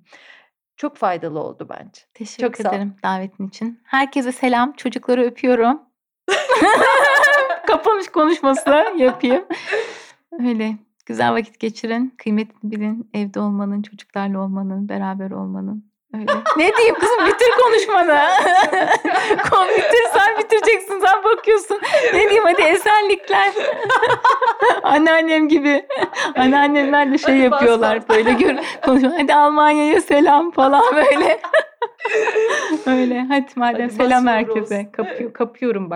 Çok 0.75 0.97
faydalı 0.97 1.39
oldu 1.39 1.67
bence. 1.69 2.01
Teşekkür 2.13 2.43
Çok 2.43 2.59
ederim 2.59 2.95
davetin 3.03 3.47
için. 3.47 3.79
Herkese 3.83 4.31
selam. 4.31 4.73
Çocukları 4.73 5.23
öpüyorum. 5.23 5.81
Kapanış 7.67 8.07
konuşması 8.07 8.85
yapayım. 8.97 9.45
Öyle 10.47 10.75
güzel 11.05 11.33
vakit 11.33 11.59
geçirin. 11.59 12.13
Kıymetini 12.17 12.71
bilin. 12.71 13.09
Evde 13.13 13.39
olmanın, 13.39 13.81
çocuklarla 13.81 14.39
olmanın, 14.39 14.89
beraber 14.89 15.31
olmanın. 15.31 15.91
Öyle. 16.13 16.25
Ne 16.57 16.75
diyeyim 16.77 16.95
kızım 16.95 17.25
bitir 17.27 17.51
konuşmanı. 17.63 18.19
Kon 19.51 19.67
bitir 19.69 20.03
sen 20.13 20.37
bitireceksin 20.37 20.99
sen 20.99 21.23
bakıyorsun. 21.23 21.79
Ne 22.13 22.19
diyeyim 22.19 22.43
hadi 22.43 22.61
esenlikler. 22.61 23.53
Anneannem 24.83 25.47
gibi. 25.47 25.85
Anneannemler 26.35 27.11
de 27.13 27.17
şey 27.17 27.33
Hadi 27.35 27.43
yapıyorlar 27.43 27.97
bas. 27.97 28.09
böyle 28.09 28.33
gör 28.33 28.55
konuşma. 28.85 29.11
Hadi 29.17 29.33
Almanya'ya 29.33 30.01
selam 30.01 30.51
falan 30.51 30.83
böyle. 30.95 31.41
Öyle. 32.85 33.25
Hadi 33.29 33.47
madem 33.55 33.81
Hadi 33.81 33.93
selam 33.93 34.27
herkese. 34.27 34.91
Kapıyor, 34.91 35.33
kapıyorum 35.33 35.85
bak. 35.85 35.89